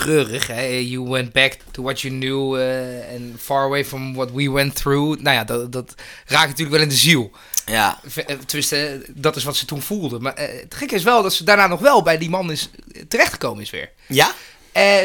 Treurig. 0.00 0.46
Hè? 0.46 0.62
You 0.66 1.08
went 1.08 1.32
back 1.32 1.56
to 1.70 1.82
what 1.82 2.00
you 2.00 2.14
knew 2.14 2.60
eh, 2.60 3.14
and 3.14 3.40
far 3.40 3.64
away 3.64 3.84
from 3.84 4.14
what 4.14 4.30
we 4.32 4.50
went 4.50 4.74
through. 4.74 5.20
Nou 5.20 5.36
ja, 5.36 5.44
dat, 5.44 5.72
dat 5.72 5.94
raakt 6.26 6.48
natuurlijk 6.48 6.76
wel 6.76 6.82
in 6.82 6.88
de 6.88 6.94
ziel. 6.94 7.30
Ja, 7.66 8.00
eh, 8.14 8.36
Tenminste, 8.46 9.02
dat 9.08 9.36
is 9.36 9.44
wat 9.44 9.56
ze 9.56 9.64
toen 9.64 9.82
voelde. 9.82 10.18
Maar 10.18 10.34
eh, 10.34 10.60
het 10.60 10.74
gekke 10.74 10.94
is 10.94 11.02
wel 11.02 11.22
dat 11.22 11.34
ze 11.34 11.44
daarna 11.44 11.66
nog 11.66 11.80
wel 11.80 12.02
bij 12.02 12.18
die 12.18 12.30
man 12.30 12.50
is 12.50 12.70
terechtgekomen 13.08 13.62
is 13.62 13.70
weer. 13.70 13.90
ja? 14.06 14.32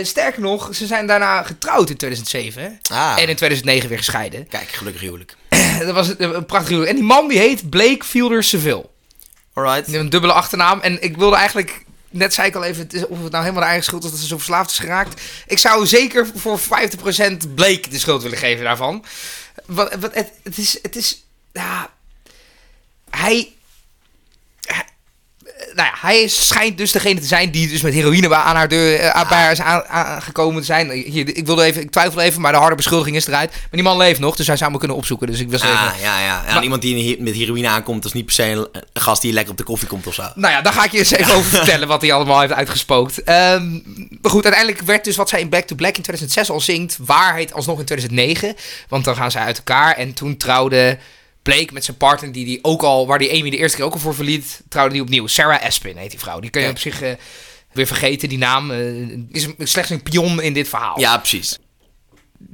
Sterker 0.04 0.42
nog, 0.42 0.76
ze 0.76 0.86
zijn 0.86 1.08
daarna 1.08 1.44
getrouwd 1.44 1.90
in 1.90 1.98
2007. 1.98 2.62
hè? 2.62 2.96
Ah. 2.96 3.12
En 3.12 3.28
in 3.30 3.36
2009 3.36 3.90
weer 3.90 3.98
gescheiden. 3.98 4.48
Kijk, 4.48 4.68
gelukkig 4.68 5.02
huwelijk. 5.02 5.36
dat 5.80 5.94
was 5.94 6.14
een 6.18 6.46
prachtig 6.46 6.70
huwelijk. 6.70 6.92
En 6.92 6.96
die 6.98 7.06
man 7.06 7.28
die 7.28 7.40
heet 7.40 7.70
Blake 7.70 8.06
Fielder 8.06 8.44
Seville. 8.44 8.86
Alright. 9.54 9.94
Een 9.94 10.10
dubbele 10.10 10.34
achternaam. 10.34 10.80
En 10.80 11.04
ik 11.04 11.18
wilde 11.18 11.36
eigenlijk 11.36 11.85
net 12.16 12.34
zei 12.34 12.48
ik 12.48 12.56
al 12.56 12.64
even, 12.64 12.88
of 13.10 13.22
het 13.22 13.32
nou 13.32 13.44
helemaal 13.44 13.62
de 13.62 13.68
eigen 13.68 13.84
schuld 13.84 14.04
is 14.04 14.10
dat 14.12 14.20
ze 14.20 14.28
zo 14.28 14.36
verslaafd 14.38 14.72
is 14.72 14.80
geraakt. 14.80 15.22
Ik 15.48 15.58
zou 15.58 15.86
zeker 15.88 16.28
voor 16.36 16.60
50% 16.60 16.64
Blake 17.56 17.90
de 17.90 18.00
schuld 18.00 18.22
willen 18.24 18.38
geven 18.38 18.64
daarvan. 18.64 19.06
Wat, 19.66 19.92
het, 19.92 20.32
het 20.44 20.58
is, 20.58 20.80
het 20.82 20.96
is, 20.96 21.24
ja, 21.54 21.90
hij- 23.10 23.54
nou 25.76 25.88
ja, 25.88 25.94
hij 26.08 26.28
schijnt 26.28 26.78
dus 26.78 26.92
degene 26.92 27.20
te 27.20 27.26
zijn 27.26 27.52
die 27.52 27.68
dus 27.68 27.82
met 27.82 27.94
heroïne 27.94 28.28
bij- 28.28 28.38
aan 28.38 28.56
haar 28.56 28.68
deur 28.68 29.00
eh, 29.00 29.10
aan- 29.10 29.28
bij 29.28 29.38
haar 29.42 29.52
is 29.52 29.62
aan- 29.62 29.86
aangekomen 29.88 30.60
te 30.60 30.66
zijn. 30.66 30.90
Hier, 30.92 31.36
ik 31.38 31.46
wilde 31.46 31.64
even, 31.64 31.82
ik 31.82 31.92
twijfel 31.92 32.22
even, 32.22 32.42
maar 32.42 32.52
de 32.52 32.58
harde 32.58 32.76
beschuldiging 32.76 33.16
is 33.16 33.28
eruit. 33.28 33.50
Maar 33.52 33.60
die 33.72 33.84
man 33.84 33.98
leeft 33.98 34.20
nog, 34.20 34.36
dus 34.36 34.48
hij 34.48 34.58
zou 34.58 34.72
me 34.72 34.78
kunnen 34.78 34.98
opzoeken. 34.98 35.28
Dus 35.28 35.40
ik 35.40 35.52
was 35.52 35.62
even, 35.62 35.76
Ah, 35.78 35.92
ja, 36.02 36.20
ja. 36.20 36.44
ja 36.48 36.54
Maar- 36.54 36.64
iemand 36.64 36.82
die 36.82 37.22
met 37.22 37.34
heroïne 37.36 37.68
aankomt, 37.68 37.98
dat 37.98 38.06
is 38.06 38.14
niet 38.14 38.26
per 38.26 38.34
se 38.36 38.44
een, 38.44 38.68
een 38.94 39.02
gast 39.02 39.22
die 39.22 39.34
lekker 39.34 39.52
op 39.52 39.58
de 39.58 39.64
koffie 39.64 39.88
komt 39.88 40.08
of 40.08 40.14
zo. 40.14 40.24
Nou 40.36 40.54
ja, 40.54 40.62
daar 40.62 40.74
ga 40.74 40.84
ik 40.84 40.92
je 40.92 40.98
eens 40.98 41.12
even 41.12 41.34
over 41.36 41.50
vertellen 41.58 41.88
wat 41.88 42.02
hij 42.02 42.14
allemaal 42.14 42.40
heeft 42.40 42.54
uitgespookt. 42.54 43.24
Ehm, 43.24 43.72
maar 44.22 44.32
goed, 44.32 44.44
uiteindelijk 44.44 44.82
werd 44.84 45.04
dus 45.04 45.16
wat 45.16 45.30
zij 45.30 45.40
in 45.40 45.50
Back 45.50 45.64
to 45.68 45.76
Black 45.76 45.96
in 45.98 46.02
2006 46.04 46.50
al 46.50 46.62
zingt, 46.62 46.98
waarheid 47.06 47.54
alsnog 47.54 47.80
in 47.80 47.86
2009. 47.86 48.56
Want 48.90 49.06
dan 49.06 49.16
gaan 49.16 49.32
zij 49.32 49.42
uit 49.42 49.58
elkaar. 49.58 49.96
En 49.96 50.14
toen 50.14 50.38
trouwde 50.38 50.98
Blake 51.46 51.74
met 51.74 51.86
zijn 51.86 51.98
partner, 51.98 52.32
die, 52.32 52.46
die 52.46 52.60
ook 52.62 52.82
al, 52.84 53.08
waar 53.08 53.20
die 53.20 53.40
Amy 53.40 53.50
de 53.50 53.58
eerste 53.58 53.78
keer 53.78 53.86
ook 53.86 53.94
al 53.94 54.00
voor 54.00 54.16
verliet, 54.16 54.62
trouwde 54.70 54.94
die 54.94 55.02
opnieuw. 55.02 55.28
Sarah 55.28 55.64
Espin 55.66 55.98
heet 55.98 56.10
die 56.12 56.20
vrouw. 56.20 56.40
Die 56.40 56.50
kun 56.50 56.62
je 56.62 56.70
op 56.70 56.78
zich 56.80 57.02
eh, 57.02 57.12
weer 57.74 57.88
vergeten, 57.88 58.30
die 58.30 58.38
naam. 58.38 58.72
eh, 58.72 59.18
is 59.32 59.48
slechts 59.58 59.90
een 59.92 60.04
pion 60.04 60.42
in 60.42 60.54
dit 60.54 60.70
verhaal 60.70 61.00
Ja, 61.00 61.18
precies. 61.18 61.58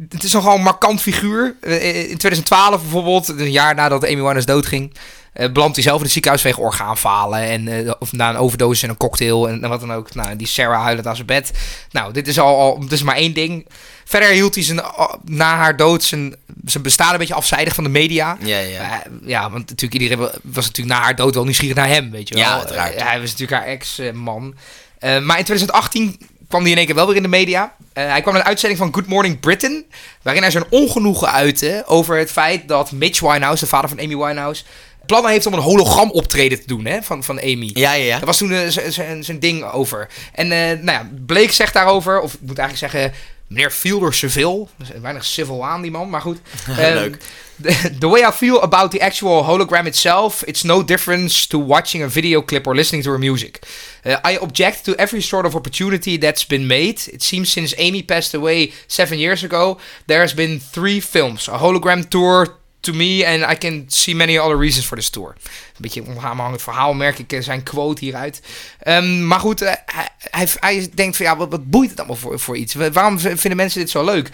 het 0.10 0.24
is 0.24 0.32
nogal 0.34 0.56
een 0.56 0.62
markant 0.64 1.02
figuur. 1.02 1.56
Eh, 1.62 2.00
In 2.10 2.18
2012 2.18 2.82
bijvoorbeeld, 2.82 3.28
een 3.28 3.52
jaar 3.52 3.76
nadat 3.76 4.04
Amy 4.04 4.16
Winehouse 4.16 4.46
doodging, 4.46 4.94
eh 5.34 5.52
belandt 5.52 5.76
hij 5.76 5.84
zelf 5.84 5.98
in 5.98 6.04
het 6.04 6.12
ziekenhuis 6.12 6.42
vanwege 6.42 6.64
orgaanfalen. 6.64 7.40
En, 7.40 7.68
eh, 7.88 7.92
of 8.00 8.12
na 8.12 8.30
een 8.30 8.36
overdosis 8.38 8.84
en 8.84 8.90
een 8.90 8.98
cocktail 8.98 9.50
en, 9.50 9.64
en 9.64 9.70
wat 9.70 9.80
dan 9.80 9.94
ook. 9.94 10.14
Nou, 10.16 10.36
die 10.36 10.48
Sarah 10.48 10.82
huilend 10.84 11.08
aan 11.08 11.16
zijn 11.16 11.28
bed. 11.28 11.52
Nou, 11.92 12.14
dit 12.14 12.28
is 12.28 12.40
al, 12.40 12.60
al 12.60 12.80
dit 12.80 12.92
is 12.92 13.04
maar 13.04 13.16
één 13.16 13.34
ding. 13.34 13.68
Verder 14.06 14.30
hield 14.30 14.56
hij 14.56 14.64
zijn, 14.64 14.82
na 15.26 15.56
haar 15.56 15.78
dood 15.78 16.04
zijn, 16.04 16.36
zijn 16.66 16.84
bestaan 16.84 17.12
een 17.12 17.18
beetje 17.20 17.34
afzijdig 17.34 17.76
van 17.76 17.84
de 17.84 17.90
media. 17.90 18.38
Ja, 18.40 18.58
ja. 18.60 18.80
Eh, 19.04 19.12
ja, 19.26 19.42
want 19.52 19.70
natuurlijk 19.70 20.02
iedereen 20.02 20.24
wa- 20.24 20.34
was 20.44 20.66
natuurlijk 20.66 20.98
na 20.98 21.04
haar 21.04 21.16
dood 21.16 21.34
wel 21.36 21.44
nieuwsgierig 21.44 21.76
naar 21.78 21.88
hem, 21.88 22.12
weet 22.12 22.28
je 22.28 22.36
wel. 22.36 22.44
Ja, 22.44 22.58
uiteraard. 22.58 23.02
Hij 23.02 23.20
was 23.20 23.30
natuurlijk 23.32 23.62
haar 23.62 23.68
ex-man. 23.70 24.56
Maar 25.00 25.38
in 25.38 25.44
2018 25.46 26.18
kwam 26.48 26.62
hij 26.62 26.72
in 26.72 26.78
één 26.78 26.86
keer 26.86 26.96
wel 26.96 27.08
weer 27.08 27.16
in 27.16 27.22
de 27.22 27.28
media. 27.28 27.76
Hij 27.94 28.22
kwam 28.22 28.34
in 28.34 28.40
een 28.40 28.46
uitzending 28.48 28.80
van 28.80 28.94
Good 28.94 29.08
Morning 29.08 29.40
Britain, 29.40 29.86
waarin 30.22 30.42
hij 30.42 30.52
zijn 30.52 30.64
ongenoegen 30.70 31.32
uitte 31.32 31.84
over 31.86 32.18
het 32.18 32.32
feit 32.32 32.68
dat 32.68 32.92
Mitch 32.92 33.20
Winehouse, 33.20 33.64
de 33.64 33.70
vader 33.70 33.90
van 33.90 34.00
Amy 34.00 34.18
Winehouse, 34.18 34.64
plannen 35.06 35.32
heeft 35.32 35.46
om 35.46 35.54
een 35.54 35.60
hologram 35.60 36.12
optreden 36.12 36.60
te 36.62 36.68
doen 36.68 36.86
hè, 36.86 37.02
van, 37.02 37.24
van 37.24 37.40
Amy. 37.40 37.70
Ja, 37.74 37.94
ja, 37.94 38.04
ja. 38.06 38.18
Dat 38.18 38.28
was 38.28 38.38
toen 38.38 38.52
eh, 38.52 38.68
z- 38.68 38.88
zijn 39.20 39.40
ding 39.40 39.64
over. 39.72 40.08
En 40.34 40.52
eh, 40.52 40.60
nou 40.60 40.86
ja, 40.92 41.10
Blake 41.26 41.54
zegt 41.54 41.74
daarover, 41.74 42.20
of 42.20 42.34
ik 42.34 42.40
moet 42.42 42.58
eigenlijk 42.58 42.92
zeggen, 42.92 43.14
meneer 43.48 43.72
Fielder 43.72 44.14
Seville. 44.14 44.68
Er 44.80 44.96
is 44.96 45.02
weinig 45.02 45.26
civil 45.26 45.66
aan 45.66 45.82
die 45.82 45.92
man, 45.92 46.10
maar 46.10 46.22
goed. 46.22 46.38
Ehm, 46.68 46.94
Leuk. 46.94 47.18
The, 47.62 47.98
the 48.00 48.08
way 48.08 48.22
I 48.22 48.32
feel 48.32 48.62
about 48.64 48.92
the 48.92 49.02
actual 49.02 49.44
hologram 49.44 49.86
itself, 49.86 50.44
it's 50.46 50.64
no 50.64 50.84
difference 50.86 51.48
to 51.48 51.66
watching 51.66 52.04
a 52.04 52.08
video 52.08 52.44
clip 52.44 52.68
or 52.68 52.76
listening 52.76 53.04
to 53.04 53.10
her 53.12 53.20
music. 53.20 53.60
Uh, 54.08 54.16
I 54.34 54.38
object 54.42 54.84
to 54.84 54.94
every 54.96 55.22
sort 55.22 55.46
of 55.46 55.56
opportunity 55.56 56.18
that's 56.18 56.48
been 56.48 56.66
made. 56.68 57.00
It 57.14 57.22
seems 57.24 57.52
since 57.52 57.76
Amy 57.78 58.04
passed 58.04 58.34
away 58.36 58.72
seven 58.88 59.18
years 59.20 59.44
ago, 59.44 59.78
there 60.08 60.22
has 60.22 60.34
been 60.34 60.60
three 60.72 61.02
films, 61.02 61.48
a 61.48 61.58
hologram 61.58 62.08
tour 62.08 62.48
to 62.82 62.94
me, 62.94 63.26
and 63.26 63.52
I 63.52 63.58
can 63.58 63.84
see 63.88 64.16
many 64.16 64.38
other 64.38 64.58
reasons 64.58 64.86
for 64.86 64.98
this 64.98 65.10
tour. 65.10 65.28
Een 65.28 65.78
beetje 65.78 66.02
een 66.02 66.08
onhangend 66.08 66.62
verhaal, 66.62 66.94
merk 66.94 67.20
ik 67.20 67.34
eh, 67.34 67.42
zijn 67.42 67.64
quote 67.64 68.04
hieruit. 68.04 68.42
Ehm, 68.80 69.28
maar 69.28 69.40
goed, 69.40 69.62
eh, 69.62 69.74
hij, 70.18 70.48
hij, 70.60 70.90
denkt 70.94 71.18
van 71.18 71.26
ja, 71.26 71.38
wat, 71.38 71.50
wat 71.50 71.70
boeit 71.70 71.90
het 71.90 72.00
allemaal 72.00 72.16
voor, 72.16 72.40
voor 72.40 72.58
iets? 72.58 72.74
Waarom 72.74 73.20
vinden 73.20 73.56
mensen 73.56 73.80
dit 73.80 73.90
zo 73.90 74.04
leuk? 74.04 74.30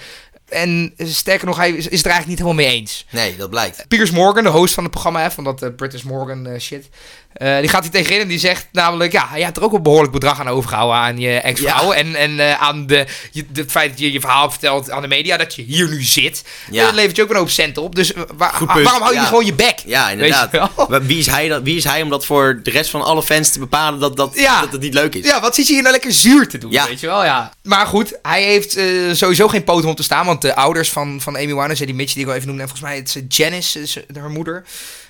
En 0.50 0.94
eh, 0.98 1.08
sterker 1.08 1.48
nog, 1.48 1.58
hij 1.58 1.70
is, 1.70 1.88
is 1.88 1.98
het 1.98 2.06
er 2.06 2.12
eigenlijk 2.12 2.28
niet 2.28 2.40
helemaal 2.40 2.66
mee 2.66 2.80
eens. 2.80 3.06
Nee, 3.10 3.36
dat 3.36 3.50
blijkt. 3.50 3.88
Piers 3.88 4.12
Morgan, 4.12 4.44
de 4.44 4.50
host 4.50 4.74
van 4.74 4.84
het 4.84 4.92
programma, 4.92 5.22
hè, 5.22 5.32
van 5.32 5.44
dat 5.44 5.76
British 5.76 6.04
Morgan 6.04 6.60
shit. 6.60 6.90
Eh, 7.38 7.60
die 7.60 7.70
gaat 7.70 7.84
hij 7.84 7.92
tegenin 7.92 8.22
en 8.22 8.28
die 8.28 8.40
zegt 8.40 8.68
namelijk... 8.72 9.12
Ja, 9.12 9.30
je 9.36 9.44
hebt 9.44 9.58
er 9.58 9.64
ook 9.64 9.74
een 9.74 9.84
behoorlijk 9.84 10.12
bedrag 10.14 10.40
aan 10.40 10.48
overgehouden 10.48 10.98
aan 10.98 11.20
je 11.20 11.40
ex-vrouw. 11.40 11.92
En, 11.92 12.16
en 12.16 12.40
eh, 12.40 12.62
aan 12.62 12.88
de, 12.88 13.06
je, 13.32 13.46
het 13.54 13.72
feit 13.72 13.90
dat 13.90 14.00
je 14.00 14.12
je 14.12 14.20
verhaal 14.20 14.50
vertelt 14.50 14.92
aan 14.92 15.02
de 15.02 15.08
media, 15.08 15.38
dat 15.38 15.56
je 15.56 15.62
hier 15.62 15.90
nu 15.90 16.04
zit. 16.04 16.44
Ja. 16.72 16.86
Dat 16.86 16.94
levert 16.94 17.16
je 17.16 17.22
ook 17.24 17.30
een 17.30 17.36
hoop 17.36 17.50
centen 17.50 17.84
op. 17.84 17.96
Dus 17.96 18.14
eh, 18.14 18.22
waar- 18.36 18.54
waarom 18.66 19.02
hou 19.02 19.14
je 19.14 19.20
ja. 19.20 19.26
gewoon 19.26 19.46
je 19.46 19.54
bek? 19.54 19.80
Ja, 19.86 20.10
inderdaad. 20.10 20.50
Wie 21.02 21.18
is, 21.18 21.26
hij 21.26 21.48
dan, 21.48 21.64
wie 21.64 21.76
is 21.78 21.84
hij 21.84 22.02
om 22.02 22.10
dat 22.10 22.26
voor 22.26 22.60
de 22.64 22.72
rest 22.72 22.90
van 22.90 23.02
alle 23.02 23.24
fans 23.24 23.50
te 23.52 23.60
bepalen 23.60 24.00
dat, 24.00 24.18
dat, 24.18 24.36
dat 24.36 24.72
het 24.72 24.82
niet 24.82 24.94
leuk 24.94 25.16
is? 25.16 25.26
Ja, 25.26 25.42
wat 25.42 25.56
zit 25.56 25.68
je 25.68 25.74
hier 25.74 25.82
nou 25.82 25.94
lekker 25.94 26.14
zuur 26.14 26.48
te 26.48 26.58
doen, 26.58 26.72
Ja. 26.72 26.86
weet 26.88 27.00
je 27.00 27.08
wel? 27.08 27.24
Ja. 27.24 27.54
Maar 27.64 27.86
goed, 27.88 28.14
hij 28.22 28.44
heeft 28.44 28.80
sowieso 29.18 29.48
geen 29.48 29.64
poten 29.64 29.90
om 29.90 29.96
te 29.96 30.04
staan, 30.04 30.26
want 30.26 30.42
de 30.42 30.56
ouders 30.56 30.90
van, 30.90 31.22
van 31.22 31.36
Amy 31.36 31.46
Winehouse, 31.46 31.86
die 31.86 31.96
Mitch 31.96 32.14
die 32.14 32.24
ik 32.24 32.30
al 32.30 32.36
even 32.36 32.48
noemde, 32.48 32.62
en 32.62 32.70
volgens 32.70 32.90
mij 32.90 33.00
het 33.00 33.16
is 33.30 33.38
Janice, 33.38 34.06
haar 34.20 34.30
moeder, 34.30 34.66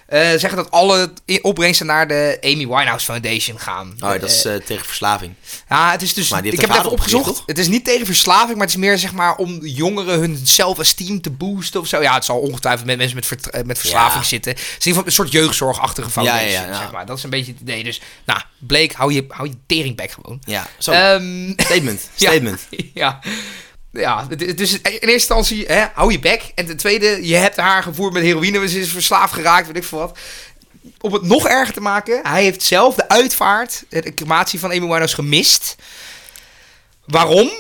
eh, 0.08 0.20
zeggen 0.20 0.56
dat 0.56 0.72
alle 0.72 1.14
opbrengsten 1.42 1.86
naar 1.86 2.08
de 2.08 2.38
Amy 2.42 2.68
Winehouse 2.68 3.06
Foundation 3.06 3.60
gaan. 3.60 3.96
Oh, 4.00 4.10
dat 4.12 4.24
is 4.24 4.46
Eh, 4.46 4.56
eh, 4.56 4.62
tegen 4.64 4.86
verslaving. 4.86 5.34
ja, 5.70 5.92
het 5.92 6.02
is 6.02 6.14
dus. 6.14 6.30
Maar 6.30 6.42
die 6.42 6.52
Ik 6.52 6.60
heb 6.62 6.70
het 6.70 6.78
even 6.80 6.92
opgezocht. 6.92 7.44
Het 7.46 7.58
is 7.58 7.68
niet 7.68 7.86
tegen 7.86 8.06
verslaving, 8.06 8.58
maar 8.58 8.66
het 8.68 8.76
is 8.76 8.82
meer 8.82 8.98
zeg 8.98 9.14
maar 9.14 9.36
om 9.36 9.66
jongeren 9.66 10.20
hun 10.20 10.40
zelfesteem 10.44 11.22
te 11.22 11.30
boosten 11.32 11.80
of 11.80 11.88
zo. 11.88 12.02
Ja, 12.02 12.14
het 12.14 12.26
zal 12.26 12.38
ongetwijfeld 12.40 12.86
met 12.86 12.98
mensen 12.98 13.16
met, 13.16 13.66
met 13.66 13.80
verslaving 13.80 14.22
Ja. 14.22 14.28
zitten. 14.28 14.52
Het 14.52 14.60
is 14.62 14.66
in 14.68 14.74
ieder 14.76 14.88
geval 14.94 15.06
een 15.06 15.12
soort 15.12 15.32
jeugdzorgachtige 15.32 16.10
foundation, 16.10 16.52
Ja, 16.52 16.62
ja, 16.62 16.68
ja. 16.68 16.78
zeg 16.78 16.92
maar. 16.92 17.06
Dat 17.06 17.18
is 17.18 17.24
een 17.24 17.30
beetje 17.30 17.52
het 17.52 17.62
idee. 17.62 17.84
Dus, 17.84 18.02
nou, 18.26 18.42
Blake, 18.58 18.94
hou 18.96 19.14
je, 19.14 19.26
hou 19.30 19.48
je 19.48 19.56
teringbek 19.66 20.12
gewoon. 20.12 20.42
Ja, 20.46 20.68
zo. 20.78 20.92
Ehm, 20.92 21.52
statement. 21.58 22.10
Statement. 22.16 22.68
Ja. 22.94 23.20
Ja, 23.92 24.28
dus 24.56 24.74
in 24.74 24.80
eerste 24.82 25.12
instantie, 25.12 25.66
hè, 25.66 25.86
hou 25.94 26.12
je 26.12 26.20
bek. 26.20 26.52
En 26.56 26.66
ten 26.66 26.78
tweede, 26.78 27.28
je 27.28 27.36
hebt 27.36 27.58
haar 27.58 27.84
gevoerd 27.84 28.14
met 28.14 28.24
heroïne, 28.24 28.68
ze 28.68 28.80
is 28.80 28.90
verslaafd 28.90 29.34
geraakt, 29.34 29.68
weet 29.68 29.78
ik 29.78 29.84
veel 29.84 29.98
wat. 29.98 30.18
Om 31.00 31.14
het 31.14 31.22
nog 31.22 31.48
erger 31.48 31.74
te 31.74 31.82
maken, 31.82 32.20
hij 32.24 32.44
heeft 32.44 32.64
zelf 32.64 32.96
de 32.96 33.10
uitvaart, 33.10 33.84
de 33.90 34.14
crematie 34.14 34.60
van 34.60 34.70
Amy 34.70 34.80
Winehouse 34.80 35.16
gemist. 35.16 35.76
Waarom? 37.06 37.52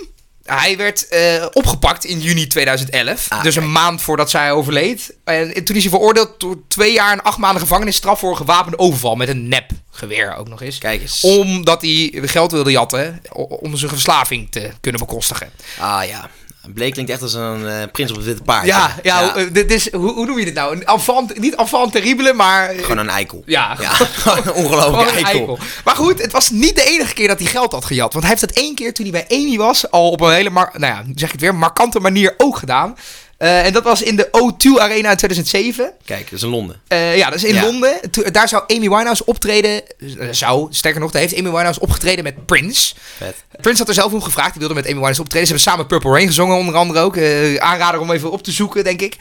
Hij 0.47 0.77
werd 0.77 1.07
eh, 1.07 1.45
opgepakt 1.53 2.05
in 2.05 2.19
juni 2.19 2.47
2011, 2.47 3.25
Ah, 3.29 3.43
dus 3.43 3.55
een 3.55 3.71
maand 3.71 4.01
voordat 4.01 4.29
zij 4.29 4.51
overleed. 4.51 5.15
En 5.23 5.63
toen 5.63 5.75
is 5.75 5.81
hij 5.81 5.91
veroordeeld 5.91 6.39
tot 6.39 6.57
twee 6.67 6.93
jaar 6.93 7.11
en 7.11 7.23
acht 7.23 7.37
maanden 7.37 7.61
gevangenisstraf 7.61 8.19
voor 8.19 8.29
een 8.29 8.37
gewapende 8.37 8.79
overval 8.79 9.15
met 9.15 9.29
een 9.29 9.47
nepgeweer 9.47 10.35
ook 10.35 10.47
nog 10.49 10.61
eens. 10.61 10.77
Kijk 10.77 11.01
eens. 11.01 11.21
Omdat 11.21 11.81
hij 11.81 12.11
geld 12.13 12.51
wilde 12.51 12.71
jatten 12.71 13.21
om 13.47 13.77
zijn 13.77 13.91
verslaving 13.91 14.51
te 14.51 14.71
kunnen 14.81 15.01
bekostigen. 15.01 15.51
Ah 15.79 16.07
ja. 16.07 16.29
Bleek 16.73 16.93
klinkt 16.93 17.11
echt 17.11 17.21
als 17.21 17.33
een 17.33 17.67
eh, 17.67 17.73
prins 17.91 18.09
op 18.11 18.17
het 18.17 18.25
witte 18.25 18.41
paard. 18.43 18.65
Ja, 18.65 18.95
ja, 19.03 19.35
eh, 19.35 19.45
dit 19.51 19.71
is, 19.71 19.91
hoe, 19.93 20.13
hoe 20.13 20.25
noem 20.25 20.39
je 20.39 20.45
dit 20.45 20.53
nou? 20.53 20.75
Een 20.75 20.83
enfant, 20.85 21.39
niet 21.39 21.55
enfant 21.55 21.91
terrible, 21.91 22.33
maar... 22.33 22.69
eh, 22.69 22.81
Gewoon 22.81 22.97
een 22.97 23.09
eikel. 23.09 23.43
Ja, 23.45 23.77
Ja, 23.79 23.91
een 24.35 25.07
eikel. 25.07 25.23
eikel. 25.23 25.59
Maar 25.83 25.95
goed, 25.95 26.21
het 26.21 26.31
was 26.31 26.49
niet 26.49 26.75
de 26.75 26.83
enige 26.83 27.13
keer 27.13 27.27
dat 27.27 27.39
hij 27.39 27.47
geld 27.47 27.71
had 27.71 27.85
gejat. 27.85 28.13
Want 28.13 28.25
hij 28.25 28.35
heeft 28.37 28.47
dat 28.53 28.63
één 28.63 28.75
keer 28.75 28.93
toen 28.93 29.05
hij 29.11 29.25
bij 29.27 29.37
Amy 29.37 29.57
was, 29.57 29.91
al 29.91 30.09
op 30.09 30.21
een 30.21 30.31
hele, 30.33 30.49
nou 30.49 30.69
ja, 30.79 31.03
zeg 31.15 31.25
ik 31.27 31.31
het 31.31 31.41
weer, 31.41 31.55
markante 31.55 31.99
manier 31.99 32.33
ook 32.37 32.57
gedaan. 32.57 32.95
Eh, 33.37 33.65
en 33.65 33.73
dat 33.73 33.83
was 33.83 34.01
in 34.01 34.15
de 34.15 34.27
O2 34.31 34.79
Arena 34.81 35.09
in 35.11 35.17
2007. 35.17 35.93
Kijk, 36.05 36.23
dat 36.23 36.31
is 36.33 36.43
in 36.43 36.49
Londen. 36.49 36.81
Eh, 36.87 37.17
ja, 37.17 37.25
dat 37.29 37.35
is 37.35 37.43
in 37.43 37.53
Ja. 37.55 37.61
Londen. 37.63 38.11
To- 38.11 38.31
daar 38.31 38.47
zou 38.47 38.63
Amy 38.67 38.79
Winehouse 38.89 39.25
optreden. 39.25 39.81
eh, 39.99 40.27
zou, 40.31 40.67
sterker 40.69 41.01
nog, 41.01 41.11
daar 41.11 41.21
heeft 41.21 41.33
Amy 41.35 41.49
Winehouse 41.49 41.79
opgetreden 41.79 42.23
met 42.23 42.45
Prince. 42.45 42.93
Vet. 43.17 43.35
Prince 43.61 43.79
had 43.79 43.87
er 43.87 43.93
zelf 43.93 44.13
om 44.13 44.21
gevraagd. 44.21 44.49
Die 44.51 44.59
wilde 44.59 44.73
met 44.73 44.83
Amy 44.83 44.93
Winehouse 44.93 45.21
optreden. 45.21 45.47
Ze 45.47 45.53
hebben 45.53 45.71
samen 45.71 45.87
Purple 45.87 46.11
Rain 46.11 46.27
gezongen, 46.27 46.57
onder 46.57 46.75
andere 46.75 46.99
ook. 46.99 47.17
Aanrader 47.61 47.99
om 47.99 48.11
even 48.11 48.31
op 48.31 48.43
te 48.43 48.51
zoeken, 48.51 48.83
denk 48.83 49.01
ik. 49.01 49.15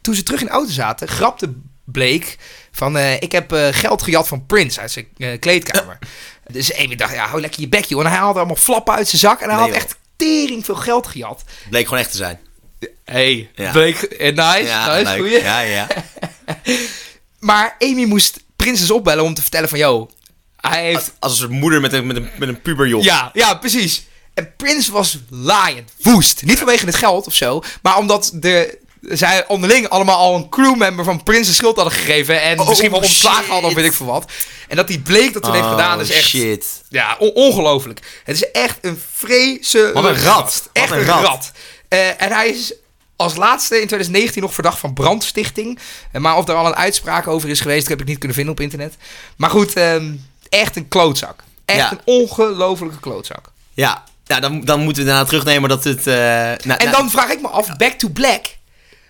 Toen 0.00 0.14
ze 0.14 0.22
terug 0.22 0.40
in 0.40 0.46
de 0.46 0.52
auto 0.52 0.70
zaten, 0.72 1.08
grapte 1.08 1.52
Blake 1.84 2.26
van... 2.72 2.98
ik 2.98 3.32
heb 3.32 3.52
geld 3.70 4.02
gejat 4.02 4.28
van 4.28 4.46
Prince 4.46 4.80
uit 4.80 4.90
zijn 4.90 5.38
kleedkamer. 5.38 5.98
Dus 6.52 6.76
Amy 6.76 6.96
dacht, 6.96 7.14
ja, 7.14 7.26
hou 7.26 7.40
lekker 7.40 7.60
je 7.60 7.68
bek, 7.68 7.84
joh. 7.84 8.00
En 8.00 8.06
hij 8.06 8.16
haalde 8.18 8.38
allemaal 8.38 8.56
flappen 8.56 8.94
uit 8.94 9.08
zijn 9.08 9.20
zak. 9.20 9.40
En 9.40 9.48
hij 9.48 9.58
Nee, 9.58 9.64
had 9.66 9.74
joh. 9.74 9.76
echt 9.84 9.96
tering 10.16 10.64
veel 10.64 10.74
geld 10.74 11.06
gejat. 11.06 11.44
Bleek 11.70 11.84
gewoon 11.84 12.00
echt 12.00 12.10
te 12.10 12.16
zijn. 12.16 12.38
Hey, 13.04 13.50
Ja. 13.54 13.74
Eh, 13.74 14.34
nice, 14.34 14.62
Ja, 14.64 14.96
nice, 14.98 15.16
goeie. 15.16 15.42
Ja, 15.42 15.60
ja. 15.60 15.86
Maar 17.38 17.76
Amy 17.78 18.04
moest 18.04 18.38
Prince 18.56 18.80
dus 18.80 18.90
opbellen 18.90 19.24
om 19.24 19.34
te 19.34 19.42
vertellen 19.42 19.68
van... 19.68 19.78
Yo, 19.78 20.10
hij 20.60 20.84
heeft... 20.84 21.12
Als 21.18 21.32
een 21.32 21.38
soort 21.38 21.50
moeder 21.50 21.80
met 21.80 21.92
een, 21.92 22.06
met 22.06 22.16
een, 22.16 22.30
met 22.38 22.48
een 22.48 22.60
puberjoch. 22.62 23.04
Ja, 23.04 23.30
ja, 23.32 23.54
precies. 23.54 24.06
En 24.34 24.52
Prince 24.56 24.92
was 24.92 25.18
laaiend, 25.30 25.90
woest. 26.02 26.42
Niet 26.44 26.58
vanwege 26.58 26.86
het 26.86 26.94
geld 26.94 27.26
of 27.26 27.34
zo, 27.34 27.62
maar 27.82 27.96
omdat 27.98 28.30
de, 28.34 28.78
zij 29.00 29.46
onderling 29.48 29.88
allemaal 29.88 30.16
al 30.18 30.36
een 30.36 30.48
crewmember 30.48 31.04
van 31.04 31.22
Prince 31.22 31.50
de 31.50 31.56
schuld 31.56 31.76
hadden 31.76 31.94
gegeven. 31.94 32.42
En 32.42 32.60
Oh, 32.60 32.68
misschien 32.68 32.90
wel 32.90 33.00
ontslagen 33.00 33.48
hadden 33.52 33.70
of 33.70 33.76
weet 33.76 33.84
ik 33.84 33.92
veel 33.92 34.06
wat. 34.06 34.32
En 34.68 34.76
dat 34.76 34.86
die 34.88 35.00
bleek 35.00 35.32
dat 35.32 35.42
toen 35.42 35.52
heeft 35.52 35.64
Oh, 35.64 35.70
gedaan 35.70 36.00
is 36.00 36.10
echt... 36.10 36.24
shit. 36.28 36.66
Ja, 36.88 37.16
on- 37.18 37.32
ongelooflijk. 37.34 38.20
Het 38.24 38.36
is 38.36 38.50
echt 38.50 38.78
een 38.80 39.00
vreselijke 39.14 39.92
Wat 39.92 40.04
een 40.04 40.22
rat. 40.22 40.42
Wat 40.44 40.68
Echt 40.72 40.90
een 40.90 40.98
een 40.98 41.04
rat. 41.04 41.22
rat. 41.24 41.52
Eh, 41.88 42.22
en 42.22 42.32
hij 42.32 42.48
is 42.48 42.74
als 43.16 43.36
laatste 43.36 43.74
in 43.74 43.86
2019 43.86 44.42
nog 44.42 44.54
verdacht 44.54 44.78
van 44.78 44.94
brandstichting. 44.94 45.78
Eh, 46.12 46.20
maar 46.20 46.36
of 46.36 46.48
er 46.48 46.54
al 46.54 46.66
een 46.66 46.74
uitspraak 46.74 47.26
over 47.26 47.48
is 47.48 47.60
geweest, 47.60 47.80
dat 47.80 47.88
heb 47.88 48.00
ik 48.00 48.06
niet 48.06 48.18
kunnen 48.18 48.36
vinden 48.36 48.54
op 48.54 48.60
internet. 48.60 48.96
Maar 49.36 49.50
goed, 49.50 49.72
ehm, 49.74 50.12
echt 50.48 50.76
een 50.76 50.88
klootzak. 50.88 51.42
Echt 51.64 51.78
Ja. 51.78 51.90
een 51.90 52.00
ongelofelijke 52.04 53.00
klootzak. 53.00 53.50
Ja, 53.74 54.04
ja 54.24 54.40
dan, 54.40 54.60
dan 54.64 54.80
moeten 54.80 55.02
we 55.02 55.08
daarna 55.08 55.24
terugnemen 55.24 55.68
dat 55.68 55.84
het... 55.84 56.06
eh, 56.06 56.14
nou, 56.14 56.56
En 56.60 56.66
nou, 56.66 56.90
dan 56.90 57.10
vraag 57.10 57.30
ik 57.30 57.40
me 57.40 57.48
af, 57.48 57.76
Back 57.76 57.92
to 57.92 58.08
Black. 58.08 58.46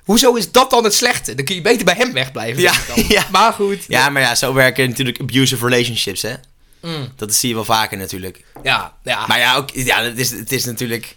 Hoezo 0.04 0.34
is 0.34 0.52
dat 0.52 0.70
dan 0.70 0.84
het 0.84 0.94
slechte? 0.94 1.34
Dan 1.34 1.44
kun 1.44 1.54
je 1.54 1.60
beter 1.60 1.84
bij 1.84 1.94
hem 1.94 2.12
wegblijven. 2.12 2.62
Ja, 2.62 2.72
ja. 3.08 3.26
Maar 3.30 3.52
goed. 3.52 3.84
Ja, 3.88 4.08
maar 4.08 4.22
ja, 4.22 4.34
zo 4.34 4.52
werken 4.52 4.88
natuurlijk 4.88 5.20
abusive 5.20 5.64
relationships, 5.68 6.22
hè. 6.22 6.34
Mm. 6.82 7.12
Dat 7.16 7.34
zie 7.34 7.48
je 7.48 7.54
wel 7.54 7.64
vaker 7.64 7.98
natuurlijk. 7.98 8.44
Ja, 8.62 8.92
ja. 9.04 9.26
Maar 9.26 9.38
ja, 9.38 9.56
ook, 9.56 9.70
ja 9.70 10.02
het, 10.02 10.18
is, 10.18 10.30
het 10.30 10.52
is 10.52 10.64
natuurlijk... 10.64 11.16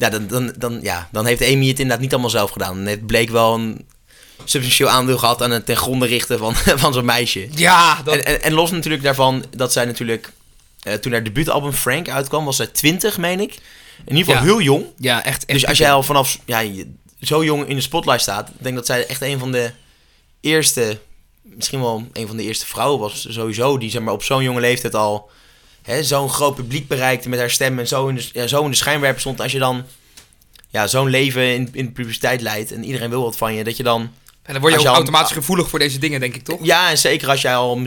Ja, 0.00 0.08
dan, 0.08 0.26
dan, 0.26 0.52
dan, 0.58 0.78
ja, 0.82 1.08
dan 1.12 1.26
heeft 1.26 1.42
Amy 1.42 1.68
het 1.68 1.78
inderdaad 1.78 2.00
niet 2.00 2.12
allemaal 2.12 2.30
zelf 2.30 2.50
gedaan. 2.50 2.86
Heeft 2.86 3.06
Blake 3.06 3.32
wel 3.32 3.54
een 3.54 3.86
substantieel 4.44 4.88
aandeel 4.88 5.18
gehad 5.18 5.42
aan 5.42 5.50
het 5.50 5.66
ten 5.66 5.76
gronde 5.76 6.06
richten 6.06 6.38
van, 6.38 6.54
van 6.82 6.92
zo'n 6.92 7.04
meisje. 7.04 7.48
ja, 7.54 8.02
dat, 8.02 8.14
En, 8.14 8.24
en, 8.24 8.42
en 8.42 8.52
los 8.52 8.70
natuurlijk 8.70 9.02
daarvan 9.02 9.44
dat 9.56 9.72
zij 9.72 9.84
natuurlijk... 9.84 10.32
eh, 10.82 10.94
toen 10.94 11.12
haar 11.12 11.24
debuutalbum 11.24 11.72
Frank 11.72 12.08
uitkwam, 12.08 12.44
was 12.44 12.56
zij 12.56 12.66
20, 12.66 13.18
meen 13.18 13.40
ik. 13.40 13.58
In 14.04 14.16
ieder 14.16 14.34
geval 14.34 14.34
Ja. 14.34 14.48
heel 14.48 14.60
jong. 14.60 14.84
ja, 14.98 15.24
echt. 15.24 15.44
echt 15.44 15.60
Dus 15.60 15.66
als 15.66 15.78
jij 15.78 15.92
al 15.92 16.02
vanaf 16.02 16.38
ja, 16.46 16.64
zo 17.20 17.44
jong 17.44 17.68
in 17.68 17.76
de 17.76 17.82
spotlight 17.82 18.20
staat, 18.22 18.48
ik 18.48 18.54
denk 18.58 18.74
dat 18.74 18.86
zij 18.86 19.06
echt 19.06 19.22
een 19.22 19.38
van 19.38 19.52
de 19.52 19.70
eerste, 20.40 20.98
misschien 21.42 21.80
wel 21.80 22.08
een 22.12 22.26
van 22.26 22.36
de 22.36 22.42
eerste 22.42 22.66
vrouwen 22.66 23.00
was 23.00 23.26
sowieso, 23.28 23.78
die 23.78 23.90
zeg 23.90 24.02
maar, 24.02 24.12
op 24.14 24.22
zo'n 24.22 24.42
jonge 24.42 24.60
leeftijd 24.60 24.94
al 24.94 25.30
zo'n 26.00 26.28
groot 26.30 26.54
publiek 26.54 26.88
bereikte 26.88 27.28
met 27.28 27.38
haar 27.38 27.50
stem 27.50 27.78
en 27.78 27.88
zo 27.88 28.08
in 28.08 28.14
de, 28.14 28.28
ja, 28.32 28.46
zo 28.46 28.64
in 28.64 28.70
de 28.70 28.76
schijnwerper 28.76 29.20
stond. 29.20 29.40
Als 29.40 29.52
je 29.52 29.58
dan 29.58 29.84
ja, 30.68 30.86
zo'n 30.86 31.08
leven 31.08 31.54
in, 31.54 31.68
in 31.72 31.84
de 31.84 31.90
publiciteit 31.92 32.40
leidt 32.40 32.72
en 32.72 32.84
iedereen 32.84 33.10
wil 33.10 33.22
wat 33.22 33.36
van 33.36 33.54
je, 33.54 33.64
dat 33.64 33.76
je 33.76 33.82
dan... 33.82 34.00
En 34.42 34.52
dan 34.52 34.60
word 34.62 34.74
je 34.74 34.80
ook 34.80 34.86
al- 34.86 34.94
automatisch 34.94 35.32
gevoelig 35.32 35.68
voor 35.68 35.78
deze 35.78 35.98
dingen, 35.98 36.20
denk 36.20 36.34
ik 36.34 36.44
toch? 36.44 36.58
Ja, 36.62 36.90
en 36.90 36.98
zeker 36.98 37.28
als 37.28 37.40
jij 37.42 37.54
al, 37.56 37.82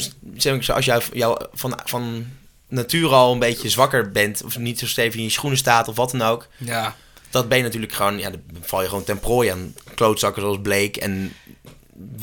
als 0.67 0.85
jij 0.85 1.01
jou 1.13 1.45
van, 1.53 1.79
van 1.85 2.25
nature 2.67 3.13
al 3.15 3.33
een 3.33 3.39
beetje 3.39 3.69
zwakker 3.69 4.11
bent, 4.11 4.43
of 4.43 4.57
niet 4.57 4.79
zo 4.79 4.87
stevig 4.87 5.15
in 5.15 5.23
je 5.23 5.29
schoenen 5.29 5.57
staat 5.59 5.87
of 5.87 5.95
wat 5.95 6.11
dan 6.11 6.21
ook, 6.21 6.47
Ja. 6.57 6.95
dat 7.29 7.47
ben 7.49 7.57
je 7.57 7.63
natuurlijk 7.63 7.93
gewoon, 7.93 8.17
ja, 8.19 8.29
dan 8.29 8.41
val 8.61 8.81
je 8.81 8.87
gewoon 8.87 9.03
ten 9.03 9.19
prooi 9.19 9.49
aan 9.49 9.73
klootzakken 9.95 10.41
zoals 10.41 10.57
Blake 10.61 10.99
en, 10.99 11.33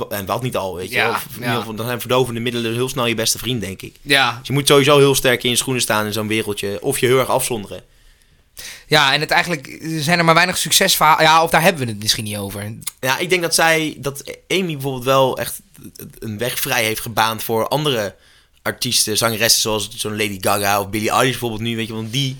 en 0.08 0.26
wat 0.26 0.42
niet 0.42 0.56
al, 0.56 0.74
weet 0.74 0.88
je. 0.88 0.94
Ja, 0.94 1.04
wel. 1.04 1.14
Of 1.14 1.24
in 1.24 1.30
ja. 1.32 1.40
ieder 1.40 1.58
geval, 1.58 1.74
dan 1.74 1.86
zijn 1.86 2.00
verdovende 2.00 2.40
middelen 2.40 2.74
heel 2.74 2.88
snel 2.88 3.06
je 3.06 3.14
beste 3.14 3.38
vriend, 3.38 3.60
denk 3.60 3.82
ik. 3.82 3.96
Ja. 4.02 4.36
Dus 4.38 4.46
je 4.46 4.52
moet 4.52 4.68
sowieso 4.68 4.98
heel 4.98 5.14
sterk 5.14 5.42
in 5.42 5.50
je 5.50 5.56
schoenen 5.56 5.82
staan 5.82 6.06
in 6.06 6.12
zo'n 6.12 6.28
wereldje, 6.28 6.78
of 6.82 6.98
je 6.98 7.06
heel 7.06 7.18
erg 7.18 7.28
afzonderen. 7.28 7.82
ja, 8.86 9.12
en 9.14 9.20
het 9.20 9.30
eigenlijk 9.30 9.78
zijn 9.82 10.18
er 10.18 10.24
maar 10.24 10.34
weinig 10.34 10.58
succesverhalen. 10.58 11.24
Ja, 11.24 11.42
of 11.42 11.50
daar 11.50 11.62
hebben 11.62 11.84
we 11.84 11.90
het 11.90 12.02
misschien 12.02 12.24
niet 12.24 12.36
over. 12.36 12.74
Ja, 13.00 13.18
ik 13.18 13.30
denk 13.30 13.42
dat 13.42 13.54
zij, 13.54 13.96
dat 13.98 14.38
Amy 14.48 14.72
bijvoorbeeld 14.72 15.04
wel 15.04 15.38
echt 15.38 15.60
een 16.18 16.38
weg 16.38 16.60
vrij 16.60 16.84
heeft 16.84 17.00
gebaand 17.00 17.42
voor 17.42 17.68
andere 17.68 18.14
artiesten, 18.62 19.16
zangeressen 19.16 19.60
zoals 19.60 19.88
zo'n 19.96 20.16
Lady 20.16 20.38
Gaga 20.40 20.80
of 20.80 20.90
Billie 20.90 21.10
Eilish 21.10 21.30
bijvoorbeeld 21.30 21.60
nu, 21.60 21.76
weet 21.76 21.86
je, 21.86 21.92
want 21.92 22.12
die, 22.12 22.36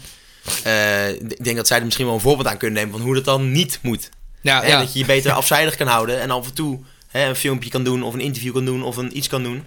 eh, 0.62 1.09
ik 1.11 1.45
denk 1.45 1.57
dat 1.57 1.66
zij 1.66 1.79
er 1.79 1.85
misschien 1.85 2.07
wel 2.07 2.14
een 2.14 2.21
voorbeeld 2.21 2.49
aan 2.49 2.57
kunnen 2.57 2.79
nemen 2.79 2.99
van 2.99 3.07
hoe 3.07 3.14
dat 3.14 3.25
dan 3.25 3.53
niet 3.53 3.79
moet. 3.83 4.09
Ja, 4.40 4.66
ja. 4.66 4.79
Dat 4.79 4.93
je 4.93 4.99
je 4.99 5.05
beter 5.05 5.33
afzijdig 5.43 5.77
kan 5.77 5.87
houden 5.87 6.21
en 6.21 6.31
af 6.31 6.47
en 6.47 6.55
toe 6.55 6.79
hè, 7.11 7.29
een 7.29 7.37
filmpje 7.37 7.70
kan 7.70 7.85
doen 7.85 8.03
of 8.03 8.14
een 8.14 8.20
interview 8.20 8.53
kan 8.53 8.64
doen 8.64 8.83
of 8.83 8.96
een 8.96 9.16
iets 9.16 9.29
kan 9.29 9.42
doen. 9.42 9.64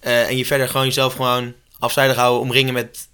Eh, 0.00 0.28
en 0.28 0.36
je 0.36 0.46
verder 0.46 0.68
gewoon 0.68 0.86
jezelf 0.86 1.14
gewoon 1.14 1.54
afzijdig 1.78 2.16
houden, 2.16 2.40
omringen 2.40 2.74
met 2.74 3.08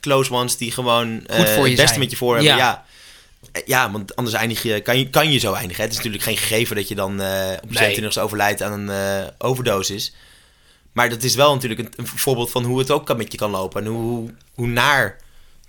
close 0.00 0.32
ones 0.32 0.56
die 0.56 0.72
gewoon 0.72 1.26
eh, 1.26 1.36
Goed 1.38 1.48
voor 1.48 1.62
je 1.62 1.68
het 1.68 1.70
beste 1.70 1.86
zijn. 1.86 1.98
met 2.00 2.10
je 2.10 2.16
voor 2.16 2.34
hebben. 2.34 2.52
Ja. 2.52 2.56
Ja. 2.56 2.84
Eh, 3.52 3.62
Ja, 3.66 3.90
want 3.90 4.16
anders 4.16 4.36
eindig 4.36 4.62
je, 4.62 4.80
kan, 4.80 4.98
je, 4.98 5.10
kan 5.10 5.32
je 5.32 5.38
zo 5.38 5.52
eindigen. 5.52 5.76
Hè? 5.76 5.82
Het 5.82 5.90
is 5.90 5.96
natuurlijk 5.96 6.22
geen 6.24 6.36
gegeven 6.36 6.76
dat 6.76 6.88
je 6.88 6.94
dan 6.94 7.20
eh 7.20 7.52
op 7.62 7.70
Nee. 7.70 7.78
27 7.78 8.22
overlijdt 8.22 8.62
aan 8.62 8.72
een 8.72 8.90
eh, 9.22 9.28
overdosis. 9.38 10.14
Maar 10.92 11.08
dat 11.08 11.22
is 11.22 11.34
wel 11.34 11.54
natuurlijk 11.54 11.80
een, 11.80 11.92
een 11.96 12.06
voorbeeld 12.06 12.50
van 12.50 12.64
hoe 12.64 12.78
het 12.78 12.90
ook 12.90 13.06
kan 13.06 13.16
met 13.16 13.32
je 13.32 13.38
kan 13.38 13.50
lopen. 13.50 13.84
En 13.84 13.90
hoe, 13.90 14.30
hoe 14.54 14.66
naar, 14.66 15.16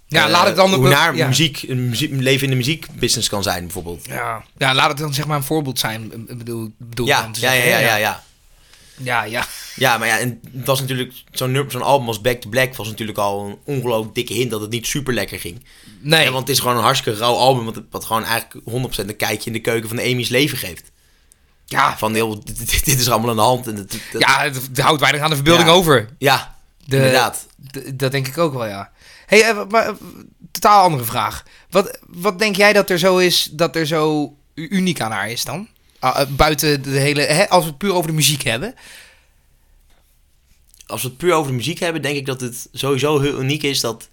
Ja, 0.10 0.26
eh, 0.26 0.32
laat 0.32 0.46
het 0.46 0.56
dan... 0.56 0.74
hoe 0.74 0.90
naar 0.90 1.16
ja. 1.16 1.28
muziek, 1.28 1.64
een 1.68 1.90
muziek, 1.90 2.12
leven 2.14 2.44
in 2.44 2.50
de 2.50 2.56
muziekbusiness 2.56 3.30
kan 3.30 3.44
zijn 3.44 3.64
bijvoorbeeld. 3.64 4.06
Ja. 4.06 4.44
ja, 4.58 4.74
laat 4.74 4.88
het 4.90 4.98
dan 4.98 5.14
zeg 5.14 5.26
maar 5.28 5.38
een 5.38 5.44
voorbeeld 5.44 5.80
zijn. 5.80 6.12
Ik 6.28 6.38
bedoel, 6.38 6.72
bedoel 6.78 7.06
Ja, 7.08 7.22
dan 7.22 7.32
ja, 7.40 7.52
ja, 7.52 7.64
ja, 7.64 7.80
ja, 7.80 7.96
ja. 7.96 8.24
Ja, 9.02 9.24
ja. 9.76 9.98
Maar 9.98 10.08
ja, 10.08 10.18
en 10.20 10.40
het 10.58 10.66
was 10.66 10.80
natuurlijk 10.80 11.14
zo'n 11.32 11.66
zo'n 11.68 11.82
album 11.82 12.08
als 12.08 12.22
Back 12.22 12.42
to 12.42 12.50
Black 12.50 12.76
was 12.76 12.88
natuurlijk 12.88 13.18
al 13.18 13.46
een 13.48 13.58
ongelooflijk 13.76 14.16
dikke 14.16 14.34
hint 14.34 14.52
dat 14.52 14.62
het 14.62 14.70
niet 14.70 14.88
super 14.88 15.14
lekker 15.14 15.40
ging. 15.40 15.66
Nee. 16.00 16.24
Ja, 16.24 16.32
want 16.32 16.48
het 16.48 16.56
is 16.56 16.62
gewoon 16.62 16.78
een 16.78 16.84
hartstikke 16.84 17.20
rauw 17.20 17.36
album, 17.36 17.66
wat, 17.66 17.82
wat 17.90 18.06
gewoon 18.06 18.24
eigenlijk 18.24 18.66
100% 19.06 19.08
een 19.08 19.16
kijkje 19.16 19.46
in 19.46 19.54
de 19.54 19.60
keuken 19.60 19.90
van 19.90 20.00
Amy's 20.00 20.30
leven 20.30 20.58
geeft. 20.58 20.92
ja, 21.66 21.98
Van, 21.98 22.14
heel, 22.14 22.44
dit, 22.44 22.88
is 22.88 23.10
allemaal 23.10 23.30
aan 23.30 23.36
de 23.36 23.42
hand. 23.42 23.68
En 23.68 23.76
dat, 23.76 23.92
dat- 24.12 24.22
ja, 24.22 24.42
het, 24.44 24.80
houdt 24.80 25.02
weinig 25.02 25.22
aan 25.22 25.30
de 25.30 25.36
verbeelding 25.36 25.68
Ja. 25.70 25.74
over. 25.76 26.10
ja, 26.18 26.56
De- 26.86 26.96
inderdaad. 26.96 27.48
Dat 27.94 28.12
denk 28.12 28.28
ik 28.28 28.38
ook 28.38 28.54
wel, 28.54 28.66
ja. 28.66 28.92
Hey, 29.30 29.50
eh, 29.50 29.62
maar 29.70 29.88
eh, 29.88 29.94
totaal 30.52 30.84
andere 30.84 31.04
vraag. 31.04 31.44
Wat, 31.70 32.00
wat 32.08 32.40
denk 32.40 32.56
jij 32.56 32.74
dat 32.74 32.90
er 32.90 33.00
zo 33.00 33.18
is, 33.18 33.50
dat 33.52 33.76
er 33.76 33.88
zo 33.88 34.36
uniek 34.54 35.02
aan 35.02 35.12
haar 35.12 35.32
is 35.32 35.44
dan? 35.44 35.68
Ah, 36.00 36.22
eh, 36.22 36.28
buiten 36.28 36.82
de 36.82 36.90
hele, 36.90 37.22
hè, 37.22 37.50
als 37.50 37.64
we 37.64 37.70
het 37.70 37.78
puur 37.78 37.94
over 37.94 38.10
de 38.10 38.16
muziek 38.16 38.44
hebben. 38.44 38.76
Als 40.86 41.02
we 41.02 41.08
het 41.08 41.18
puur 41.18 41.34
over 41.34 41.52
de 41.52 41.58
muziek 41.58 41.80
hebben, 41.80 42.02
denk 42.02 42.16
ik 42.16 42.26
dat 42.26 42.42
het 42.42 42.68
sowieso 42.72 43.20
heel 43.20 43.40
uniek 43.40 43.64
is 43.64 43.80
dat 43.80 44.08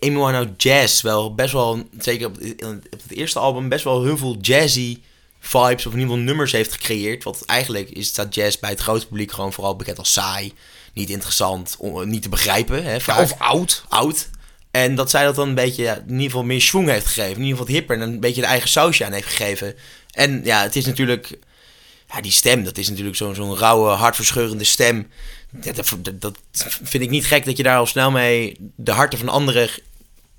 Amy 0.00 0.14
Winehouse 0.14 0.54
jazz 0.56 1.02
wel 1.02 1.34
best 1.34 1.52
wel, 1.52 1.88
zeker 1.98 2.26
op 2.26 2.36
het, 2.40 2.64
op 2.64 3.02
het 3.02 3.12
eerste 3.12 3.38
album, 3.38 3.68
best 3.68 3.84
wel 3.84 4.04
heel 4.04 4.16
veel 4.16 4.36
jazzy 4.40 4.98
vibes 5.40 5.86
of 5.86 5.92
in 5.92 5.98
ieder 5.98 6.12
geval 6.14 6.24
nummers 6.24 6.52
heeft 6.52 6.72
gecreëerd. 6.72 7.24
Want 7.24 7.44
eigenlijk 7.44 7.90
is 7.90 8.06
staat 8.06 8.34
jazz 8.34 8.58
bij 8.58 8.70
het 8.70 8.80
grote 8.80 9.06
publiek 9.06 9.32
gewoon 9.32 9.52
vooral 9.52 9.76
bekend 9.76 9.98
als 9.98 10.12
saai, 10.12 10.52
niet 10.92 11.10
interessant, 11.10 11.74
on- 11.78 12.08
niet 12.08 12.22
te 12.22 12.28
begrijpen. 12.28 12.84
Hè, 12.84 12.96
Ja, 13.06 13.20
of 13.22 13.34
oud. 13.38 13.84
oud. 13.88 14.28
En 14.70 14.94
dat 14.94 15.10
zij 15.10 15.24
dat 15.24 15.34
dan 15.34 15.48
een 15.48 15.54
beetje, 15.54 15.82
ja, 15.82 15.94
in 15.96 16.10
ieder 16.10 16.24
geval 16.24 16.44
meer 16.44 16.60
schwung 16.60 16.88
heeft 16.88 17.06
gegeven. 17.06 17.36
In 17.36 17.42
ieder 17.42 17.50
geval 17.50 17.66
wat 17.66 17.74
hipper 17.74 17.96
en 17.96 18.02
een 18.02 18.20
beetje 18.20 18.40
de 18.40 18.46
eigen 18.46 18.68
sausje 18.68 19.04
aan 19.04 19.12
heeft 19.12 19.28
gegeven. 19.28 19.74
En 20.10 20.40
ja, 20.44 20.62
het 20.62 20.76
is 20.76 20.84
natuurlijk... 20.86 21.38
Ja, 22.14 22.20
die 22.20 22.32
stem, 22.32 22.64
dat 22.64 22.78
is 22.78 22.88
natuurlijk 22.88 23.16
zo'n 23.16 23.34
zo'n 23.34 23.56
rauwe, 23.56 23.88
hartverscheurende 23.88 24.64
stem. 24.64 25.10
Dat, 25.50 25.76
dat, 25.76 25.88
dat- 26.04 26.20
dat 26.20 26.36
vind 26.82 27.02
ik 27.02 27.10
niet 27.10 27.26
gek 27.26 27.44
dat 27.44 27.56
je 27.56 27.62
daar 27.62 27.78
al 27.78 27.86
snel 27.86 28.10
mee 28.10 28.56
de 28.76 28.90
harten 28.90 29.18
van 29.18 29.28
andere 29.28 29.68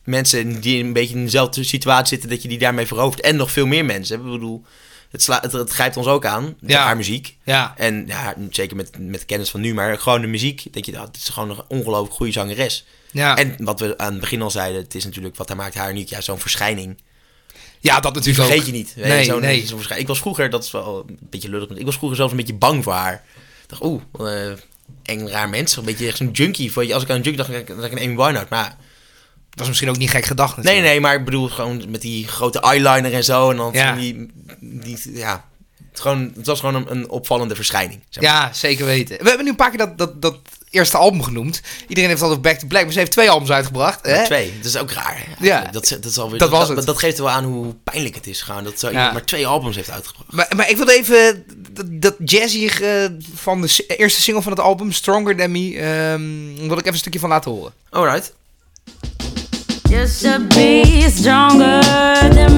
mensen 0.04 0.62
die 0.62 0.84
een 0.84 0.94
beetje 0.94 1.16
in 1.16 1.24
dezelfde 1.24 1.64
situatie 1.64 2.08
zitten, 2.08 2.30
dat 2.30 2.42
je 2.42 2.48
die 2.48 2.58
daarmee 2.58 2.86
verovert. 2.86 3.22
En 3.22 3.36
nog 3.36 3.52
veel 3.52 3.66
meer 3.66 3.86
mensen. 3.86 4.18
Ik 4.18 4.24
bedoel, 4.32 4.64
het, 5.12 5.22
sla, 5.24 5.40
het, 5.42 5.52
het 5.52 5.70
grijpt 5.72 5.98
ons 5.98 6.08
ook 6.08 6.26
aan, 6.26 6.56
Ja. 6.66 6.84
haar 6.84 6.98
muziek. 6.98 7.38
Ja, 7.44 7.74
En 7.78 8.04
ja, 8.08 8.36
zeker 8.50 8.76
met, 8.76 8.98
met 9.00 9.20
de 9.20 9.26
kennis 9.26 9.50
van 9.50 9.62
nu, 9.62 9.74
maar 9.74 10.00
gewoon 10.00 10.22
de 10.22 10.28
muziek, 10.28 10.74
denk 10.74 10.86
je, 10.86 10.92
dat 10.92 11.08
het 11.08 11.16
is 11.18 11.30
gewoon 11.30 11.50
een 11.50 11.64
ongelooflijk 11.68 12.14
goede 12.16 12.32
zangeres. 12.32 12.86
ja. 13.12 13.38
En 13.38 13.56
wat 13.60 13.80
we 13.80 13.98
aan 13.98 14.12
het 14.12 14.20
begin 14.22 14.42
al 14.42 14.52
zeiden, 14.52 14.82
het 14.82 14.96
is 14.96 15.06
natuurlijk 15.06 15.36
wat 15.36 15.48
haar 15.48 15.58
maakt 15.58 15.76
haar 15.76 15.90
uniek. 15.90 16.10
Ja, 16.10 16.22
zo'n 16.22 16.40
verschijning. 16.40 16.98
ja, 17.80 18.00
dat 18.00 18.14
natuurlijk 18.14 18.44
vergeet 18.46 18.60
ook. 18.60 18.66
je 18.66 18.72
niet. 18.72 18.94
Nee, 18.96 19.24
zo'n, 19.24 19.42
nee. 19.42 19.66
Ik 19.96 20.08
was 20.08 20.20
vroeger, 20.20 20.50
dat 20.50 20.64
is 20.64 20.72
wel 20.72 21.04
een 21.08 21.18
beetje 21.22 21.50
lullig, 21.50 21.70
maar 21.70 21.78
ik 21.78 21.86
was 21.86 21.96
vroeger 21.98 22.18
zelfs 22.18 22.32
een 22.32 22.38
beetje 22.38 22.54
bang 22.54 22.84
voor 22.84 22.94
haar. 22.94 23.14
Ik 23.64 23.70
dacht, 23.70 23.84
oeh, 23.84 24.02
een 24.14 24.60
eng 25.04 25.28
raar 25.28 25.50
mens. 25.50 25.76
Een 25.76 25.84
beetje 25.86 26.08
echt 26.08 26.18
zo'n 26.18 26.32
junkie. 26.32 26.94
Als 26.94 27.04
ik 27.04 27.10
aan 27.10 27.16
een 27.16 27.22
junkie 27.22 27.36
dacht, 27.46 27.68
dan 27.68 27.84
ik 27.84 27.92
aan 27.92 27.98
Amy 27.98 28.08
Winehouse. 28.16 28.46
Maar 28.50 28.78
Dat 29.58 29.66
is 29.66 29.68
misschien 29.68 29.90
ook 29.90 29.98
niet 29.98 30.10
gek 30.10 30.26
gedacht 30.26 30.56
nee, 30.56 30.64
natuurlijk. 30.66 30.92
nee, 30.92 31.00
maar 31.02 31.16
ik 31.16 31.26
bedoel 31.26 31.48
gewoon 31.48 31.84
met 31.90 32.02
die 32.02 32.28
grote 32.28 32.60
eyeliner 32.60 33.14
en 33.14 33.24
zo. 33.24 33.50
En 33.52 33.58
dan 33.58 33.70
Ja. 33.74 33.96
die, 33.96 34.32
die, 34.60 34.98
ja, 35.14 35.46
het, 35.92 36.00
gewoon, 36.00 36.32
het 36.36 36.46
was 36.46 36.60
gewoon 36.60 36.76
een, 36.76 36.92
een 36.92 37.10
opvallende 37.10 37.56
verschijning. 37.56 38.02
Zeg 38.10 38.24
maar. 38.24 38.32
Ja, 38.32 38.54
zeker 38.54 38.86
weten. 38.86 39.18
We 39.18 39.28
hebben 39.28 39.44
nu 39.44 39.50
een 39.50 39.56
paar 39.58 39.70
keer 39.70 39.78
dat, 39.78 39.98
dat, 39.98 40.22
dat 40.22 40.38
eerste 40.70 40.98
album 40.98 41.24
genoemd. 41.24 41.62
Iedereen 41.88 42.10
heeft 42.10 42.22
altijd 42.22 42.42
Back 42.42 42.58
to 42.60 42.68
Black, 42.68 42.84
maar 42.84 42.92
ze 42.94 43.00
heeft 43.00 43.12
twee 43.12 43.30
albums 43.30 43.52
uitgebracht. 43.52 44.06
Hè? 44.06 44.26
Twee, 44.26 44.54
dat 44.58 44.66
is 44.66 44.78
ook 44.78 44.92
raar. 44.92 45.24
Ja. 45.40 45.62
dat, 45.72 45.88
dat, 46.02 46.06
is 46.06 46.18
alweer, 46.18 46.40
Dat 46.40 46.50
was 46.50 46.68
dat, 46.68 46.78
het. 46.78 46.86
dat 46.86 47.00
geeft 47.00 47.18
wel 47.18 47.30
aan 47.30 47.44
hoe 47.44 47.74
pijnlijk 47.84 48.16
het 48.16 48.28
is. 48.28 48.42
Gewoon, 48.42 48.64
dat 48.64 48.82
Ja. 48.92 49.12
maar 49.12 49.26
twee 49.26 49.48
albums 49.48 49.76
heeft 49.76 49.90
uitgebracht. 49.92 50.32
Maar, 50.32 50.48
maar 50.56 50.70
ik 50.70 50.78
wil 50.78 50.90
even 50.90 51.46
dat, 51.72 51.86
dat 51.90 52.16
jazzy 52.26 52.68
eh, 52.68 53.06
van 53.34 53.62
de 53.62 53.84
eerste 53.98 54.22
single 54.22 54.42
van 54.44 54.52
het 54.52 54.62
album, 54.62 54.92
Stronger 54.92 55.36
Than 55.36 55.52
Me, 55.52 55.78
ehm 55.78 56.68
wil 56.68 56.72
ik 56.78 56.80
even 56.80 56.92
een 56.94 56.98
stukje 56.98 57.20
van 57.20 57.30
laten 57.30 57.52
horen. 57.52 57.74
Alright. 57.90 58.34
Just 59.90 60.24
to 60.24 60.40
be 60.54 61.02
stronger 61.04 61.80
than 62.34 62.57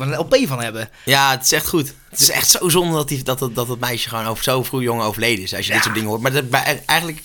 wil 0.00 0.08
wel 0.08 0.18
een 0.18 0.24
LP 0.24 0.48
van 0.48 0.60
hebben. 0.62 0.90
Ja, 1.04 1.30
het 1.30 1.44
is 1.44 1.52
echt 1.52 1.68
goed. 1.68 1.94
Het 2.10 2.20
is 2.20 2.30
echt 2.30 2.48
zo 2.50 2.68
zonde 2.68 2.94
dat, 2.94 3.08
die, 3.08 3.22
dat, 3.22 3.38
dat, 3.38 3.54
dat 3.54 3.68
het 3.68 3.80
meisje 3.80 4.08
gewoon 4.08 4.26
over, 4.26 4.44
zo 4.44 4.62
vroeg 4.62 4.82
jong 4.82 5.02
overleden 5.02 5.44
is. 5.44 5.54
Als 5.54 5.66
je 5.66 5.72
dit 5.72 5.82
soort 5.82 5.94
dingen 5.94 6.08
hoort. 6.08 6.20
Maar 6.20 6.32
dat, 6.32 6.50
bij, 6.50 6.82
eigenlijk 6.86 7.22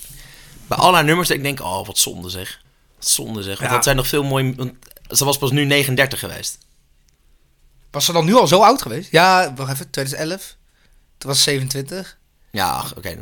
bij 0.67 0.77
al 0.77 0.93
haar 0.93 1.03
nummers 1.03 1.29
ik 1.29 1.43
denk, 1.43 1.59
oh, 1.61 1.85
wat 1.85 1.97
zonde 1.97 2.29
zeg. 2.29 2.61
Wat 2.95 3.07
zonde 3.07 3.43
zeg. 3.43 3.57
Want 3.57 3.69
Ja. 3.69 3.75
dat 3.75 3.83
zijn 3.83 3.95
nog 3.95 4.07
veel 4.07 4.23
mooie... 4.23 4.73
Ze 5.09 5.25
was 5.25 5.37
pas 5.37 5.51
nu 5.51 5.65
39 5.65 6.19
geweest. 6.19 6.57
Was 7.91 8.05
ze 8.05 8.11
dan 8.11 8.25
nu 8.25 8.35
al 8.35 8.47
zo 8.47 8.61
oud 8.61 8.81
geweest? 8.81 9.11
Ja, 9.11 9.53
wacht 9.55 9.71
even, 9.71 9.89
2011. 9.89 10.55
Toen 11.17 11.29
was 11.29 11.37
ze 11.37 11.43
27. 11.43 12.17
Ja, 12.51 12.83
oké. 12.97 13.17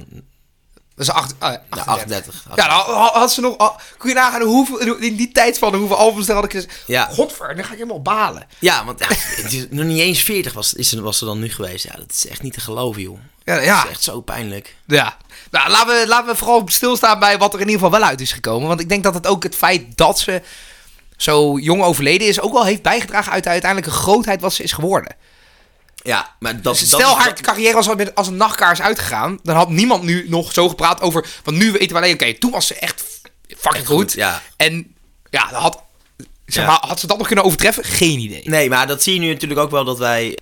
Dat 0.96 1.06
is 1.08 1.12
8, 1.14 1.34
ah, 1.40 1.52
ja, 1.52 1.62
Ja, 1.70 1.82
38. 1.84 2.34
38. 2.34 2.44
Ja, 2.56 2.68
dan 2.86 2.96
had- 2.96 3.32
ze 3.32 3.42
nog... 3.42 3.76
Kun 3.98 4.10
je 4.10 4.16
nagaan 4.16 4.42
hoeveel, 4.42 4.96
in 4.96 5.16
die 5.16 5.32
tijd 5.32 5.58
van 5.58 5.76
hoeveel 5.76 5.98
albums 5.98 6.28
er 6.28 6.36
had 6.36 6.44
ik 6.44 6.52
gezegd. 6.52 6.84
Ja. 6.88 7.06
Godver, 7.06 7.56
dan 7.56 7.64
ga 7.66 7.72
ik 7.72 7.78
helemaal 7.78 8.02
balen. 8.02 8.48
Ja, 8.60 8.86
want 8.86 9.00
ja, 9.00 9.08
het 9.10 9.54
is 9.54 9.66
nog 9.70 9.86
niet 9.86 10.00
eens 10.00 10.22
40 10.24 10.54
was, 10.54 10.74
is, 10.74 10.90
ze- 10.90 11.02
was 11.02 11.18
ze 11.18 11.26
dan 11.26 11.40
nu 11.40 11.50
geweest. 11.50 11.84
Ja, 11.86 11.96
dat 11.96 12.12
is 12.12 12.28
echt 12.28 12.42
niet 12.42 12.54
te 12.54 12.60
geloven, 12.60 13.02
joh. 13.02 13.18
Ja, 13.44 13.56
Dat 13.56 13.64
ja. 13.64 13.84
is 13.84 13.90
echt 13.90 14.04
zo 14.04 14.22
pijnlijk. 14.22 14.76
Ja. 14.88 15.18
Nou, 15.52 15.70
laten 15.70 15.88
we, 16.02 16.08
laten 16.08 16.28
we 16.32 16.36
vooral 16.36 16.64
stilstaan 16.66 17.20
bij 17.20 17.38
wat 17.38 17.54
er 17.54 17.60
in 17.60 17.68
ieder 17.68 17.82
geval 17.84 18.00
wel 18.00 18.10
uit 18.10 18.22
is 18.22 18.32
gekomen. 18.32 18.68
Want 18.68 18.80
ik 18.80 18.90
denk 18.90 19.04
dat 19.04 19.14
het 19.14 19.28
ook 19.28 19.44
het 19.44 19.56
feit 19.56 19.98
dat 19.98 20.20
ze 20.20 20.42
zo 21.18 21.58
jong 21.60 21.84
overleden 21.84 22.28
is... 22.28 22.40
ook 22.42 22.54
wel 22.54 22.66
heeft 22.66 22.82
bijgedragen 22.82 23.32
uit 23.32 23.44
de 23.44 23.50
uiteindelijke 23.50 23.96
grootheid 23.96 24.42
wat 24.42 24.54
ze 24.54 24.64
is 24.64 24.72
geworden. 24.72 25.16
Ja, 26.04 26.36
maar 26.40 26.62
dat, 26.62 26.78
Dus 26.80 26.90
dat 26.90 27.00
stel 27.02 27.18
is- 27.18 27.24
haar 27.24 27.34
carrière 27.42 27.74
was 27.74 27.96
met, 27.96 28.16
als 28.16 28.28
een 28.28 28.38
nachtkaars 28.38 28.82
uitgegaan... 28.82 29.40
dan 29.44 29.56
had 29.56 29.70
niemand 29.70 30.04
nu 30.04 30.26
nog 30.30 30.54
zo 30.54 30.70
gepraat 30.70 31.02
over... 31.02 31.28
want 31.44 31.58
nu 31.58 31.72
weten 31.72 31.90
we 31.90 31.96
alleen, 31.96 32.14
oké, 32.14 32.34
toen 32.34 32.52
was 32.52 32.68
ze 32.68 32.74
echt 32.76 33.04
fucking 33.48 33.76
Echt 33.76 33.86
goed. 33.86 33.96
goed, 33.98 34.14
ja. 34.14 34.42
En 34.58 34.96
ja, 35.30 35.48
dan 35.52 35.62
had, 35.62 35.82
zeg 36.46 36.64
Ja. 36.64 36.70
maar, 36.70 36.80
had 36.88 37.00
ze 37.00 37.08
dat 37.08 37.18
nog 37.18 37.28
kunnen 37.28 37.46
overtreffen? 37.46 37.84
Geen 37.84 38.20
idee. 38.20 38.50
Nee, 38.50 38.70
maar 38.70 38.88
dat 38.88 39.04
zie 39.04 39.14
je 39.14 39.20
nu 39.20 39.28
natuurlijk 39.34 39.60
ook 39.62 39.72
wel 39.72 39.84
dat 39.84 39.98
wij... 39.98 40.38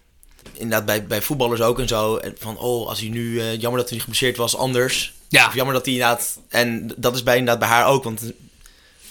Inderdaad, 0.53 0.85
bij, 0.85 1.05
bij 1.05 1.21
voetballers 1.21 1.61
ook 1.61 1.79
en 1.79 1.87
zo. 1.87 2.15
en 2.17 2.35
Van, 2.39 2.57
oh, 2.57 2.87
als 2.87 2.99
hij 2.99 3.09
nu... 3.09 3.39
eh, 3.39 3.51
jammer 3.59 3.79
dat 3.79 3.83
hij 3.89 3.91
niet 3.91 4.01
geblesseerd 4.01 4.37
was, 4.37 4.55
anders. 4.57 5.13
Ja. 5.29 5.47
Of 5.47 5.53
jammer 5.55 5.73
dat 5.73 5.85
hij 5.85 5.93
inderdaad... 5.93 6.39
En 6.49 6.93
dat 6.97 7.15
is 7.15 7.23
bij, 7.23 7.37
inderdaad 7.37 7.59
bij 7.59 7.69
haar 7.77 7.85
ook. 7.87 8.03
Want 8.03 8.21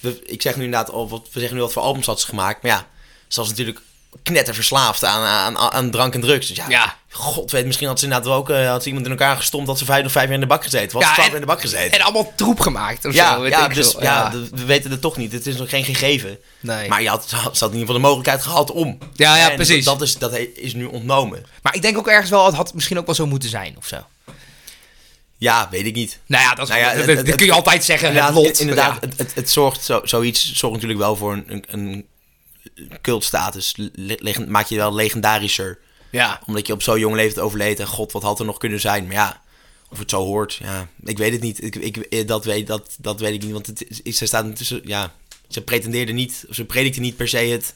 we, 0.01 0.22
ik 0.26 0.42
zeg 0.42 0.57
nu 0.57 0.64
inderdaad... 0.64 0.90
al 0.90 1.09
wat, 1.09 1.28
we 1.32 1.38
zeggen 1.38 1.57
nu 1.57 1.62
wat 1.62 1.72
voor 1.72 1.82
albums 1.82 2.07
had 2.07 2.20
ze 2.20 2.26
gemaakt. 2.26 2.62
Maar 2.62 2.72
ja, 2.72 2.86
ze 3.28 3.40
was 3.40 3.48
natuurlijk 3.48 3.80
knetterverslaafd 4.22 5.04
aan, 5.04 5.22
aan, 5.56 5.72
aan 5.72 5.90
drank 5.90 6.14
en 6.14 6.20
drugs. 6.20 6.46
Dus 6.46 6.56
ja, 6.56 6.64
Ja. 6.68 6.96
god 7.11 7.50
weet, 7.50 7.66
misschien 7.66 7.86
had 7.88 7.98
ze 7.98 8.04
inderdaad 8.04 8.32
ook... 8.32 8.50
eh, 8.50 8.68
had 8.68 8.80
ze 8.82 8.88
iemand 8.88 9.04
in 9.06 9.11
elkaar 9.12 9.36
gestompt 9.36 9.66
dat 9.66 9.78
ze 9.78 9.84
vijf 9.84 10.04
of 10.06 10.12
vijf 10.12 10.24
jaar 10.24 10.34
in 10.34 10.40
de 10.40 10.46
bak 10.46 10.62
gezeten. 10.62 10.98
Was 10.98 11.06
Ja, 11.08 11.12
twaalf 11.12 11.28
en- 11.28 11.34
in 11.34 11.40
de 11.40 11.46
bak 11.46 11.61
gezeten. 11.61 11.98
En 11.98 12.04
allemaal 12.04 12.32
troep 12.36 12.61
gemaakt 12.61 13.04
of 13.04 13.14
ja, 13.14 13.36
zo. 13.36 13.46
ja, 13.46 13.68
dus 13.68 13.94
ja, 14.00 14.32
we 14.52 14.64
weten 14.64 14.90
het 14.90 15.00
toch 15.00 15.16
niet. 15.16 15.32
Het 15.32 15.46
is 15.46 15.56
nog 15.56 15.68
geen 15.68 15.84
gegeven. 15.84 16.38
Nee. 16.61 16.88
Maar 16.88 17.02
je 17.02 17.08
had, 17.08 17.28
ze 17.28 17.36
had 17.36 17.54
in 17.61 17.64
ieder 17.66 17.78
geval 17.80 17.94
de 17.94 18.00
mogelijkheid 18.00 18.42
gehad 18.42 18.70
om. 18.70 18.98
Ja, 19.14 19.36
ja, 19.36 19.50
En 19.50 19.56
precies. 19.56 19.84
Dat 19.84 20.02
is, 20.02 20.18
dat 20.18 20.32
is 20.54 20.74
nu 20.74 20.84
ontnomen. 20.84 21.46
Maar 21.62 21.74
ik 21.74 21.82
denk 21.82 21.98
ook 21.98 22.08
ergens 22.08 22.30
wel, 22.30 22.46
het 22.46 22.54
had 22.54 22.74
misschien 22.74 22.98
ook 22.98 23.06
wel 23.06 23.14
zo 23.14 23.26
moeten 23.26 23.48
zijn 23.48 23.74
of 23.78 23.86
zo. 23.86 23.96
Ja, 25.38 25.68
weet 25.70 25.86
ik 25.86 25.94
niet. 25.94 26.18
Nou 26.26 26.42
ja, 26.44 26.54
dat, 26.54 26.68
is, 26.68 26.74
Nou 26.74 26.80
ja, 26.80 26.88
dat, 26.94 27.06
het- 27.06 27.16
dat 27.16 27.26
het- 27.26 27.36
kun 27.36 27.46
je 27.46 27.52
altijd 27.52 27.84
zeggen. 27.84 28.14
Het 28.24 28.34
lot. 28.34 28.61
inderdaad 28.61 28.98
Ja. 29.00 29.08
het, 29.16 29.34
het, 29.34 29.50
zorgt 29.50 29.84
zo, 29.84 30.00
zoiets 30.04 30.52
zorgt 30.52 30.74
natuurlijk 30.74 31.00
wel 31.00 31.16
voor 31.16 31.32
een, 31.46 31.64
een 31.68 32.06
cultstatus. 33.02 33.74
Maak 34.48 34.66
je 34.66 34.76
wel 34.76 34.94
legendarischer. 34.94 35.78
Ja. 36.11 36.40
Omdat 36.46 36.66
je 36.66 36.72
op 36.72 36.82
zo'n 36.82 36.98
jong 36.98 37.14
leeftijd 37.14 37.44
overleed. 37.44 37.78
En 37.80 37.86
god, 37.86 38.12
wat 38.12 38.22
had 38.22 38.38
er 38.38 38.44
nog 38.44 38.58
kunnen 38.58 38.80
zijn. 38.80 39.04
Maar 39.04 39.14
ja, 39.14 39.40
of 39.90 39.98
het 39.98 40.11
zo 40.11 40.24
hoort. 40.24 40.58
Ja, 40.62 40.88
ik 41.04 41.18
weet 41.18 41.32
het 41.32 41.40
niet. 41.40 41.62
Ik, 41.64 41.76
ik, 41.76 41.96
eh, 41.96 42.26
dat, 42.26 42.44
weet, 42.44 42.66
dat, 42.66 42.96
dat 42.98 43.20
weet 43.20 43.34
ik 43.34 43.42
niet. 43.42 43.52
Want 43.52 43.66
het, 43.66 44.00
is- 44.02 44.16
ze 44.16 44.26
staat 44.26 44.44
intussen... 44.44 44.80
Ja, 44.84 45.12
ze 45.48 45.61
pretendeerde 45.62 46.12
niet... 46.12 46.44
Of 46.48 46.54
ze 46.54 46.64
predikte 46.64 47.00
niet 47.00 47.16
per 47.16 47.28
se 47.28 47.36
het... 47.38 47.72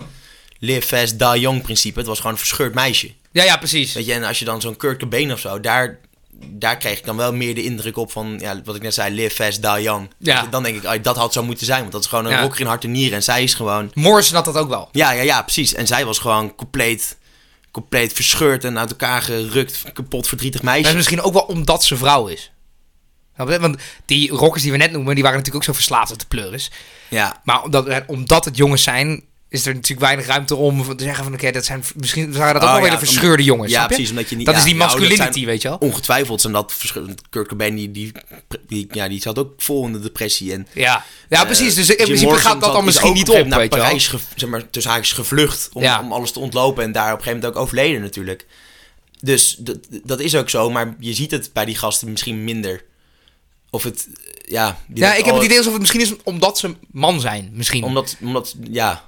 Live 0.58 0.86
fast, 0.86 1.18
die 1.18 1.40
young 1.40 1.62
principe. 1.62 1.98
Het 1.98 2.08
was 2.08 2.16
gewoon 2.16 2.32
een 2.32 2.38
verscheurd 2.38 2.74
meisje. 2.74 3.12
ja, 3.32 3.44
ja, 3.44 3.56
precies. 3.56 3.92
Weet 3.92 4.06
je, 4.06 4.12
en 4.12 4.22
als 4.24 4.38
je 4.38 4.44
dan 4.44 4.60
zo'n 4.60 4.76
Kurt 4.76 4.98
Cobain 4.98 5.32
of 5.32 5.40
zo, 5.40 5.60
daar, 5.60 5.98
daar 6.46 6.76
kreeg 6.76 6.98
ik 6.98 7.04
dan 7.04 7.16
wel 7.16 7.32
meer 7.32 7.54
de 7.54 7.62
indruk 7.64 7.96
op 7.96 8.10
van, 8.12 8.36
ja, 8.40 8.60
wat 8.64 8.76
ik 8.76 8.82
net 8.82 8.94
zei, 8.94 9.14
live 9.14 9.34
fast, 9.34 9.62
die 9.62 9.82
young. 9.82 10.10
Ja. 10.18 10.46
Dan 10.46 10.62
denk 10.62 10.76
ik, 10.76 10.84
ah, 10.84 11.02
dat 11.02 11.16
had 11.16 11.32
zo 11.32 11.42
moeten 11.42 11.66
zijn, 11.66 11.80
want 11.80 11.92
dat 11.92 12.00
is 12.00 12.06
gewoon 12.08 12.24
een 12.24 12.30
Ja. 12.30 12.40
rocker 12.40 12.60
in 12.60 12.66
hart 12.66 12.84
en 12.84 12.90
nieren. 12.92 13.14
En 13.16 13.22
zij 13.22 13.42
is 13.42 13.54
gewoon, 13.54 13.90
Morrison 13.94 14.34
had 14.34 14.44
dat 14.44 14.56
ook 14.56 14.68
wel. 14.68 14.88
ja, 14.92 15.10
ja, 15.10 15.22
ja, 15.22 15.42
precies. 15.42 15.74
En 15.74 15.86
zij 15.86 16.04
was 16.04 16.18
gewoon 16.18 16.54
compleet, 16.54 17.16
compleet 17.70 18.12
verscheurd 18.12 18.64
en 18.64 18.78
uit 18.78 18.90
elkaar 18.90 19.22
gerukt, 19.22 19.82
kapot 19.92 20.28
verdrietig 20.28 20.62
Maar 20.62 20.74
meisje. 20.74 20.94
misschien 20.96 21.22
ook 21.22 21.32
wel 21.32 21.42
omdat 21.42 21.84
ze 21.84 21.96
vrouw 21.96 22.26
is. 22.26 22.52
Want 23.36 23.76
die 24.06 24.30
rockers 24.30 24.62
die 24.62 24.72
we 24.72 24.78
net 24.78 24.92
noemen, 24.92 25.14
die 25.14 25.22
waren 25.24 25.38
natuurlijk 25.38 25.64
ook 25.68 25.70
zo 25.74 25.78
verslaafd 25.78 26.12
op 26.12 26.18
de 26.18 26.26
pleuris. 26.26 26.70
Ja, 27.08 27.40
Maar 27.44 27.62
omdat, 27.62 28.02
omdat 28.06 28.44
het 28.44 28.56
jongens 28.56 28.82
zijn, 28.82 29.22
is 29.54 29.66
er 29.66 29.74
natuurlijk 29.74 30.00
weinig 30.00 30.26
ruimte 30.26 30.54
om 30.54 30.96
te 30.96 31.04
zeggen 31.04 31.24
van 31.24 31.32
oké, 31.34 31.50
dat 31.50 31.64
zijn 31.64 31.84
misschien 31.96 32.32
waren 32.32 32.54
dat 32.54 32.62
ook 32.62 32.68
Oh, 32.68 32.72
wel 32.74 32.82
weer 32.82 32.90
de 32.90 32.98
verscheurde 32.98 33.42
jongens. 33.42 33.70
ja, 33.70 33.76
snap 33.76 33.88
je? 33.88 33.94
precies, 33.94 34.10
omdat 34.12 34.28
je 34.30 34.36
niet- 34.36 34.46
dat 34.46 34.54
ja, 34.54 34.60
is 34.60 34.66
die 34.66 34.80
ouders 34.80 35.00
masculinity, 35.00 35.32
zijn- 35.32 35.46
weet 35.46 35.62
je 35.62 35.68
wel? 35.68 35.76
ongetwijfeld 35.78 36.40
zijn 36.40 36.52
dat. 36.52 36.74
Kurt 37.30 37.48
Cobain, 37.48 37.74
die, 37.74 37.90
die, 37.90 38.12
die, 38.66 38.86
ja, 38.90 39.08
die 39.08 39.20
zat 39.20 39.38
ook 39.38 39.52
vol 39.56 39.86
in 39.86 39.92
de 39.92 40.00
depressie. 40.00 40.52
En, 40.52 40.66
Ja, 40.72 41.04
ja 41.28 41.44
precies. 41.44 41.74
Dus 41.74 41.88
in 41.90 41.96
Jim 41.96 42.04
principe 42.06 42.26
Morrison 42.30 42.50
gaat 42.52 42.60
dat 42.60 42.72
dan 42.72 42.80
is 42.80 42.84
misschien 42.86 43.12
niet 43.12 43.28
op 43.28 43.34
weet 43.34 43.46
naar 43.46 43.58
wel? 43.58 43.68
Parijs, 43.68 44.06
ge- 44.08 44.18
zeg 44.36 44.48
maar, 44.48 44.70
tussen 44.70 44.92
haakjes 44.92 45.12
gevlucht 45.12 45.68
om, 45.72 45.84
om 46.02 46.12
alles 46.12 46.30
te 46.32 46.38
ontlopen 46.38 46.84
en 46.84 46.92
daar 46.92 47.04
op 47.12 47.18
een 47.18 47.24
gegeven 47.24 47.38
moment 47.38 47.56
ook 47.56 47.62
overleden 47.62 48.00
natuurlijk. 48.00 48.46
Dus 49.20 49.56
dat, 49.58 49.78
dat 50.04 50.20
is 50.20 50.34
ook 50.36 50.50
zo, 50.50 50.70
maar 50.70 50.94
je 50.98 51.14
ziet 51.14 51.30
het 51.30 51.50
bij 51.52 51.64
die 51.64 51.76
gasten 51.76 52.10
misschien 52.10 52.44
minder. 52.44 52.84
Of 53.70 53.82
het, 53.82 54.08
ja... 54.48 54.78
Ja, 54.94 55.14
ik 55.14 55.24
heb 55.24 55.26
oh, 55.34 55.34
het 55.34 55.44
idee 55.44 55.56
alsof 55.58 55.72
het 55.72 55.80
misschien 55.80 56.00
is 56.00 56.12
omdat 56.22 56.58
ze 56.58 56.74
man 56.90 57.20
zijn, 57.20 57.50
misschien. 57.52 57.84
Omdat, 57.84 58.16
omdat 58.20 58.54
ja, 58.70 59.04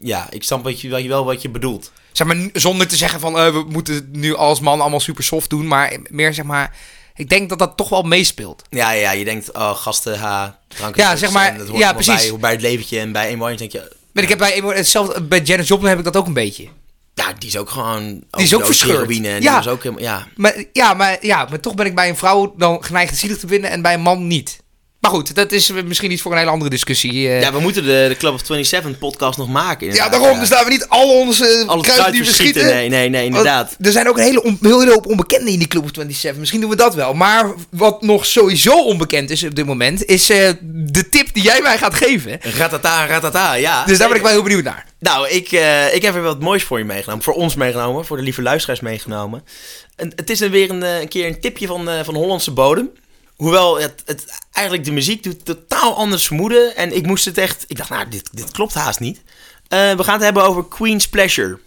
ja, 0.00 0.26
ik 0.30 0.42
snap 0.42 0.64
wat 0.64 0.80
je, 0.80 0.88
wat 0.88 1.02
je 1.02 1.08
wel 1.08 1.24
wat 1.24 1.42
je 1.42 1.48
bedoelt. 1.48 1.92
Zeg 2.12 2.26
maar, 2.26 2.36
zonder 2.52 2.86
te 2.86 2.96
zeggen 2.96 3.20
van 3.20 3.38
eh, 3.38 3.52
we 3.52 3.64
moeten 3.68 4.08
nu 4.12 4.34
als 4.34 4.60
man 4.60 4.80
allemaal 4.80 5.00
super 5.00 5.24
soft 5.24 5.50
doen, 5.50 5.66
maar 5.66 5.96
meer 6.10 6.34
zeg 6.34 6.44
maar, 6.44 6.76
ik 7.14 7.28
denk 7.28 7.48
dat 7.48 7.58
dat 7.58 7.76
toch 7.76 7.88
wel 7.88 8.02
meespeelt. 8.02 8.62
Ja, 8.70 8.90
ja, 8.90 9.10
je 9.10 9.24
denkt, 9.24 9.52
oh, 9.52 9.76
gasten, 9.76 10.18
ha, 10.18 10.58
drank 10.68 10.96
Ja, 10.96 11.16
zeg 11.16 11.30
maar, 11.30 11.58
dat 11.58 11.68
hoort 11.68 11.80
ja, 11.80 11.92
precies. 11.92 12.30
Bij, 12.30 12.38
bij 12.38 12.50
het 12.52 12.60
leventje 12.60 12.98
en 12.98 13.12
bij 13.12 13.32
Amy 13.32 13.56
denk 13.56 13.72
je, 13.72 13.92
Maar 14.12 14.22
ik 14.22 14.28
heb 14.28 14.38
bij, 14.38 14.62
hetzelfde, 14.64 15.22
bij 15.22 15.40
Janis 15.40 15.68
Joplin 15.68 15.88
heb 15.88 15.98
ik 15.98 16.04
dat 16.04 16.16
ook 16.16 16.26
een 16.26 16.32
beetje. 16.32 16.68
ja, 17.14 17.32
die 17.38 17.48
is 17.48 17.56
ook 17.56 17.70
gewoon... 17.70 18.24
Die 18.30 18.44
is 18.44 18.54
ook 18.54 18.64
verscheurd. 18.64 19.10
en 19.10 19.42
Ja. 19.42 19.60
die 19.60 19.70
ook 19.70 19.82
helemaal, 19.82 20.04
ja. 20.04 20.26
Maar 20.36 20.64
ja, 20.72 20.94
maar 20.94 21.18
ja, 21.20 21.46
maar 21.50 21.60
toch 21.60 21.74
ben 21.74 21.86
ik 21.86 21.94
bij 21.94 22.08
een 22.08 22.16
vrouw 22.16 22.54
dan 22.56 22.84
geneigd 22.84 23.16
zielig 23.16 23.38
te 23.38 23.46
vinden 23.46 23.70
en 23.70 23.82
bij 23.82 23.94
een 23.94 24.00
man 24.00 24.26
niet. 24.26 24.62
Maar 25.04 25.12
goed, 25.12 25.34
dat 25.34 25.52
is 25.52 25.70
misschien 25.84 26.10
iets 26.10 26.22
voor 26.22 26.32
een 26.32 26.38
hele 26.38 26.50
andere 26.50 26.70
discussie. 26.70 27.28
eh. 27.28 27.40
Ja, 27.40 27.52
we 27.52 27.60
moeten 27.60 27.82
de, 27.84 28.06
de 28.08 28.16
Club 28.18 28.32
of 28.32 28.40
27 28.44 28.98
podcast 28.98 29.38
nog 29.38 29.48
maken. 29.48 29.86
Ja, 29.86 29.92
inderdaad, 29.92 30.10
daarom. 30.12 30.30
ja. 30.34 30.40
Dus 30.40 30.48
laten 30.48 30.66
we 30.66 30.72
niet 30.72 30.86
al 30.88 31.18
onze 31.20 31.64
Alles 31.66 31.82
kruid 31.82 31.98
kruid 31.98 32.12
die 32.12 32.22
we 32.24 32.32
schieten. 32.32 32.64
Nee, 32.64 32.88
nee, 32.88 33.08
nee, 33.08 33.10
Want 33.22 33.24
inderdaad. 33.36 33.76
Er 33.80 33.92
zijn 33.92 34.08
ook 34.08 34.16
een 34.18 34.22
hele, 34.24 34.42
on- 34.42 34.58
hele 34.62 34.90
hoop 34.92 35.06
onbekenden 35.06 35.52
in 35.52 35.58
die 35.58 35.68
Club 35.68 35.82
of 35.82 35.88
27. 35.92 36.38
Misschien 36.40 36.60
doen 36.60 36.70
we 36.70 36.76
dat 36.76 36.94
wel. 36.94 37.14
Maar 37.14 37.52
wat 37.70 38.02
nog 38.02 38.26
sowieso 38.26 38.84
onbekend 38.84 39.30
is 39.30 39.44
op 39.44 39.54
dit 39.54 39.66
moment, 39.66 40.04
is 40.04 40.30
eh, 40.30 40.50
de 40.70 41.08
tip 41.08 41.34
die 41.34 41.42
jij 41.42 41.60
mij 41.62 41.78
gaat 41.78 41.94
geven. 41.94 42.38
Ratata, 42.40 43.06
ratata, 43.06 43.54
ja. 43.54 43.84
Dus 43.84 43.98
daar 43.98 44.08
ben 44.08 44.16
ik 44.16 44.22
wel 44.22 44.32
heel 44.32 44.42
benieuwd 44.42 44.64
naar. 44.64 44.86
Nou, 44.98 45.28
ik, 45.28 45.52
eh, 45.52 45.94
ik 45.94 46.02
heb 46.02 46.14
er 46.14 46.22
wat 46.22 46.40
moois 46.40 46.62
voor 46.62 46.78
je 46.78 46.84
meegenomen. 46.84 47.24
Voor 47.24 47.34
ons 47.34 47.54
meegenomen. 47.54 48.04
Voor 48.04 48.16
de 48.16 48.22
lieve 48.22 48.42
luisteraars 48.42 48.80
meegenomen. 48.80 49.42
En 49.96 50.12
het 50.16 50.30
is 50.30 50.38
dan 50.38 50.50
weer 50.50 50.70
een, 50.70 50.82
eh, 50.82 51.00
een 51.00 51.08
keer 51.08 51.26
een 51.26 51.40
tipje 51.40 51.66
van, 51.66 51.88
eh, 51.88 52.04
van 52.04 52.14
Hollandse 52.14 52.50
bodem. 52.50 52.90
Hoewel 53.36 53.80
het, 53.80 54.02
het 54.06 54.24
eigenlijk 54.52 54.86
de 54.86 54.92
muziek 54.92 55.22
doet 55.22 55.44
totaal 55.44 55.96
anders 55.96 56.26
vermoeden. 56.26 56.76
En 56.76 56.96
ik 56.96 57.06
moest 57.06 57.24
het 57.24 57.38
echt... 57.38 57.64
Ik 57.66 57.76
dacht, 57.76 57.90
nou, 57.90 58.08
dit, 58.08 58.28
dit 58.32 58.50
klopt 58.50 58.74
haast 58.74 59.00
niet. 59.00 59.20
Eh, 59.68 59.92
we 59.96 60.04
gaan 60.04 60.14
het 60.14 60.22
hebben 60.22 60.42
over 60.44 60.68
Queen's 60.68 61.08
Pleasure. 61.08 61.58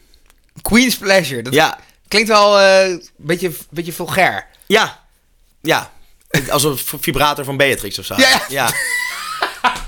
Queen's 0.61 0.97
Pleasure. 0.97 1.41
Dat 1.41 1.53
Ja, 1.53 1.80
klinkt 2.07 2.28
wel 2.30 2.59
eh, 2.59 2.88
een 2.89 3.03
beetje, 3.15 3.51
beetje 3.70 3.93
vulgair. 3.93 4.47
ja, 4.68 5.05
ja. 5.61 5.91
Als 6.49 6.63
een 6.63 6.78
vibrator 6.78 7.45
van 7.45 7.57
Beatrix 7.57 7.99
of 7.99 8.05
zo. 8.05 8.15
Ja, 8.18 8.41
ja. 8.49 8.72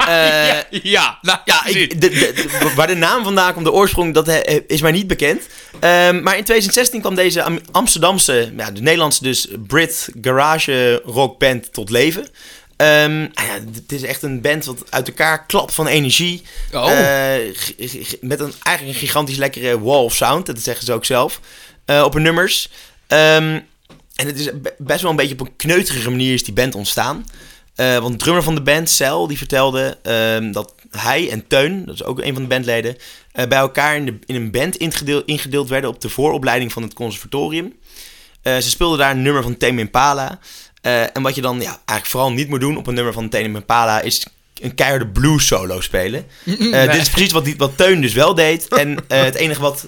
Ja. 0.09 0.63
Eh, 0.69 0.79
Ja, 0.95 1.17
nou, 1.21 1.39
Ja, 1.45 1.65
ik, 1.65 2.01
de, 2.01 2.09
de- 2.09 2.33
de- 2.33 2.71
waar 2.75 2.87
de 2.87 2.95
naam 2.95 3.23
vandaan 3.23 3.53
komt, 3.53 3.65
de 3.65 3.71
oorsprong, 3.71 4.13
dat 4.13 4.27
eh, 4.27 4.59
is 4.67 4.81
mij 4.81 4.91
niet 4.91 5.07
bekend. 5.07 5.41
Ehm, 5.79 6.21
maar 6.23 6.37
in 6.37 6.43
2016 6.43 7.01
kwam 7.01 7.15
deze 7.15 7.43
Am- 7.43 7.59
Amsterdamse, 7.71 8.53
ja, 8.57 8.71
de 8.71 8.81
Nederlandse 8.81 9.23
dus, 9.23 9.47
Brit 9.67 10.09
garage 10.21 11.01
rockband 11.05 11.73
tot 11.73 11.89
leven. 11.89 12.27
Ehm, 12.77 13.27
ah 13.33 13.45
ja, 13.45 13.53
het 13.73 13.91
is 13.91 14.01
echt 14.03 14.23
een 14.23 14.41
band 14.41 14.65
wat 14.65 14.83
uit 14.89 15.07
elkaar 15.07 15.45
klapt 15.45 15.73
van 15.73 15.87
energie. 15.87 16.41
Oh. 16.73 16.91
Eh, 16.91 17.53
met 18.21 18.39
een, 18.39 18.53
eigenlijk 18.63 18.95
een 18.97 19.07
gigantisch 19.07 19.37
lekkere 19.37 19.79
wall 19.81 20.03
of 20.03 20.15
sound, 20.15 20.45
dat 20.45 20.59
zeggen 20.59 20.85
ze 20.85 20.93
ook 20.93 21.05
zelf, 21.05 21.39
op 22.03 22.13
hun 22.13 22.21
nummers. 22.23 22.69
Ehm, 23.07 23.59
en 24.15 24.27
het 24.27 24.39
is 24.39 24.45
be- 24.53 24.73
best 24.77 25.01
wel 25.01 25.11
een 25.11 25.17
beetje 25.17 25.33
op 25.33 25.39
een 25.47 25.55
kneuterige 25.55 26.09
manier 26.09 26.33
is 26.33 26.43
die 26.43 26.53
band 26.53 26.75
ontstaan. 26.75 27.25
Eh, 27.79 27.97
want 27.97 28.11
de 28.11 28.17
drummer 28.17 28.43
van 28.43 28.55
de 28.55 28.61
band, 28.61 28.89
Cel, 28.89 29.27
die 29.27 29.37
vertelde 29.37 29.97
ehm, 30.03 30.51
dat 30.51 30.73
hij 30.91 31.29
en 31.29 31.47
Teun, 31.47 31.85
dat 31.85 31.95
is 31.95 32.03
ook 32.03 32.19
een 32.19 32.33
van 32.33 32.41
de 32.41 32.47
bandleden, 32.47 32.97
eh, 33.31 33.47
bij 33.47 33.57
elkaar 33.57 33.95
in, 33.95 34.05
de, 34.05 34.19
in 34.25 34.35
een 34.35 34.51
band 34.51 34.75
ingedeeld, 34.75 35.25
ingedeeld 35.25 35.69
werden 35.69 35.89
op 35.89 36.01
de 36.01 36.09
vooropleiding 36.09 36.73
van 36.73 36.83
het 36.83 36.93
conservatorium. 36.93 37.73
Eh, 38.41 38.57
ze 38.57 38.69
speelden 38.69 38.97
daar 38.97 39.11
een 39.11 39.21
nummer 39.21 39.43
van 39.43 39.57
Tame 39.57 39.79
Impala. 39.79 40.39
En 40.81 41.21
wat 41.21 41.35
je 41.35 41.41
dan 41.41 41.61
ja, 41.61 41.69
eigenlijk 41.69 42.05
vooral 42.05 42.31
niet 42.31 42.49
moet 42.49 42.59
doen 42.59 42.77
op 42.77 42.87
een 42.87 42.93
nummer 42.93 43.13
van 43.13 43.29
Tame 43.29 43.43
Impala 43.43 44.01
is 44.01 44.25
een 44.61 44.75
keiharde 44.75 45.07
blues 45.07 45.47
solo 45.47 45.81
spelen. 45.81 46.25
Nee. 46.43 46.87
Dit 46.87 47.01
is 47.01 47.09
precies 47.09 47.31
wat, 47.31 47.45
die, 47.45 47.55
wat 47.57 47.77
Teun 47.77 48.01
dus 48.01 48.13
wel 48.13 48.33
deed. 48.33 48.67
En 48.67 48.97
het 49.07 49.35
enige 49.35 49.61
wat 49.61 49.87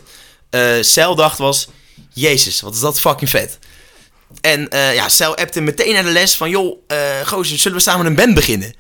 Cel 0.82 1.16
dacht 1.16 1.38
was... 1.38 1.70
Jezus, 2.14 2.62
wat 2.62 2.74
is 2.74 2.80
dat 2.80 3.00
fucking 3.00 3.30
vet. 3.30 3.60
En 4.42 4.70
eh, 4.70 4.94
ja, 4.96 5.10
Cel 5.10 5.36
appte 5.38 5.62
meteen 5.62 5.94
naar 5.94 6.04
de 6.04 6.10
les 6.12 6.36
van... 6.36 6.50
joh, 6.50 6.78
gozer, 7.26 7.58
zullen 7.58 7.78
we 7.78 7.84
samen 7.84 8.06
een 8.06 8.16
band 8.16 8.34
beginnen? 8.34 8.74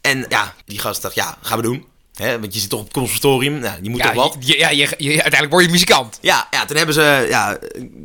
En 0.00 0.26
ja, 0.28 0.54
die 0.66 0.78
gast 0.78 1.02
dacht, 1.02 1.14
ja, 1.14 1.38
gaan 1.42 1.56
we 1.56 1.62
doen. 1.62 1.84
Hè, 2.14 2.40
want 2.40 2.54
je 2.54 2.60
zit 2.60 2.68
toch 2.70 2.78
op 2.78 2.84
het 2.84 2.94
conservatorium, 2.94 3.58
nou, 3.58 3.78
je 3.82 3.90
moet 3.90 4.00
Ja, 4.00 4.12
toch 4.12 4.14
wat. 4.14 4.36
je- 4.40 4.58
ja, 4.58 4.68
je, 4.70 4.76
je- 4.98 5.08
uiteindelijk 5.08 5.50
word 5.52 5.64
je 5.64 5.70
muzikant. 5.70 6.18
Ja, 6.20 6.46
ja, 6.50 6.64
toen 6.64 6.76
hebben 6.76 6.94
ze 6.94 7.26
ja, 7.28 7.58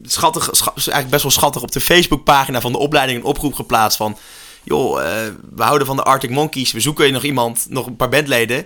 schattig, 0.04 0.50
scha- 0.52 0.74
eigenlijk 0.76 1.10
best 1.10 1.24
wel 1.24 1.32
schattig 1.32 1.62
op 1.62 1.72
de 1.72 1.82
Facebookpagina 1.82 2.62
van 2.62 2.72
de 2.72 2.78
opleiding 2.78 3.20
een 3.20 3.26
oproep 3.26 3.54
geplaatst 3.54 3.98
van... 3.98 4.18
joh, 4.64 5.02
eh, 5.02 5.28
we 5.56 5.64
houden 5.64 5.88
van 5.88 5.96
de 5.96 6.04
Arctic 6.04 6.30
Monkeys, 6.30 6.72
we 6.72 6.80
zoeken 6.80 7.12
nog 7.12 7.24
iemand, 7.24 7.66
nog 7.70 7.86
een 7.86 7.96
paar 7.96 8.10
bandleden, 8.10 8.66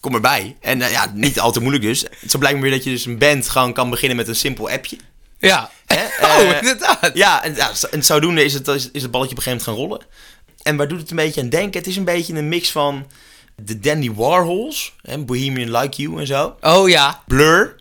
kom 0.00 0.14
erbij. 0.14 0.56
En 0.60 0.78
ja, 0.78 1.10
niet 1.14 1.40
al 1.40 1.52
te 1.52 1.60
moeilijk 1.60 1.84
dus. 1.84 2.04
Zo 2.28 2.38
blijkt 2.38 2.56
me 2.56 2.62
weer 2.62 2.72
dat 2.72 2.84
je 2.84 2.90
dus 2.90 3.04
een 3.06 3.18
band 3.18 3.48
gewoon 3.48 3.72
kan 3.72 3.90
beginnen 3.90 4.16
met 4.16 4.28
een 4.28 4.36
simpel 4.36 4.70
appje. 4.70 4.96
Ja. 5.40 5.70
Hè? 5.86 6.04
Oh, 6.26 6.40
Eh, 6.50 6.56
inderdaad. 6.58 7.10
Ja, 7.14 7.44
en, 7.44 7.54
ja, 7.54 7.70
en 7.90 8.04
zodoende 8.04 8.44
is 8.44 8.54
het, 8.54 8.68
is, 8.68 8.88
is 8.92 9.02
het 9.02 9.10
balletje 9.10 9.36
op 9.36 9.36
een 9.38 9.42
gegeven 9.42 9.50
moment 9.50 9.62
gaan 9.62 9.74
rollen. 9.74 10.00
En 10.62 10.76
waar 10.76 10.88
doet 10.88 11.00
het 11.00 11.10
een 11.10 11.16
beetje 11.16 11.40
aan 11.40 11.48
denken? 11.48 11.78
Het 11.80 11.88
is 11.88 11.96
een 11.96 12.04
beetje 12.04 12.34
een 12.34 12.48
mix 12.48 12.70
van 12.70 13.06
de 13.56 13.80
Dandy 13.80 14.12
Warhols, 14.14 14.92
hè, 15.02 15.18
Bohemian 15.18 15.76
Like 15.76 16.02
You 16.02 16.20
en 16.20 16.26
zo. 16.26 16.56
Oh 16.60 16.88
ja. 16.88 17.22
Blur, 17.26 17.76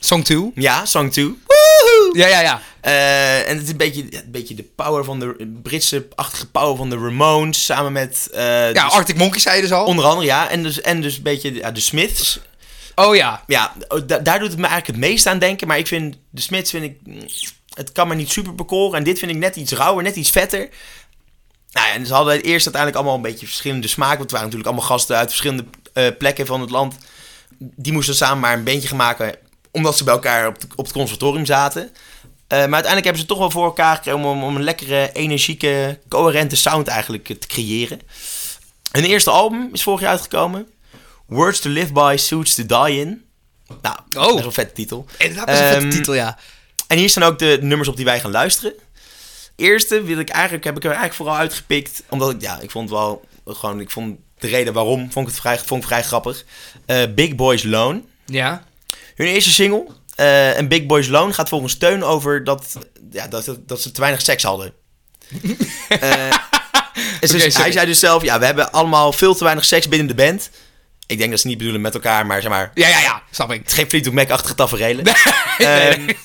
Song 0.00 0.22
2. 0.22 0.50
ja, 0.54 0.84
Song 0.84 1.08
2. 1.10 1.38
Ja, 2.12 2.26
ja, 2.26 2.40
ja. 2.40 2.62
Eh, 2.80 3.48
en 3.48 3.54
het 3.56 3.62
is 3.64 3.70
een 3.70 3.76
beetje, 3.76 4.02
een 4.02 4.30
beetje 4.30 4.54
de 4.54 4.62
power 4.76 5.04
van 5.04 5.18
de 5.20 5.52
Britse-achtige 5.62 6.46
power 6.50 6.76
van 6.76 6.90
de 6.90 6.96
Ramones. 6.96 7.64
Samen 7.64 7.92
met. 7.92 8.28
eh, 8.32 8.72
Ja, 8.72 8.84
dus- 8.84 8.92
Arctic 8.92 9.16
Monkeys 9.16 9.42
zei 9.42 9.56
je 9.56 9.62
dus 9.62 9.72
al. 9.72 9.84
Onder 9.84 10.04
andere, 10.04 10.26
ja. 10.26 10.48
En 10.50 10.62
dus, 10.62 10.80
en 10.80 11.00
dus 11.00 11.16
een 11.16 11.22
beetje 11.22 11.54
ja, 11.54 11.70
de 11.70 11.80
Smiths. 11.80 12.40
Oh 13.06 13.16
ja. 13.16 13.44
Ja, 13.46 13.72
da- 14.06 14.18
daar 14.18 14.38
doet 14.38 14.50
het 14.50 14.58
me 14.58 14.66
eigenlijk 14.66 14.86
het 14.86 14.96
meest 15.10 15.26
aan 15.26 15.38
denken. 15.38 15.66
Maar 15.66 15.78
ik 15.78 15.86
vind 15.86 16.16
de 16.30 16.40
Smiths, 16.40 16.70
vind 16.70 16.84
ik. 16.84 16.96
Het 17.74 17.92
kan 17.92 18.08
me 18.08 18.14
niet 18.14 18.30
super 18.30 18.54
bekoren. 18.54 18.98
En 18.98 19.04
dit 19.04 19.18
vind 19.18 19.30
ik 19.30 19.36
net 19.36 19.56
iets 19.56 19.72
rauwer, 19.72 20.02
net 20.04 20.16
iets 20.16 20.30
vetter. 20.30 20.68
Nou 21.72 21.86
ja, 21.86 21.92
en 21.92 22.06
ze 22.06 22.12
hadden 22.14 22.34
eerst 22.34 22.64
uiteindelijk 22.64 22.94
allemaal 22.96 23.14
een 23.14 23.30
beetje 23.30 23.46
verschillende 23.46 23.88
smaken. 23.88 24.18
Want 24.18 24.22
het 24.22 24.30
waren 24.30 24.46
natuurlijk 24.46 24.72
allemaal 24.76 24.90
gasten 24.96 25.16
uit 25.16 25.28
verschillende 25.28 25.64
eh, 25.92 26.06
plekken 26.18 26.46
van 26.46 26.60
het 26.60 26.70
land. 26.70 26.96
Die 27.58 27.92
moesten 27.92 28.14
samen 28.14 28.40
maar 28.40 28.52
een 28.56 28.64
bandje 28.64 28.88
gaan 28.88 28.96
maken. 28.96 29.34
Omdat 29.70 29.96
ze 29.96 30.04
bij 30.04 30.14
elkaar 30.14 30.46
op, 30.46 30.60
de- 30.60 30.66
op 30.76 30.84
het 30.84 30.92
conservatorium 30.94 31.46
zaten. 31.46 31.82
Eh, 31.82 31.88
maar 32.48 32.58
uiteindelijk 32.58 33.04
hebben 33.04 33.14
ze 33.14 33.18
het 33.20 33.28
toch 33.28 33.38
wel 33.38 33.50
voor 33.50 33.64
elkaar 33.64 33.96
gekregen 33.96 34.24
om, 34.24 34.42
om 34.44 34.56
een 34.56 34.62
lekkere, 34.62 35.10
energieke, 35.12 35.98
coherente 36.08 36.56
sound 36.56 36.88
eigenlijk 36.88 37.26
te 37.26 37.46
creëren. 37.46 38.00
Hun 38.92 39.04
eerste 39.04 39.30
album 39.30 39.68
is 39.72 39.82
vorig 39.82 40.00
jaar 40.00 40.10
uitgekomen. 40.10 40.68
Words 41.30 41.60
to 41.60 41.70
Live 41.70 41.92
By, 41.92 42.14
Suits 42.18 42.54
to 42.54 42.66
Die 42.66 43.00
In. 43.00 43.24
Nou, 43.82 43.96
Oh. 44.16 44.22
best 44.22 44.34
wel 44.34 44.44
een 44.44 44.52
vette 44.52 44.72
titel. 44.74 45.06
Inderdaad, 45.18 45.46
dat 45.46 45.54
is 45.54 45.60
een 45.60 45.66
vette 45.68 45.84
Ehm, 45.86 45.90
titel, 45.96 46.14
ja. 46.14 46.38
En 46.86 46.98
hier 46.98 47.08
staan 47.10 47.22
ook 47.22 47.38
de 47.38 47.58
nummers 47.60 47.88
op 47.88 47.96
die 47.96 48.04
wij 48.04 48.20
gaan 48.20 48.30
luisteren. 48.30 48.72
Eerste 49.56 50.02
wil 50.02 50.18
ik 50.18 50.28
eigenlijk, 50.28 50.64
heb 50.64 50.76
ik 50.76 50.80
er 50.82 50.88
eigenlijk 50.88 51.16
vooral 51.16 51.36
uitgepikt. 51.36 52.02
Omdat 52.08 52.30
ik, 52.30 52.40
ja, 52.40 52.58
ik 52.60 52.70
vond 52.70 52.90
wel 52.90 53.24
gewoon, 53.46 53.80
ik 53.80 53.90
vond 53.90 54.18
de 54.38 54.46
reden 54.46 54.72
waarom, 54.72 55.12
vond 55.12 55.26
ik 55.28 55.32
het 55.32 55.40
vrij, 55.40 55.58
vond 55.58 55.82
ik 55.82 55.88
vrij 55.88 56.02
grappig. 56.02 56.44
Eh, 56.86 57.02
Big 57.14 57.34
Boys 57.34 57.62
Loan. 57.62 58.06
Ja. 58.26 58.64
Hun 59.14 59.26
eerste 59.26 59.50
single. 59.50 59.86
eh 60.16 60.58
en 60.58 60.68
Big 60.68 60.86
Boys 60.86 61.08
Loan 61.08 61.34
gaat 61.34 61.48
volgens 61.48 61.72
Steun 61.72 62.02
over 62.04 62.44
dat, 62.44 62.76
ja, 63.10 63.28
dat, 63.28 63.56
dat 63.66 63.80
ze 63.82 63.90
te 63.90 64.00
weinig 64.00 64.22
seks 64.22 64.42
hadden. 64.42 64.72
Eh, 65.88 66.26
en 67.20 67.28
dus- 67.28 67.56
hij 67.56 67.72
zei 67.72 67.86
dus 67.86 67.98
zelf, 67.98 68.22
ja, 68.22 68.38
we 68.38 68.44
hebben 68.44 68.72
allemaal 68.72 69.12
veel 69.12 69.34
te 69.34 69.44
weinig 69.44 69.64
seks 69.64 69.88
binnen 69.88 70.06
de 70.08 70.14
band. 70.14 70.50
Ik 71.10 71.18
denk 71.18 71.30
dat 71.30 71.40
ze 71.40 71.46
niet 71.46 71.58
bedoelen 71.58 71.80
met 71.80 71.94
elkaar, 71.94 72.26
maar 72.26 72.40
zeg 72.42 72.50
maar, 72.50 72.70
Ja, 72.74 72.88
ja, 72.88 73.00
ja. 73.00 73.22
Snap 73.30 73.52
ik. 73.52 73.58
het 73.58 73.68
is 73.68 73.74
geen 73.74 73.88
Fleetwood 73.88 74.14
Mac-achtige 74.14 74.54
tafereelen. 74.54 75.04
nee, 75.58 75.66
Ehm, 75.66 76.04
nee. 76.04 76.16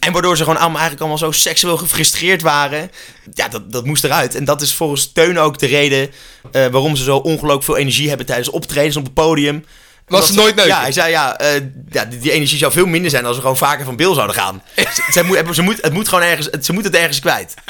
En 0.00 0.12
waardoor 0.12 0.36
ze 0.36 0.42
gewoon 0.42 0.58
allemaal, 0.58 0.80
eigenlijk 0.80 1.00
allemaal 1.00 1.32
zo 1.32 1.38
seksueel 1.40 1.76
gefrustreerd 1.76 2.42
waren. 2.42 2.90
Ja, 3.34 3.48
dat, 3.48 3.72
dat 3.72 3.84
moest 3.84 4.04
eruit. 4.04 4.34
En 4.34 4.44
dat 4.44 4.62
is 4.62 4.74
volgens 4.74 5.12
Teun 5.12 5.38
ook 5.38 5.58
de 5.58 5.66
reden 5.66 6.10
eh, 6.52 6.66
waarom 6.66 6.96
ze 6.96 7.04
zo 7.04 7.16
ongelooflijk 7.16 7.64
veel 7.64 7.76
energie 7.76 8.08
hebben 8.08 8.26
tijdens 8.26 8.48
optredens 8.50 8.96
op 8.96 9.04
het 9.04 9.14
podium. 9.14 9.64
Was 10.06 10.26
ze 10.26 10.34
nooit 10.34 10.54
neuken? 10.54 10.74
Ja, 10.74 10.80
hij 10.80 10.92
zei 10.92 11.10
ja, 11.10 11.38
eh, 11.38 11.62
ja 11.90 12.04
die, 12.04 12.18
die 12.18 12.32
energie 12.32 12.58
zou 12.58 12.72
veel 12.72 12.86
minder 12.86 13.10
zijn 13.10 13.24
als 13.26 13.34
we 13.36 13.40
gewoon 13.42 13.56
vaker 13.56 13.84
van 13.84 13.96
Bill 13.96 14.14
zouden 14.14 14.36
gaan. 14.36 14.62
ze, 14.76 15.02
ze 15.12 15.22
moet, 15.22 15.54
ze 15.54 15.62
moet, 15.62 15.78
het 15.82 15.92
moet 15.92 16.08
gewoon 16.08 16.24
ergens, 16.24 16.48
het- 16.50 16.64
ze 16.64 16.72
moet 16.72 16.84
het 16.84 16.94
ergens 16.94 17.20
kwijt. 17.20 17.54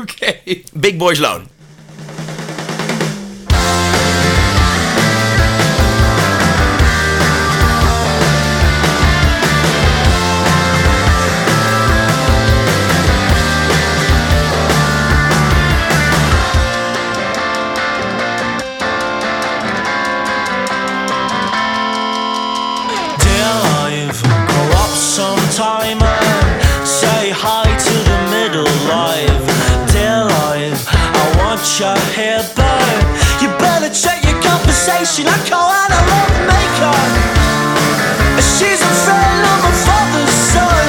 Oké. 0.00 0.34
Big 0.72 0.96
Boys 0.96 1.18
Loan. 1.18 1.48
Conversation. 35.08 35.26
I 35.28 35.38
call 35.48 35.68
out 35.70 35.90
a 35.90 36.00
love 36.12 36.34
maker. 36.46 36.96
She's 38.58 38.80
a 38.80 38.92
friend 39.04 39.40
of 39.52 39.58
my 39.64 39.72
father's 39.86 40.36
son. 40.52 40.88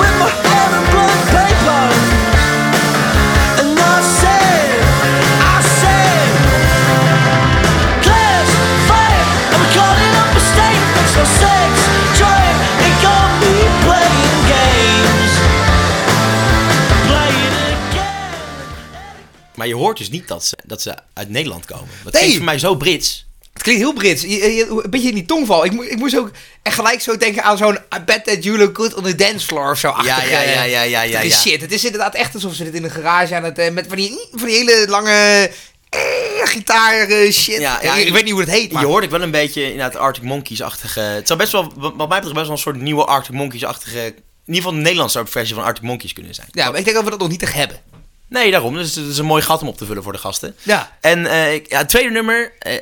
With 0.00 0.14
my 0.18 0.30
hair 0.46 0.68
in 0.78 0.84
blood 0.92 1.20
paper. 1.34 1.82
And 3.60 3.78
I 3.78 3.96
said, 4.20 4.78
I 5.54 5.56
said. 5.80 6.28
Class, 8.04 8.48
fire, 8.88 9.24
I'm 9.54 9.64
calling 9.76 10.14
up 10.22 10.30
a 10.36 10.42
statement 10.52 11.08
for 11.14 11.26
sex, 11.42 11.70
drive, 12.18 12.58
they 12.80 12.92
got 13.06 13.28
me 13.42 13.54
playing 13.86 14.38
games. 14.52 15.32
Playing 17.06 17.54
again. 17.74 18.34
Maar 19.54 19.66
je 19.66 19.74
hoort 19.74 19.98
dus 19.98 20.10
niet 20.10 20.28
dat 20.28 20.44
ze, 20.44 20.56
dat 20.64 20.82
ze 20.82 20.94
uit 21.14 21.28
Nederland 21.30 21.64
komen. 21.64 21.88
Dat 22.04 22.12
Nee. 22.12 22.22
klinkt 22.22 22.36
voor 22.36 22.44
mij 22.44 22.58
zo 22.58 22.74
Brits. 22.76 23.26
Het 23.58 23.66
klinkt 23.66 23.82
heel 23.82 23.92
Brits. 23.92 24.22
Een 24.22 24.90
beetje 24.90 25.08
in 25.08 25.14
die 25.14 25.24
tongval. 25.26 25.64
Ik, 25.64 25.72
mo- 25.72 25.82
ik 25.82 25.96
moest 25.96 26.16
ook 26.18 26.30
echt 26.62 26.74
gelijk 26.74 27.00
zo 27.00 27.16
denken 27.16 27.42
aan 27.42 27.56
zo'n 27.56 27.74
I 27.74 28.00
bet 28.04 28.24
that 28.24 28.44
you 28.44 28.58
look 28.58 28.76
good 28.76 28.94
on 28.94 29.02
the 29.02 29.14
dance 29.14 29.46
floor 29.46 29.70
of 29.70 29.78
zo. 29.78 29.88
Ja, 29.88 30.22
ja, 30.22 30.22
ja, 30.22 30.40
ja, 30.40 30.62
ja, 30.62 30.82
ja, 30.82 31.02
achtige 31.02 31.28
ja. 31.28 31.40
Shit. 31.40 31.60
Het 31.60 31.72
is 31.72 31.84
inderdaad 31.84 32.14
echt 32.14 32.34
alsof 32.34 32.54
ze 32.54 32.64
dit 32.64 32.74
in 32.74 32.84
een 32.84 32.90
garage 32.90 33.34
aan 33.34 33.44
het... 33.44 33.58
eh, 33.58 33.70
met 33.70 33.84
van 33.88 33.96
die, 33.96 34.28
van 34.32 34.46
die 34.46 34.56
hele 34.56 34.86
lange 34.88 35.50
eh, 35.88 36.00
gitaar 36.44 37.08
eh, 37.08 37.32
shit. 37.32 37.60
Ja, 37.60 37.78
ja, 37.82 37.94
ik, 37.94 38.06
ik 38.06 38.12
weet 38.12 38.22
niet 38.24 38.32
hoe 38.32 38.40
het 38.40 38.50
heet, 38.50 38.72
maar... 38.72 38.82
Je 38.82 38.88
hoort 38.88 39.04
ik 39.04 39.10
wel 39.10 39.22
een 39.22 39.30
beetje 39.30 39.62
inderdaad 39.62 39.96
Arctic 39.96 40.22
Monkeys-achtige... 40.24 41.00
Het 41.00 41.26
zou 41.26 41.38
best 41.38 41.52
wel, 41.52 41.72
wat 41.76 41.92
wat 41.96 42.08
mij 42.08 42.20
betreft, 42.20 42.34
best 42.34 42.46
wel 42.46 42.56
een 42.56 42.62
soort 42.62 42.80
nieuwe 42.80 43.04
Arctic 43.04 43.34
Monkeys-achtige... 43.34 43.98
In 43.98 44.54
ieder 44.54 44.62
geval 44.62 44.72
een 44.72 44.84
Nederlandse 44.84 45.22
versie 45.26 45.54
van 45.54 45.64
Arctic 45.64 45.84
Monkeys 45.84 46.12
kunnen 46.12 46.34
zijn. 46.34 46.48
Ja, 46.50 46.70
maar 46.70 46.78
ik 46.78 46.84
denk 46.84 46.96
dat 46.96 47.04
we 47.04 47.10
dat 47.10 47.18
nog 47.18 47.28
niet 47.28 47.42
echt 47.42 47.54
hebben. 47.54 47.80
Nee, 48.28 48.50
daarom. 48.50 48.74
Dus 48.74 48.94
het 48.94 49.06
is 49.06 49.18
een 49.18 49.24
mooi 49.24 49.42
gat 49.42 49.62
om 49.62 49.68
op 49.68 49.76
te 49.76 49.86
vullen 49.86 50.02
voor 50.02 50.12
de 50.12 50.18
gasten. 50.18 50.54
Ja. 50.62 50.96
En 51.00 51.26
eh, 51.26 51.54
ik- 51.54 51.70
ja, 51.70 51.78
het 51.78 51.88
tweede 51.88 52.10
nummer, 52.10 52.52
eh, 52.58 52.74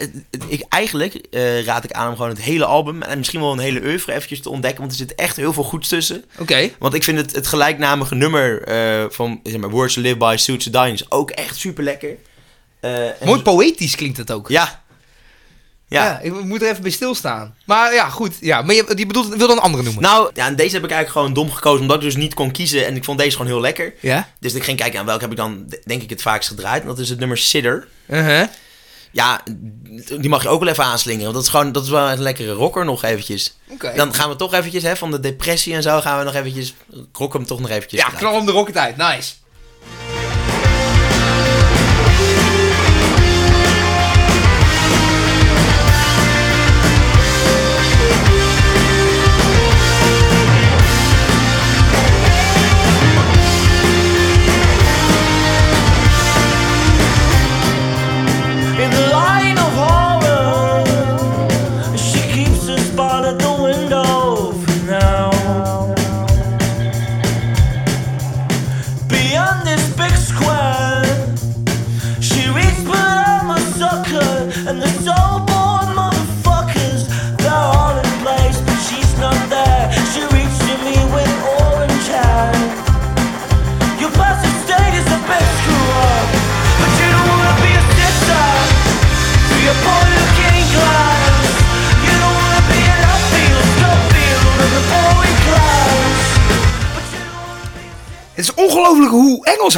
ik, 0.48 0.64
eigenlijk 0.68 1.14
eh, 1.14 1.64
raad 1.64 1.84
ik 1.84 1.92
aan 1.92 2.08
om 2.08 2.16
gewoon 2.16 2.30
het 2.30 2.40
hele 2.40 2.64
album 2.64 3.02
en 3.02 3.18
misschien 3.18 3.40
wel 3.40 3.52
een 3.52 3.58
hele 3.58 3.80
oeuvre 3.82 4.12
eventjes 4.12 4.40
te 4.42 4.50
ontdekken, 4.50 4.80
want 4.80 4.90
er 4.92 4.98
zit 4.98 5.14
echt 5.14 5.36
heel 5.36 5.52
veel 5.52 5.62
goeds 5.62 5.88
tussen. 5.88 6.24
Oké. 6.38 6.70
Want 6.78 6.94
ik 6.94 7.04
vind 7.04 7.18
het, 7.18 7.34
het 7.34 7.46
gelijknamige 7.46 8.14
nummer 8.14 8.62
van 9.12 9.40
zeg 9.42 9.56
maar, 9.60 9.70
Words 9.70 9.94
to 9.94 10.00
Live 10.00 10.16
By, 10.16 10.34
Suits 10.38 10.70
to 10.70 10.84
is 10.84 11.10
ook 11.10 11.30
echt 11.30 11.56
super 11.56 11.84
lekker. 11.84 12.16
Mooi 13.24 13.42
poëtisch 13.42 13.94
klinkt 13.96 14.16
het 14.16 14.30
ook. 14.32 14.48
Ja. 14.48 14.84
Ja. 15.88 16.04
Ja, 16.04 16.20
ik 16.20 16.44
moet 16.44 16.62
er 16.62 16.70
even 16.70 16.82
bij 16.82 16.90
stilstaan. 16.90 17.54
Maar 17.64 17.94
ja, 17.94 18.08
goed. 18.08 18.36
Ja, 18.40 18.62
maar 18.62 18.74
je, 18.74 18.94
die 18.94 19.06
bedoelt, 19.06 19.36
wil 19.36 19.46
dan 19.46 19.56
een 19.56 19.62
andere 19.62 19.82
noemen. 19.82 20.02
Nou, 20.02 20.30
ja, 20.34 20.46
en 20.46 20.56
deze 20.56 20.74
heb 20.74 20.84
ik 20.84 20.90
eigenlijk 20.90 21.18
gewoon 21.18 21.34
dom 21.34 21.54
gekozen, 21.54 21.80
omdat 21.80 21.96
ik 21.96 22.02
dus 22.02 22.16
niet 22.16 22.34
kon 22.34 22.50
kiezen 22.50 22.86
en 22.86 22.96
ik 22.96 23.04
vond 23.04 23.18
deze 23.18 23.36
gewoon 23.36 23.46
heel 23.46 23.60
lekker. 23.60 23.94
ja? 24.00 24.28
Dus 24.40 24.54
ik 24.54 24.64
ging 24.64 24.78
kijken 24.78 25.00
aan 25.00 25.06
welke 25.06 25.22
heb 25.22 25.30
ik 25.30 25.36
dan, 25.36 25.72
denk 25.84 26.02
ik, 26.02 26.10
het 26.10 26.22
vaakst 26.22 26.48
gedraaid. 26.48 26.82
En 26.82 26.88
dat 26.88 26.98
is 26.98 27.08
het 27.08 27.18
nummer 27.18 27.38
Sitter. 27.38 27.88
Uh-huh. 28.08 28.46
Ja, 29.12 29.40
die 30.18 30.28
mag 30.28 30.42
je 30.42 30.48
ook 30.48 30.60
wel 30.60 30.68
even 30.68 30.84
aanslingeren. 30.84 31.24
Want 31.24 31.34
dat 31.34 31.44
is 31.44 31.50
gewoon 31.50 31.72
dat 31.72 31.84
is 31.84 31.90
wel 31.90 32.10
een 32.10 32.22
lekkere 32.22 32.52
rocker 32.52 32.84
nog 32.84 33.02
eventjes. 33.02 33.56
Dan 33.96 34.14
gaan 34.14 34.28
we 34.28 34.36
toch 34.36 34.54
eventjes, 34.54 34.82
hè, 34.82 34.96
van 34.96 35.10
de 35.10 35.20
depressie 35.20 35.74
en 35.74 35.82
zo, 35.82 36.00
gaan 36.00 36.18
we 36.18 36.24
nog 36.24 36.34
eventjes, 36.34 36.74
rock 37.12 37.32
hem 37.32 37.46
toch 37.46 37.60
nog 37.60 37.70
eventjes. 37.70 38.00
Ja, 38.00 38.08
knal 38.08 38.34
hem 38.34 38.46
de 38.46 38.52
rocket 38.52 38.76
uit. 38.76 38.96
Nice. 38.96 39.32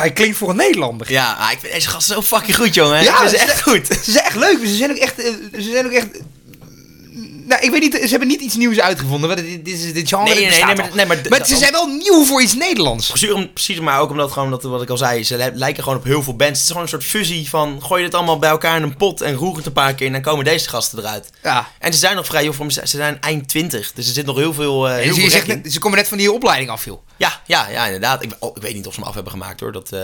Hij 0.09 0.17
klinkt 0.17 0.37
voor 0.39 0.51
een 0.51 0.57
Nederlander. 0.57 1.11
Ja, 1.13 1.33
ah, 1.41 1.51
ik 1.53 1.59
vind 1.61 1.73
deze 1.73 1.89
gast 1.89 2.07
zo 2.09 2.23
fucking 2.23 2.57
goed, 2.57 2.75
jongen. 2.75 3.03
Ja, 3.03 3.13
dat 3.23 3.25
is 3.25 3.31
ze- 3.31 3.47
echt 3.47 3.63
goed. 3.63 3.87
Ze 3.87 4.11
zijn 4.11 4.25
echt 4.25 4.37
leuk. 4.37 4.59
Ze 4.65 4.77
zijn 4.77 4.91
ook 4.91 4.97
echt... 4.97 5.19
eh, 5.19 5.33
Ze 5.53 5.71
zijn 5.73 5.87
ook 5.87 5.93
echt... 5.93 6.07
Nou, 7.49 7.63
ik 7.63 7.71
weet 7.71 7.81
niet, 7.81 7.95
ze 8.03 8.09
hebben 8.09 8.29
niet 8.29 8.41
iets 8.41 8.57
nieuws 8.57 8.81
uitgevonden. 8.81 9.29
want 9.29 9.41
Dit, 9.41 9.65
dit, 9.65 9.75
is- 9.79 9.93
dit 9.93 10.09
genre 10.09 10.25
Nee, 10.25 10.35
nee, 10.35 10.51
nee, 10.51 10.65
nee, 10.65 10.75
maar- 10.77 10.91
nee, 10.95 11.07
maar- 11.07 11.19
maar 11.29 11.47
ze 11.47 11.57
zijn 11.57 11.73
wel 11.73 11.87
nieuw 11.87 12.25
voor 12.25 12.43
iets 12.43 12.55
Nederlands. 12.55 13.11
Precies, 13.53 13.81
maar 13.81 14.01
ook 14.01 14.11
omdat 14.11 14.33
gewoon, 14.33 14.51
dat, 14.51 14.63
wat 14.63 14.83
ik 14.83 14.91
al 14.91 14.97
zei, 14.97 15.25
ze 15.25 15.37
li- 15.37 15.51
lijken 15.55 15.83
gewoon 15.83 15.99
op 15.99 16.05
heel 16.05 16.23
veel 16.23 16.37
bands. 16.37 16.53
Het 16.53 16.63
is 16.63 16.67
gewoon 16.69 16.83
een 16.83 16.89
soort 16.89 17.05
fusie 17.05 17.49
van, 17.49 17.83
gooi 17.83 18.01
je 18.01 18.07
het 18.07 18.15
allemaal 18.17 18.39
bij 18.39 18.51
elkaar 18.51 18.77
in 18.77 18.83
een 18.83 18.97
pot 18.97 19.21
en 19.21 19.35
roer 19.35 19.57
het 19.57 19.67
een 19.67 19.73
paar 19.73 19.95
keer 19.95 20.07
en 20.07 20.13
dan 20.13 20.23
komen 20.23 20.45
deze 20.45 20.69
gasten 20.69 20.99
eruit. 20.99 21.31
Ja. 21.43 21.69
En 21.79 21.93
ze 21.93 21.99
zijn 21.99 22.17
nog 22.17 22.27
vrij 22.27 22.43
jong, 22.45 22.55
voor 22.57 22.73
ze 22.73 22.81
zijn 22.87 23.21
eind 23.21 23.49
20, 23.49 23.93
dus 23.93 24.07
er 24.07 24.13
zit 24.13 24.27
nog 24.27 24.37
heel 24.37 24.55
veel, 24.55 24.89
eh 24.89 24.95
heel 24.97 25.15
veel 25.15 25.31
zegt 25.31 25.47
net, 25.47 25.73
ze 25.73 25.79
komen 25.79 25.99
net 25.99 26.09
van 26.09 26.19
die 26.19 26.33
opleiding 26.33 26.71
af, 26.71 26.85
joh. 26.85 26.99
Ja, 27.17 27.41
ja, 27.47 27.69
ja, 27.69 27.85
inderdaad. 27.85 28.23
Ik, 28.23 28.31
oh, 28.39 28.57
ik 28.57 28.63
weet 28.63 28.75
niet 28.75 28.87
of 28.87 28.93
ze 28.95 28.99
hem 29.01 29.09
af 29.09 29.15
hebben 29.15 29.33
gemaakt 29.33 29.61
hoor. 29.61 29.73
Dat, 29.73 29.93
eh, 29.93 30.01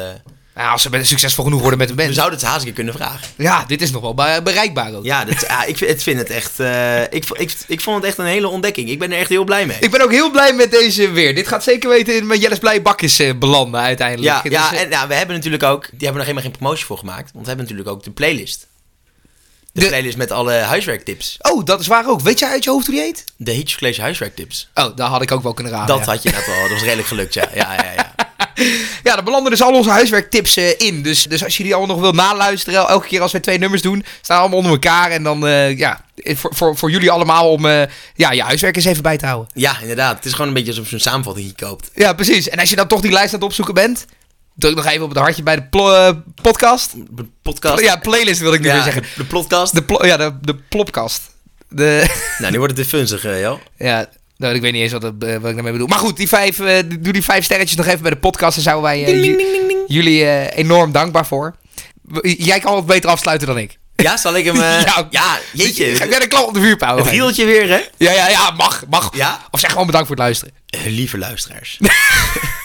Nou, 0.55 0.71
als 0.71 0.83
ze 0.83 0.89
succesvol 1.03 1.45
genoeg 1.45 1.61
worden 1.61 1.79
met 1.79 1.89
de 1.89 1.95
we 1.95 2.03
band. 2.03 2.15
zouden 2.15 2.39
het 2.39 2.49
haast 2.49 2.73
kunnen 2.73 2.95
vragen. 2.95 3.27
Ja, 3.37 3.65
dit 3.67 3.83
is 3.83 3.91
nog 3.91 4.03
wel 4.03 4.15
be- 4.15 4.41
bereikbaar 4.45 4.95
ook. 4.95 5.05
Ja, 5.05 5.25
ik, 5.67 5.77
vind- 5.77 5.91
ik 5.91 6.01
vind 6.01 6.19
het 6.19 6.31
echt, 6.31 6.61
eh, 6.61 7.03
ik, 7.03 7.25
ik, 7.33 7.55
ik 7.67 7.81
vond 7.81 7.97
het 7.97 8.05
echt 8.05 8.19
een 8.19 8.25
hele 8.25 8.49
ontdekking. 8.49 8.89
Ik 8.91 8.99
ben 8.99 9.13
er 9.13 9.19
echt 9.19 9.29
heel 9.29 9.45
blij 9.45 9.67
mee. 9.67 9.77
Ik 9.81 9.91
ben 9.91 10.01
ook 10.03 10.11
heel 10.11 10.31
blij 10.31 10.53
met 10.53 10.71
deze 10.71 11.11
weer. 11.11 11.35
Dit 11.35 11.49
gaat 11.49 11.65
zeker 11.65 11.89
weten 11.89 12.17
in 12.17 12.27
mijn 12.27 12.41
Jelles 12.41 12.59
Blij 12.59 12.83
Bakjes 12.83 13.19
eh, 13.19 13.35
belanden 13.35 13.81
uiteindelijk. 13.81 14.49
Ja, 14.51 14.73
eh, 14.73 14.81
en 14.81 14.91
ja, 14.91 15.07
we 15.07 15.15
hebben 15.15 15.37
natuurlijk 15.37 15.63
ook, 15.63 15.83
die 15.83 15.91
hebben 15.99 16.17
nog 16.17 16.23
helemaal 16.27 16.43
geen 16.51 16.59
promotie 16.59 16.85
voor 16.85 16.99
gemaakt, 16.99 17.31
want 17.33 17.45
we 17.47 17.51
hebben 17.51 17.65
natuurlijk 17.67 17.89
ook 17.89 18.03
de 18.05 18.11
playlist. 18.11 18.67
De, 19.73 19.81
De- 19.81 19.87
playlist 19.87 20.17
met 20.17 20.31
alle 20.31 20.53
huiswerktips. 20.53 21.37
Oh, 21.41 21.65
dat 21.65 21.81
is 21.81 21.87
waar 21.87 22.09
ook. 22.09 22.21
Weet 22.21 22.39
jij 22.39 22.49
uit 22.51 22.65
je 22.65 22.71
hoofd 22.71 22.87
hoe 22.87 22.95
die 22.95 23.05
heet? 23.05 23.25
De 23.37 23.51
Hitch 23.53 23.79
College 23.79 24.01
huiswerktips. 24.01 24.69
Oh, 24.75 24.97
daar 24.97 25.09
had 25.09 25.23
ik 25.23 25.33
ook 25.33 25.43
wel 25.43 25.55
kunnen 25.55 25.73
raden. 25.73 25.87
Dat 25.97 26.05
ja. 26.05 26.13
had 26.13 26.23
je 26.23 26.31
net 26.31 26.47
wel, 26.47 26.61
dat 26.63 26.71
was 26.71 26.83
redelijk 26.83 27.09
gelukt, 27.09 27.35
ja. 27.35 27.49
Ja, 27.55 27.73
ja, 27.75 27.93
ja. 27.97 28.13
Ja, 29.03 29.15
daar 29.15 29.23
belanden 29.25 29.51
dus 29.51 29.63
al 29.63 29.75
onze 29.75 29.91
huiswerktips 29.91 30.57
eh, 30.57 30.79
in. 30.79 31.03
Dus, 31.03 31.23
dus 31.23 31.45
als 31.45 31.57
je 31.57 31.63
die 31.63 31.75
allemaal 31.75 31.97
nog 31.97 32.05
wil 32.05 32.13
naluisteren, 32.13 32.89
elke 32.89 33.07
keer 33.07 33.21
als 33.21 33.33
wij 33.33 33.41
twee 33.41 33.59
nummers 33.59 33.83
doen, 33.83 34.05
staan 34.23 34.39
allemaal 34.41 34.59
onder 34.59 34.73
elkaar. 34.73 35.11
En 35.11 35.23
dan, 35.23 35.47
eh, 35.47 35.79
ja, 35.79 36.05
voor, 36.25 36.55
voor, 36.55 36.77
voor 36.77 36.91
jullie 36.91 37.11
allemaal 37.11 37.51
om 37.51 37.67
eh, 37.67 37.83
ja, 38.15 38.33
je 38.33 38.43
huiswerk 38.43 38.77
eens 38.77 38.85
even 38.85 39.03
bij 39.03 39.17
te 39.19 39.27
houden. 39.27 39.51
Ja, 39.55 39.81
inderdaad. 39.81 40.17
Het 40.17 40.25
is 40.25 40.33
gewoon 40.33 40.49
een 40.49 40.55
beetje 40.55 40.71
alsof 40.71 40.89
je 40.89 40.95
een 40.95 41.01
samenvatting 41.01 41.57
koopt. 41.57 41.91
Ja, 41.95 42.13
precies. 42.13 42.49
En 42.49 42.59
als 42.59 42.71
je 42.71 42.77
dan 42.77 42.87
toch 42.89 43.01
die 43.01 43.13
lijst 43.13 43.29
aan 43.35 43.39
het 43.39 43.49
opzoeken 43.49 43.75
bent, 43.75 44.07
druk 44.55 44.75
nog 44.75 44.87
even 44.87 45.03
op 45.03 45.09
het 45.09 45.19
hartje 45.19 45.43
bij 45.43 45.57
de 45.71 45.79
eh, 45.79 46.11
podcast. 46.43 46.93
De 47.11 47.27
podcast. 47.43 47.83
Ja, 47.83 47.97
playlist 47.97 48.41
wil 48.41 48.53
ik 48.53 48.61
nu 48.61 48.67
Ja, 48.67 48.75
weer 48.75 48.83
zeggen. 48.83 49.05
de 49.17 49.25
podcast. 49.25 49.75
De, 49.75 49.99
ja, 50.07 50.17
de, 50.17 50.33
de 50.41 50.55
plopkast. 50.55 51.23
De, 51.69 52.07
Nou, 52.39 52.53
nu 52.53 52.59
wordt 52.59 52.77
het 52.77 52.87
funzig, 52.87 53.25
eh, 53.25 53.41
joh. 53.41 53.59
ja, 53.77 54.07
nou, 54.37 54.55
ik 54.55 54.61
weet 54.61 54.73
niet 54.73 54.83
eens 54.83 54.93
wat, 54.93 55.01
dat, 55.01 55.13
eh, 55.19 55.37
wat 55.37 55.49
ik 55.51 55.55
daarmee 55.55 55.73
bedoel. 55.73 55.87
Maar 55.87 55.99
goed, 55.99 56.17
die 56.17 56.29
vijf, 56.29 56.61
eh, 56.61 56.79
doe 57.01 57.13
die 57.13 57.25
vijf 57.25 57.45
sterretjes 57.45 57.77
nog 57.77 57.87
even 57.87 58.03
bij 58.03 58.11
de 58.11 58.17
podcast. 58.17 58.55
Daar 58.55 58.65
zouden 58.65 58.85
wij 58.91 59.05
eh, 59.05 59.25
ju- 59.25 59.85
jullie 59.87 60.25
eh, 60.25 60.59
enorm 60.59 60.93
dankbaar 60.93 61.27
voor. 61.27 61.55
Jij 62.23 62.61
kan 62.61 62.73
wat 62.75 62.87
beter 62.87 63.11
afsluiten 63.11 63.47
dan 63.47 63.59
ik. 63.59 63.79
Ja, 63.97 64.17
zal 64.17 64.37
ik 64.37 64.45
hem... 64.45 64.57
Ja. 64.91 65.07
ja, 65.11 65.39
jeetje. 65.53 65.95
Ga 65.97 66.07
jij 66.07 66.19
de 66.19 66.27
klap 66.27 66.47
op 66.47 66.55
de 66.55 66.61
vuurpauw? 66.61 66.99
Een 66.99 67.09
rieltje 67.09 67.45
weer, 67.45 67.69
hè? 67.69 67.81
Ja, 67.97 68.13
ja, 68.13 68.29
ja, 68.29 68.51
mag, 68.51 68.85
mag. 68.91 69.11
Ja? 69.17 69.41
Of 69.51 69.61
zeg 69.61 69.71
gewoon 69.71 69.87
bedankt 69.87 70.07
voor 70.07 70.17
het 70.17 70.25
luisteren. 70.25 70.55
Lieve 70.85 71.19
luisteraars. 71.19 71.79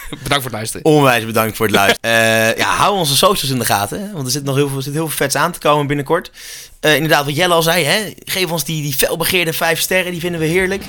Bedankt 0.09 0.34
voor 0.34 0.43
het 0.43 0.51
luisteren. 0.51 0.86
Onwijs 0.86 1.26
bedankt 1.26 1.57
voor 1.57 1.65
het 1.65 1.76
luisteren. 1.76 2.11
Eh, 2.51 2.57
ja, 2.57 2.76
hou 2.76 2.97
onze 2.97 3.15
socials 3.17 3.51
in 3.53 3.59
de 3.59 3.65
gaten. 3.65 3.99
Hè? 4.01 4.11
Want 4.11 4.26
er 4.26 4.32
zit 4.32 4.43
nog 4.43 4.55
heel 4.55 4.67
veel, 4.67 4.78
er 4.78 4.84
zit 4.84 4.93
heel 4.93 5.07
veel 5.07 5.17
vets 5.17 5.36
aan 5.36 5.51
te 5.51 5.59
komen 5.59 5.88
binnenkort. 5.88 6.32
Eh, 6.80 6.95
inderdaad, 6.95 7.26
wat 7.26 7.36
Jelle 7.36 7.53
al 7.53 7.61
zei. 7.61 7.84
Hè? 7.84 8.13
Geef 8.24 8.51
ons 8.51 8.63
die, 8.63 8.82
die 8.82 8.93
felbegeerde 8.93 9.53
vijf 9.53 9.80
sterren. 9.80 10.11
Die 10.11 10.20
vinden 10.22 10.39
we 10.41 10.45
heerlijk. 10.47 10.84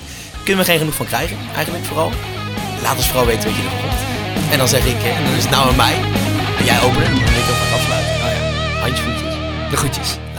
Kunnen 0.44 0.64
we 0.64 0.70
geen 0.70 0.78
genoeg 0.78 0.94
van 0.94 1.06
krijgen. 1.06 1.36
Eigenlijk 1.54 1.84
vooral. 1.84 2.10
Laat 2.82 2.96
ons 2.96 3.06
vooral 3.06 3.26
weten 3.26 3.44
wat 3.44 3.56
je 3.56 3.62
ervan 3.62 3.80
vond. 3.80 3.98
En 4.52 4.58
dan 4.58 4.68
zeg 4.68 4.86
ik, 4.86 4.96
hè, 4.98 5.10
en 5.10 5.24
dan 5.24 5.34
is 5.34 5.42
het 5.42 5.50
nou 5.50 5.68
aan 5.68 5.76
mij. 5.76 5.94
En 6.58 6.64
jij 6.64 6.80
openen. 6.80 7.06
En 7.06 7.36
ik 7.40 7.46
kan 7.46 7.56
het 7.64 7.74
afsluiten. 7.78 8.12
Nou 8.22 8.30
ja, 8.34 8.40
handje 8.80 9.02
voetjes. 9.02 9.34
De 9.70 9.76
groetjes. 9.76 10.29